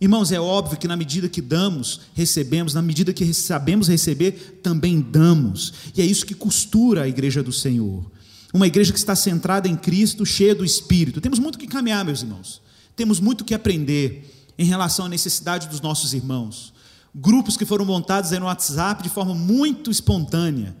Irmãos, 0.00 0.32
é 0.32 0.40
óbvio 0.40 0.76
que 0.76 0.88
na 0.88 0.96
medida 0.96 1.28
que 1.28 1.40
damos, 1.40 2.00
recebemos, 2.14 2.74
na 2.74 2.82
medida 2.82 3.12
que 3.12 3.32
sabemos 3.32 3.88
receber, 3.88 4.60
também 4.62 5.00
damos. 5.00 5.72
E 5.96 6.02
é 6.02 6.04
isso 6.04 6.26
que 6.26 6.34
costura 6.34 7.02
a 7.02 7.08
igreja 7.08 7.42
do 7.42 7.52
Senhor. 7.52 8.10
Uma 8.52 8.66
igreja 8.66 8.92
que 8.92 8.98
está 8.98 9.16
centrada 9.16 9.68
em 9.68 9.76
Cristo, 9.76 10.26
cheia 10.26 10.54
do 10.54 10.64
Espírito. 10.64 11.20
Temos 11.20 11.38
muito 11.38 11.58
que 11.58 11.66
caminhar, 11.66 12.04
meus 12.04 12.22
irmãos. 12.22 12.60
Temos 12.94 13.18
muito 13.18 13.44
que 13.44 13.54
aprender 13.54 14.30
em 14.58 14.64
relação 14.64 15.06
à 15.06 15.08
necessidade 15.08 15.68
dos 15.68 15.80
nossos 15.80 16.12
irmãos. 16.12 16.72
Grupos 17.14 17.56
que 17.56 17.64
foram 17.64 17.84
montados 17.84 18.32
aí 18.32 18.38
no 18.38 18.46
WhatsApp 18.46 19.02
de 19.02 19.08
forma 19.08 19.34
muito 19.34 19.90
espontânea, 19.90 20.76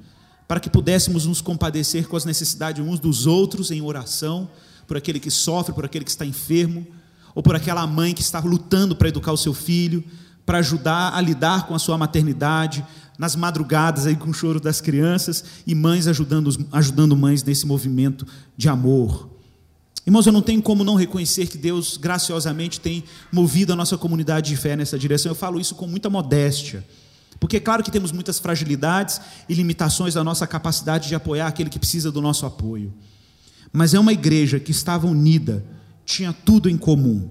para 0.46 0.60
que 0.60 0.70
pudéssemos 0.70 1.26
nos 1.26 1.40
compadecer 1.40 2.06
com 2.06 2.16
as 2.16 2.24
necessidades 2.24 2.84
uns 2.84 2.98
dos 2.98 3.26
outros 3.26 3.70
em 3.70 3.80
oração, 3.80 4.48
por 4.86 4.96
aquele 4.96 5.18
que 5.18 5.30
sofre, 5.30 5.74
por 5.74 5.84
aquele 5.84 6.04
que 6.04 6.10
está 6.10 6.26
enfermo 6.26 6.86
ou 7.34 7.42
por 7.42 7.56
aquela 7.56 7.86
mãe 7.86 8.14
que 8.14 8.22
está 8.22 8.38
lutando 8.38 8.94
para 8.94 9.08
educar 9.08 9.32
o 9.32 9.36
seu 9.36 9.52
filho, 9.52 10.04
para 10.46 10.58
ajudar 10.58 11.14
a 11.14 11.20
lidar 11.20 11.66
com 11.66 11.74
a 11.74 11.78
sua 11.78 11.98
maternidade, 11.98 12.84
nas 13.18 13.34
madrugadas 13.34 14.06
aí 14.06 14.16
com 14.16 14.30
o 14.30 14.34
choro 14.34 14.60
das 14.60 14.80
crianças 14.80 15.44
e 15.66 15.74
mães 15.74 16.06
ajudando, 16.06 16.66
ajudando 16.72 17.16
mães 17.16 17.42
nesse 17.42 17.66
movimento 17.66 18.26
de 18.56 18.68
amor. 18.68 19.30
Irmãos, 20.06 20.26
eu 20.26 20.32
não 20.32 20.42
tenho 20.42 20.60
como 20.60 20.84
não 20.84 20.96
reconhecer 20.96 21.46
que 21.46 21.56
Deus 21.56 21.96
graciosamente 21.96 22.78
tem 22.78 23.04
movido 23.32 23.72
a 23.72 23.76
nossa 23.76 23.96
comunidade 23.96 24.50
de 24.50 24.56
fé 24.56 24.76
nessa 24.76 24.98
direção. 24.98 25.32
Eu 25.32 25.36
falo 25.36 25.58
isso 25.58 25.74
com 25.74 25.86
muita 25.86 26.10
modéstia. 26.10 26.84
Porque 27.38 27.56
é 27.56 27.60
claro 27.60 27.82
que 27.82 27.90
temos 27.90 28.12
muitas 28.12 28.38
fragilidades 28.38 29.20
e 29.48 29.54
limitações 29.54 30.14
da 30.14 30.24
nossa 30.24 30.46
capacidade 30.46 31.08
de 31.08 31.14
apoiar 31.14 31.46
aquele 31.46 31.70
que 31.70 31.78
precisa 31.78 32.10
do 32.10 32.20
nosso 32.20 32.46
apoio. 32.46 32.92
Mas 33.72 33.92
é 33.92 33.98
uma 33.98 34.12
igreja 34.12 34.60
que 34.60 34.70
estava 34.70 35.06
unida 35.06 35.64
tinha 36.04 36.32
tudo 36.32 36.68
em 36.68 36.76
comum. 36.76 37.30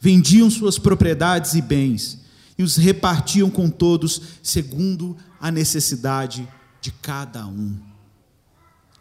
Vendiam 0.00 0.48
suas 0.50 0.78
propriedades 0.78 1.54
e 1.54 1.60
bens 1.60 2.20
e 2.58 2.62
os 2.62 2.76
repartiam 2.76 3.50
com 3.50 3.68
todos 3.68 4.20
segundo 4.42 5.16
a 5.40 5.50
necessidade 5.50 6.48
de 6.80 6.90
cada 6.90 7.46
um. 7.46 7.76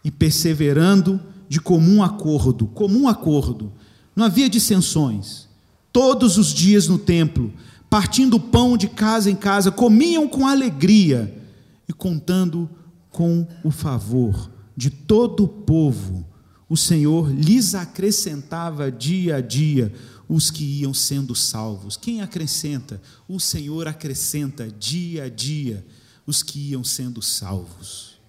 E 0.03 0.11
perseverando 0.11 1.21
de 1.47 1.59
comum 1.59 2.03
acordo, 2.03 2.67
comum 2.67 3.07
acordo, 3.07 3.71
não 4.15 4.25
havia 4.25 4.49
dissensões. 4.49 5.47
Todos 5.91 6.38
os 6.38 6.53
dias 6.53 6.88
no 6.88 6.97
templo, 6.97 7.53
partindo 7.95 8.37
pão 8.37 8.75
de 8.75 8.89
casa 8.89 9.31
em 9.31 9.37
casa, 9.37 9.71
comiam 9.71 10.27
com 10.27 10.45
alegria 10.45 11.33
e 11.87 11.93
contando 11.93 12.69
com 13.09 13.47
o 13.63 13.71
favor 13.71 14.51
de 14.75 14.89
todo 14.89 15.45
o 15.45 15.47
povo 15.47 16.27
o 16.67 16.75
Senhor 16.75 17.31
lhes 17.31 17.73
acrescentava 17.73 18.91
dia 18.91 19.37
a 19.37 19.41
dia 19.41 19.93
os 20.27 20.51
que 20.51 20.81
iam 20.81 20.93
sendo 20.93 21.33
salvos. 21.33 21.95
Quem 21.95 22.19
acrescenta? 22.19 23.01
O 23.29 23.39
Senhor 23.39 23.87
acrescenta 23.87 24.67
dia 24.67 25.23
a 25.23 25.29
dia 25.29 25.85
os 26.27 26.43
que 26.43 26.71
iam 26.71 26.83
sendo 26.83 27.21
salvos. 27.21 28.19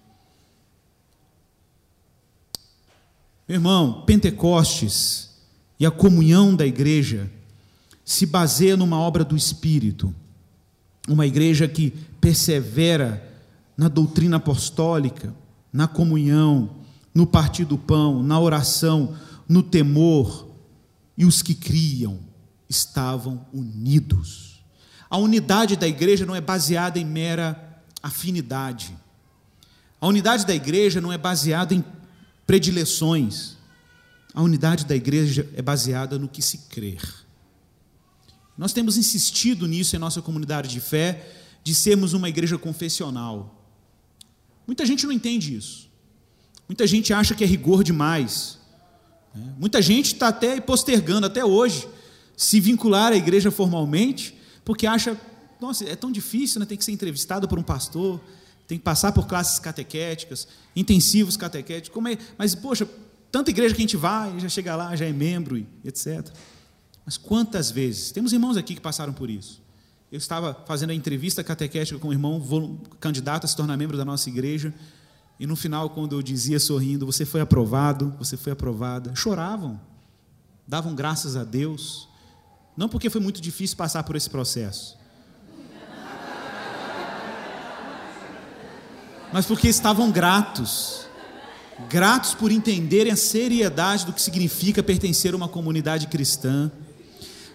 Irmão, 3.49 4.03
Pentecostes 4.05 5.31
e 5.77 5.85
a 5.85 5.91
comunhão 5.91 6.55
da 6.55 6.65
igreja 6.65 7.29
se 8.07 8.25
baseia 8.25 8.77
numa 8.77 8.97
obra 8.97 9.25
do 9.25 9.35
Espírito, 9.35 10.15
uma 11.09 11.27
igreja 11.27 11.67
que 11.67 11.91
persevera 12.21 13.21
na 13.75 13.89
doutrina 13.89 14.37
apostólica, 14.37 15.35
na 15.73 15.89
comunhão, 15.89 16.69
no 17.13 17.27
partir 17.27 17.65
do 17.65 17.77
pão, 17.77 18.23
na 18.23 18.39
oração, 18.39 19.13
no 19.45 19.61
temor, 19.61 20.47
e 21.17 21.25
os 21.25 21.41
que 21.41 21.53
criam 21.53 22.21
estavam 22.69 23.45
unidos. 23.51 24.63
A 25.09 25.17
unidade 25.17 25.75
da 25.75 25.85
igreja 25.85 26.25
não 26.25 26.33
é 26.33 26.39
baseada 26.39 26.97
em 26.97 27.05
mera 27.05 27.83
afinidade. 28.01 28.97
A 29.99 30.07
unidade 30.07 30.45
da 30.45 30.55
igreja 30.55 31.01
não 31.01 31.11
é 31.11 31.17
baseada 31.17 31.73
em 31.73 31.83
predileções. 32.45 33.57
A 34.33 34.41
unidade 34.41 34.85
da 34.85 34.95
igreja 34.95 35.45
é 35.53 35.61
baseada 35.61 36.17
no 36.17 36.29
que 36.29 36.41
se 36.41 36.59
crer. 36.69 37.26
Nós 38.57 38.73
temos 38.73 38.97
insistido 38.97 39.67
nisso 39.67 39.95
em 39.95 39.99
nossa 39.99 40.21
comunidade 40.21 40.69
de 40.69 40.79
fé, 40.79 41.31
de 41.63 41.75
sermos 41.75 42.13
uma 42.13 42.27
igreja 42.27 42.57
confessional. 42.57 43.53
Muita 44.65 44.85
gente 44.85 45.05
não 45.05 45.13
entende 45.13 45.55
isso. 45.55 45.87
Muita 46.67 46.87
gente 46.87 47.13
acha 47.13 47.35
que 47.35 47.43
é 47.43 47.47
rigor 47.47 47.83
demais. 47.83 48.57
Né? 49.33 49.53
Muita 49.57 49.81
gente 49.81 50.13
está 50.13 50.29
até 50.29 50.59
postergando, 50.59 51.27
até 51.27 51.45
hoje, 51.45 51.87
se 52.35 52.59
vincular 52.59 53.13
à 53.13 53.15
igreja 53.15 53.51
formalmente, 53.51 54.35
porque 54.65 54.87
acha, 54.87 55.19
nossa, 55.61 55.85
é 55.85 55.95
tão 55.95 56.11
difícil, 56.11 56.59
né? 56.59 56.65
tem 56.65 56.77
que 56.77 56.83
ser 56.83 56.91
entrevistado 56.91 57.47
por 57.47 57.59
um 57.59 57.63
pastor, 57.63 58.19
tem 58.67 58.77
que 58.77 58.83
passar 58.83 59.13
por 59.13 59.27
classes 59.27 59.59
catequéticas, 59.59 60.47
intensivos 60.75 61.37
catequéticos. 61.37 61.93
Como 61.93 62.07
é? 62.09 62.17
Mas, 62.37 62.53
poxa, 62.53 62.87
tanta 63.31 63.49
igreja 63.49 63.73
que 63.73 63.81
a 63.81 63.85
gente 63.85 63.97
vai, 63.97 64.37
já 64.39 64.49
chega 64.49 64.75
lá, 64.75 64.95
já 64.95 65.05
é 65.05 65.13
membro, 65.13 65.65
etc. 65.85 66.27
Mas 67.07 67.15
quantas 67.15 67.71
vezes? 67.71 68.11
Temos 68.11 68.33
irmãos 68.33 68.57
aqui 68.57 68.75
que 68.75 68.81
passaram 68.81 69.13
por 69.13 69.29
isso. 69.29 69.61
Eu 70.11 70.17
estava 70.17 70.53
fazendo 70.67 70.89
a 70.89 70.93
entrevista 70.93 71.41
catequética 71.41 71.97
com 71.97 72.09
um 72.09 72.11
irmão 72.11 72.77
candidato 72.99 73.45
a 73.45 73.47
se 73.47 73.55
tornar 73.55 73.77
membro 73.77 73.95
da 73.95 74.03
nossa 74.03 74.27
igreja, 74.27 74.73
e 75.39 75.47
no 75.47 75.55
final, 75.55 75.89
quando 75.91 76.17
eu 76.17 76.21
dizia 76.21 76.59
sorrindo, 76.59 77.05
você 77.05 77.25
foi 77.25 77.39
aprovado, 77.39 78.13
você 78.19 78.35
foi 78.35 78.51
aprovada, 78.51 79.15
choravam, 79.15 79.79
davam 80.67 80.93
graças 80.93 81.37
a 81.37 81.45
Deus, 81.45 82.09
não 82.75 82.89
porque 82.89 83.09
foi 83.09 83.21
muito 83.21 83.39
difícil 83.39 83.77
passar 83.77 84.03
por 84.03 84.17
esse 84.17 84.29
processo, 84.29 84.97
mas 89.31 89.45
porque 89.45 89.69
estavam 89.69 90.11
gratos, 90.11 91.05
gratos 91.89 92.33
por 92.33 92.51
entenderem 92.51 93.13
a 93.13 93.17
seriedade 93.17 94.05
do 94.05 94.11
que 94.11 94.21
significa 94.21 94.83
pertencer 94.83 95.33
a 95.33 95.37
uma 95.37 95.47
comunidade 95.47 96.07
cristã, 96.07 96.69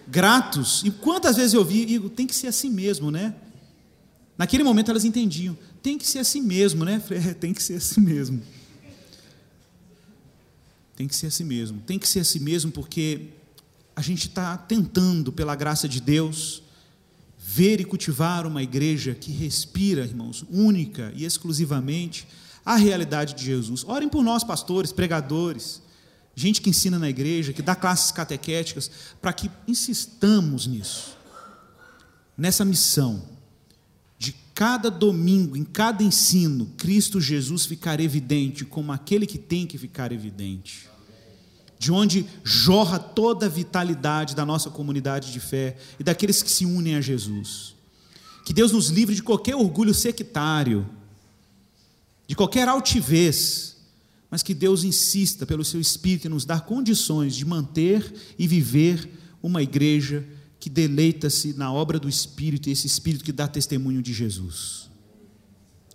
gratos, 0.07 0.83
e 0.83 0.91
quantas 0.91 1.35
vezes 1.35 1.53
eu 1.53 1.63
vi, 1.63 1.99
tem 2.09 2.27
que 2.27 2.35
ser 2.35 2.47
assim 2.47 2.69
mesmo, 2.69 3.11
né? 3.11 3.35
Naquele 4.37 4.63
momento 4.63 4.89
elas 4.89 5.05
entendiam, 5.05 5.57
tem 5.81 5.97
que 5.97 6.07
ser 6.07 6.19
assim 6.19 6.41
mesmo, 6.41 6.83
né? 6.83 6.99
Falei, 6.99 7.29
é, 7.29 7.33
tem 7.33 7.53
que 7.53 7.61
ser 7.61 7.75
assim 7.75 8.01
mesmo. 8.01 8.41
Tem 10.95 11.07
que 11.07 11.15
ser 11.15 11.27
assim 11.27 11.43
mesmo. 11.43 11.81
Tem 11.81 11.99
que 11.99 12.07
ser 12.07 12.19
assim 12.19 12.39
mesmo 12.39 12.71
porque 12.71 13.29
a 13.95 14.01
gente 14.01 14.27
está 14.27 14.57
tentando, 14.57 15.31
pela 15.31 15.55
graça 15.55 15.87
de 15.87 16.01
Deus, 16.01 16.63
ver 17.37 17.79
e 17.79 17.85
cultivar 17.85 18.47
uma 18.47 18.63
igreja 18.63 19.13
que 19.13 19.31
respira, 19.31 20.01
irmãos, 20.01 20.45
única 20.49 21.11
e 21.15 21.25
exclusivamente 21.25 22.27
a 22.65 22.75
realidade 22.75 23.35
de 23.35 23.45
Jesus. 23.45 23.83
Orem 23.83 24.09
por 24.09 24.23
nós, 24.23 24.43
pastores, 24.43 24.91
pregadores, 24.91 25.81
gente 26.35 26.61
que 26.61 26.69
ensina 26.69 26.97
na 26.97 27.09
igreja, 27.09 27.53
que 27.53 27.61
dá 27.61 27.75
classes 27.75 28.11
catequéticas, 28.11 28.89
para 29.21 29.33
que 29.33 29.49
insistamos 29.67 30.65
nisso, 30.67 31.17
nessa 32.37 32.65
missão 32.65 33.23
de 34.17 34.33
cada 34.53 34.89
domingo, 34.89 35.55
em 35.55 35.63
cada 35.63 36.03
ensino, 36.03 36.67
Cristo 36.77 37.19
Jesus 37.21 37.65
ficar 37.65 37.99
evidente 37.99 38.65
como 38.65 38.91
aquele 38.91 39.25
que 39.25 39.37
tem 39.37 39.67
que 39.67 39.77
ficar 39.77 40.11
evidente 40.11 40.93
de 41.83 41.91
onde 41.91 42.25
jorra 42.45 42.97
toda 42.97 43.47
a 43.47 43.49
vitalidade 43.49 44.33
da 44.33 44.45
nossa 44.45 44.69
comunidade 44.69 45.33
de 45.33 45.39
fé 45.41 45.75
e 45.99 46.03
daqueles 46.03 46.41
que 46.41 46.49
se 46.49 46.65
unem 46.65 46.95
a 46.95 47.01
Jesus. 47.01 47.75
Que 48.45 48.53
Deus 48.53 48.71
nos 48.71 48.87
livre 48.87 49.13
de 49.13 49.21
qualquer 49.21 49.57
orgulho 49.57 49.93
sectário, 49.93 50.87
de 52.25 52.37
qualquer 52.37 52.69
altivez, 52.69 53.72
mas 54.33 54.41
que 54.41 54.55
Deus 54.55 54.83
insista 54.83 55.45
pelo 55.45 55.63
seu 55.63 55.79
Espírito 55.79 56.25
em 56.25 56.29
nos 56.31 56.43
dar 56.43 56.61
condições 56.61 57.35
de 57.35 57.45
manter 57.45 58.11
e 58.35 58.47
viver 58.47 59.07
uma 59.43 59.61
igreja 59.61 60.27
que 60.59 60.71
deleita-se 60.71 61.53
na 61.53 61.71
obra 61.71 61.99
do 61.99 62.09
Espírito 62.09 62.67
e 62.67 62.71
esse 62.71 62.87
Espírito 62.87 63.23
que 63.23 63.31
dá 63.31 63.47
testemunho 63.47 64.01
de 64.01 64.11
Jesus. 64.11 64.89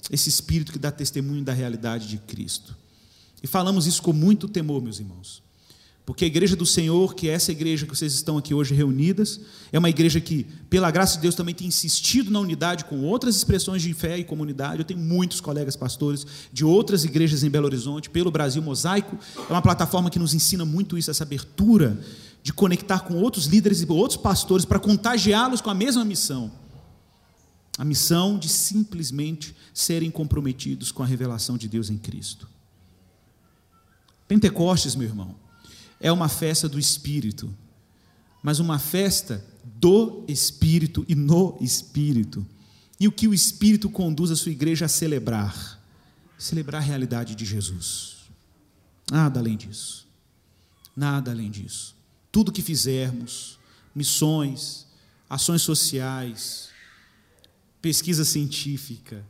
Esse 0.08 0.28
Espírito 0.28 0.70
que 0.70 0.78
dá 0.78 0.92
testemunho 0.92 1.42
da 1.42 1.52
realidade 1.52 2.06
de 2.06 2.16
Cristo. 2.16 2.76
E 3.42 3.48
falamos 3.48 3.88
isso 3.88 4.00
com 4.00 4.12
muito 4.12 4.46
temor, 4.46 4.80
meus 4.80 5.00
irmãos. 5.00 5.42
Porque 6.08 6.24
a 6.24 6.26
igreja 6.26 6.56
do 6.56 6.64
Senhor, 6.64 7.14
que 7.14 7.28
é 7.28 7.32
essa 7.32 7.52
igreja 7.52 7.84
que 7.84 7.94
vocês 7.94 8.14
estão 8.14 8.38
aqui 8.38 8.54
hoje 8.54 8.74
reunidas, 8.74 9.38
é 9.70 9.78
uma 9.78 9.90
igreja 9.90 10.18
que, 10.18 10.46
pela 10.70 10.90
graça 10.90 11.16
de 11.16 11.20
Deus, 11.20 11.34
também 11.34 11.54
tem 11.54 11.66
insistido 11.66 12.30
na 12.30 12.40
unidade 12.40 12.86
com 12.86 13.02
outras 13.04 13.36
expressões 13.36 13.82
de 13.82 13.92
fé 13.92 14.16
e 14.16 14.24
comunidade. 14.24 14.78
Eu 14.78 14.86
tenho 14.86 15.00
muitos 15.00 15.38
colegas 15.38 15.76
pastores 15.76 16.26
de 16.50 16.64
outras 16.64 17.04
igrejas 17.04 17.44
em 17.44 17.50
Belo 17.50 17.66
Horizonte, 17.66 18.08
pelo 18.08 18.30
Brasil 18.30 18.62
Mosaico. 18.62 19.18
É 19.36 19.52
uma 19.52 19.60
plataforma 19.60 20.08
que 20.08 20.18
nos 20.18 20.32
ensina 20.32 20.64
muito 20.64 20.96
isso, 20.96 21.10
essa 21.10 21.24
abertura 21.24 22.00
de 22.42 22.54
conectar 22.54 23.00
com 23.00 23.16
outros 23.16 23.44
líderes 23.44 23.82
e 23.82 23.92
outros 23.92 24.16
pastores 24.16 24.64
para 24.64 24.78
contagiá-los 24.78 25.60
com 25.60 25.68
a 25.68 25.74
mesma 25.74 26.06
missão. 26.06 26.50
A 27.76 27.84
missão 27.84 28.38
de 28.38 28.48
simplesmente 28.48 29.54
serem 29.74 30.10
comprometidos 30.10 30.90
com 30.90 31.02
a 31.02 31.06
revelação 31.06 31.58
de 31.58 31.68
Deus 31.68 31.90
em 31.90 31.98
Cristo. 31.98 32.48
Pentecostes, 34.26 34.96
meu 34.96 35.06
irmão 35.06 35.47
é 36.00 36.10
uma 36.12 36.28
festa 36.28 36.68
do 36.68 36.78
Espírito, 36.78 37.54
mas 38.42 38.58
uma 38.58 38.78
festa 38.78 39.44
do 39.64 40.24
Espírito 40.28 41.04
e 41.08 41.14
no 41.14 41.56
Espírito. 41.60 42.46
E 43.00 43.06
o 43.06 43.12
que 43.12 43.28
o 43.28 43.34
Espírito 43.34 43.88
conduz 43.88 44.30
a 44.30 44.36
sua 44.36 44.52
igreja 44.52 44.86
a 44.86 44.88
celebrar? 44.88 45.80
Celebrar 46.36 46.82
a 46.82 46.84
realidade 46.84 47.34
de 47.34 47.44
Jesus. 47.44 48.16
Nada 49.10 49.40
além 49.40 49.56
disso. 49.56 50.06
Nada 50.96 51.30
além 51.30 51.50
disso. 51.50 51.94
Tudo 52.30 52.52
que 52.52 52.62
fizermos, 52.62 53.58
missões, 53.94 54.86
ações 55.30 55.62
sociais, 55.62 56.68
pesquisa 57.80 58.24
científica, 58.24 59.24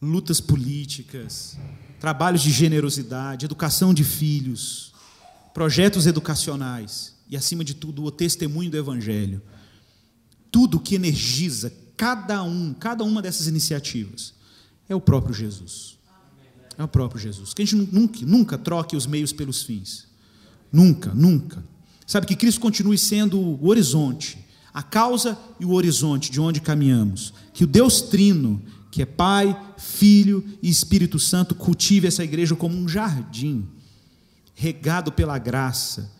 lutas 0.00 0.40
políticas, 0.40 1.58
trabalhos 2.00 2.42
de 2.42 2.50
generosidade, 2.50 3.44
educação 3.44 3.92
de 3.92 4.04
filhos, 4.04 4.93
projetos 5.54 6.04
educacionais 6.06 7.14
e, 7.30 7.36
acima 7.36 7.64
de 7.64 7.74
tudo, 7.74 8.02
o 8.04 8.10
testemunho 8.10 8.70
do 8.70 8.76
Evangelho. 8.76 9.40
Tudo 10.50 10.80
que 10.80 10.96
energiza 10.96 11.72
cada 11.96 12.42
um, 12.42 12.74
cada 12.74 13.04
uma 13.04 13.22
dessas 13.22 13.46
iniciativas 13.46 14.34
é 14.88 14.94
o 14.94 15.00
próprio 15.00 15.32
Jesus. 15.32 15.96
É 16.76 16.82
o 16.82 16.88
próprio 16.88 17.20
Jesus. 17.20 17.54
Que 17.54 17.62
a 17.62 17.64
gente 17.64 17.88
nunca, 17.92 18.26
nunca 18.26 18.58
troque 18.58 18.96
os 18.96 19.06
meios 19.06 19.32
pelos 19.32 19.62
fins. 19.62 20.08
Nunca, 20.72 21.14
nunca. 21.14 21.64
Sabe 22.04 22.26
que 22.26 22.34
Cristo 22.34 22.60
continue 22.60 22.98
sendo 22.98 23.38
o 23.38 23.68
horizonte, 23.68 24.36
a 24.72 24.82
causa 24.82 25.38
e 25.60 25.64
o 25.64 25.70
horizonte 25.70 26.32
de 26.32 26.40
onde 26.40 26.60
caminhamos. 26.60 27.32
Que 27.52 27.62
o 27.62 27.66
Deus 27.66 28.02
Trino, 28.02 28.60
que 28.90 29.02
é 29.02 29.06
Pai, 29.06 29.56
Filho 29.78 30.44
e 30.60 30.68
Espírito 30.68 31.18
Santo, 31.20 31.54
cultive 31.54 32.08
essa 32.08 32.24
igreja 32.24 32.56
como 32.56 32.76
um 32.76 32.88
jardim 32.88 33.68
regado 34.54 35.12
pela 35.12 35.38
graça, 35.38 36.10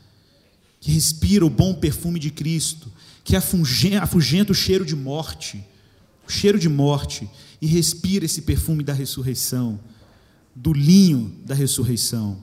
que 0.81 0.91
respira 0.91 1.47
o 1.47 1.51
bom 1.51 1.75
perfume 1.75 2.19
de 2.19 2.31
Cristo, 2.31 2.93
que 3.23 3.37
afugenta 3.37 4.53
o 4.53 4.55
cheiro 4.55 4.85
de 4.85 4.95
morte, 4.95 5.65
o 6.27 6.31
cheiro 6.31 6.59
de 6.59 6.69
morte, 6.69 7.29
e 7.61 7.67
respira 7.67 8.25
esse 8.25 8.43
perfume 8.43 8.83
da 8.83 8.93
ressurreição, 8.93 9.81
do 10.55 10.73
linho 10.73 11.35
da 11.45 11.55
ressurreição. 11.55 12.39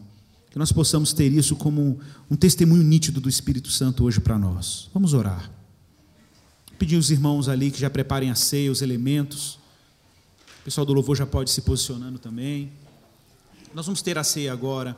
Que 0.49 0.57
nós 0.57 0.71
possamos 0.71 1.13
ter 1.13 1.31
isso 1.31 1.55
como 1.55 1.99
um 2.29 2.35
testemunho 2.35 2.83
nítido 2.83 3.21
do 3.21 3.29
Espírito 3.29 3.69
Santo 3.69 4.03
hoje 4.03 4.19
para 4.19 4.37
nós. 4.37 4.89
Vamos 4.93 5.13
orar. 5.13 5.51
Pedir 6.77 6.97
os 6.97 7.11
irmãos 7.11 7.47
ali 7.47 7.69
que 7.69 7.79
já 7.79 7.89
preparem 7.89 8.31
a 8.31 8.35
ceia, 8.35 8.71
os 8.71 8.81
elementos. 8.81 9.59
O 10.61 10.63
pessoal 10.65 10.85
do 10.85 10.93
louvor 10.93 11.15
já 11.15 11.25
pode 11.25 11.51
se 11.51 11.61
posicionando 11.61 12.17
também. 12.17 12.71
Nós 13.73 13.85
vamos 13.85 14.01
ter 14.01 14.17
a 14.17 14.23
ceia 14.23 14.51
agora. 14.51 14.97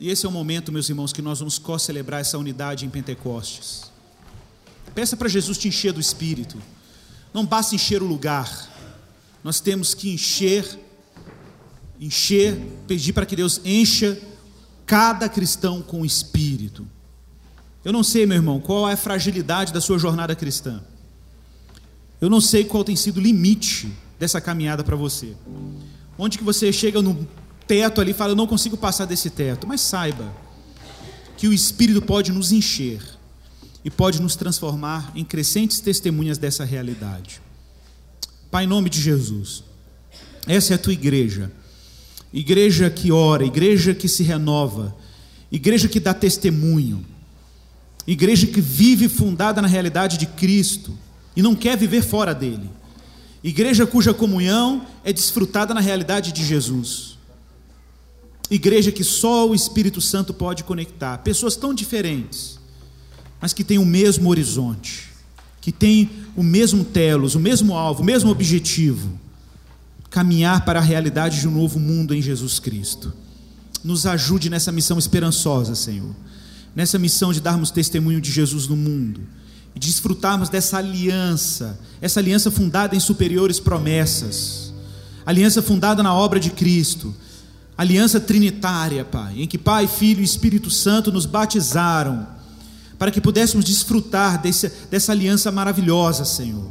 E 0.00 0.10
esse 0.10 0.26
é 0.26 0.28
o 0.28 0.32
momento, 0.32 0.72
meus 0.72 0.88
irmãos, 0.88 1.12
que 1.12 1.22
nós 1.22 1.38
vamos 1.38 1.58
co-celebrar 1.58 2.20
essa 2.20 2.38
unidade 2.38 2.84
em 2.84 2.90
Pentecostes. 2.90 3.92
Peça 4.94 5.16
para 5.16 5.28
Jesus 5.28 5.58
te 5.58 5.68
encher 5.68 5.92
do 5.92 6.00
Espírito. 6.00 6.60
Não 7.32 7.44
basta 7.44 7.74
encher 7.74 8.02
o 8.02 8.06
lugar. 8.06 8.70
Nós 9.42 9.60
temos 9.60 9.94
que 9.94 10.10
encher, 10.10 10.66
encher, 12.00 12.56
pedir 12.86 13.12
para 13.12 13.26
que 13.26 13.36
Deus 13.36 13.60
encha 13.64 14.20
cada 14.86 15.28
cristão 15.28 15.82
com 15.82 16.02
o 16.02 16.06
Espírito. 16.06 16.86
Eu 17.84 17.92
não 17.92 18.02
sei, 18.02 18.24
meu 18.24 18.36
irmão, 18.36 18.60
qual 18.60 18.88
é 18.88 18.94
a 18.94 18.96
fragilidade 18.96 19.72
da 19.72 19.80
sua 19.80 19.98
jornada 19.98 20.34
cristã. 20.34 20.82
Eu 22.20 22.30
não 22.30 22.40
sei 22.40 22.64
qual 22.64 22.82
tem 22.82 22.96
sido 22.96 23.18
o 23.18 23.20
limite 23.20 23.92
dessa 24.18 24.40
caminhada 24.40 24.82
para 24.82 24.96
você. 24.96 25.36
Onde 26.16 26.38
que 26.38 26.44
você 26.44 26.72
chega 26.72 27.02
no 27.02 27.28
teto 27.66 28.00
ali, 28.00 28.12
fala, 28.12 28.32
eu 28.32 28.36
não 28.36 28.46
consigo 28.46 28.76
passar 28.76 29.04
desse 29.04 29.30
teto. 29.30 29.66
Mas 29.66 29.80
saiba 29.80 30.34
que 31.36 31.48
o 31.48 31.52
Espírito 31.52 32.00
pode 32.02 32.32
nos 32.32 32.52
encher 32.52 33.02
e 33.84 33.90
pode 33.90 34.20
nos 34.20 34.34
transformar 34.34 35.12
em 35.14 35.24
crescentes 35.24 35.80
testemunhas 35.80 36.38
dessa 36.38 36.64
realidade. 36.64 37.40
Pai, 38.50 38.64
em 38.64 38.68
nome 38.68 38.88
de 38.88 39.00
Jesus, 39.00 39.64
essa 40.46 40.72
é 40.72 40.76
a 40.76 40.78
tua 40.78 40.92
igreja. 40.92 41.52
Igreja 42.32 42.90
que 42.90 43.12
ora, 43.12 43.44
igreja 43.44 43.94
que 43.94 44.08
se 44.08 44.22
renova, 44.22 44.96
igreja 45.50 45.88
que 45.88 46.00
dá 46.00 46.12
testemunho, 46.14 47.04
igreja 48.06 48.46
que 48.46 48.60
vive 48.60 49.08
fundada 49.08 49.62
na 49.62 49.68
realidade 49.68 50.18
de 50.18 50.26
Cristo 50.26 50.96
e 51.36 51.42
não 51.42 51.54
quer 51.54 51.76
viver 51.76 52.02
fora 52.02 52.34
dele. 52.34 52.70
Igreja 53.42 53.86
cuja 53.86 54.14
comunhão 54.14 54.86
é 55.04 55.12
desfrutada 55.12 55.74
na 55.74 55.80
realidade 55.80 56.32
de 56.32 56.44
Jesus. 56.44 57.13
Igreja 58.50 58.92
que 58.92 59.02
só 59.02 59.48
o 59.48 59.54
Espírito 59.54 60.00
Santo 60.00 60.34
pode 60.34 60.64
conectar. 60.64 61.18
Pessoas 61.18 61.56
tão 61.56 61.72
diferentes, 61.72 62.58
mas 63.40 63.52
que 63.52 63.64
têm 63.64 63.78
o 63.78 63.86
mesmo 63.86 64.28
horizonte, 64.28 65.08
que 65.60 65.72
têm 65.72 66.10
o 66.36 66.42
mesmo 66.42 66.84
telos, 66.84 67.34
o 67.34 67.40
mesmo 67.40 67.74
alvo, 67.74 68.02
o 68.02 68.04
mesmo 68.04 68.30
objetivo: 68.30 69.18
caminhar 70.10 70.64
para 70.64 70.78
a 70.78 70.82
realidade 70.82 71.40
de 71.40 71.48
um 71.48 71.52
novo 71.52 71.78
mundo 71.78 72.14
em 72.14 72.20
Jesus 72.20 72.58
Cristo. 72.58 73.12
Nos 73.82 74.06
ajude 74.06 74.48
nessa 74.48 74.72
missão 74.72 74.98
esperançosa, 74.98 75.74
Senhor. 75.74 76.14
Nessa 76.74 76.98
missão 76.98 77.32
de 77.32 77.40
darmos 77.40 77.70
testemunho 77.70 78.20
de 78.20 78.32
Jesus 78.32 78.66
no 78.66 78.76
mundo 78.76 79.20
e 79.74 79.78
desfrutarmos 79.78 80.48
dessa 80.48 80.78
aliança, 80.78 81.78
essa 82.00 82.20
aliança 82.20 82.50
fundada 82.50 82.94
em 82.94 83.00
superiores 83.00 83.58
promessas, 83.58 84.72
aliança 85.26 85.60
fundada 85.60 86.02
na 86.02 86.14
obra 86.14 86.38
de 86.38 86.50
Cristo 86.50 87.14
aliança 87.76 88.20
trinitária, 88.20 89.04
Pai, 89.04 89.34
em 89.42 89.46
que 89.46 89.58
Pai, 89.58 89.86
Filho 89.86 90.20
e 90.20 90.24
Espírito 90.24 90.70
Santo 90.70 91.10
nos 91.10 91.26
batizaram, 91.26 92.26
para 92.98 93.10
que 93.10 93.20
pudéssemos 93.20 93.64
desfrutar 93.64 94.40
desse, 94.40 94.70
dessa 94.90 95.12
aliança 95.12 95.50
maravilhosa, 95.50 96.24
Senhor. 96.24 96.68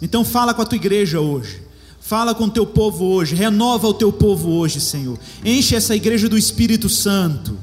Então, 0.00 0.24
fala 0.24 0.54
com 0.54 0.62
a 0.62 0.64
tua 0.64 0.76
igreja 0.76 1.20
hoje, 1.20 1.62
fala 2.00 2.34
com 2.34 2.44
o 2.44 2.50
teu 2.50 2.66
povo 2.66 3.04
hoje, 3.04 3.34
renova 3.34 3.88
o 3.88 3.94
teu 3.94 4.12
povo 4.12 4.50
hoje, 4.50 4.80
Senhor. 4.80 5.18
Enche 5.44 5.74
essa 5.74 5.94
igreja 5.94 6.28
do 6.28 6.38
Espírito 6.38 6.88
Santo, 6.88 7.58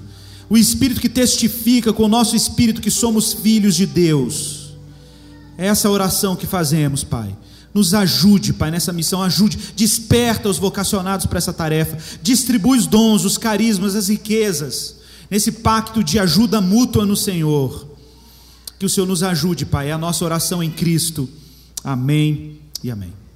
o 0.50 0.58
Espírito 0.58 1.02
que 1.02 1.10
testifica 1.10 1.92
com 1.92 2.04
o 2.04 2.08
nosso 2.08 2.36
espírito 2.36 2.82
que 2.82 2.92
somos 2.92 3.34
filhos 3.34 3.76
de 3.76 3.86
Deus. 3.86 4.76
É 5.58 5.68
essa 5.68 5.90
oração 5.90 6.36
que 6.36 6.46
fazemos, 6.46 7.04
Pai 7.04 7.36
nos 7.78 7.94
ajude, 7.94 8.54
Pai, 8.54 8.72
nessa 8.72 8.92
missão, 8.92 9.22
ajude, 9.22 9.58
desperta 9.76 10.50
os 10.50 10.58
vocacionados 10.58 11.28
para 11.28 11.38
essa 11.38 11.54
tarefa, 11.54 11.98
distribui 12.24 12.80
os 12.80 12.88
dons, 12.88 13.24
os 13.24 13.38
carismas, 13.38 13.96
as 13.96 14.10
riquezas, 14.10 14.96
nesse 15.30 15.52
pacto 15.52 16.04
de 16.04 16.18
ajuda 16.18 16.60
mútua 16.60 17.06
no 17.06 17.16
Senhor. 17.16 17.88
Que 18.80 18.86
o 18.86 18.90
Senhor 18.90 19.06
nos 19.06 19.22
ajude, 19.22 19.66
Pai, 19.66 19.90
é 19.90 19.92
a 19.92 19.98
nossa 19.98 20.26
oração 20.26 20.64
em 20.64 20.72
Cristo. 20.72 21.30
Amém 21.84 22.60
e 22.84 22.90
amém. 22.90 23.27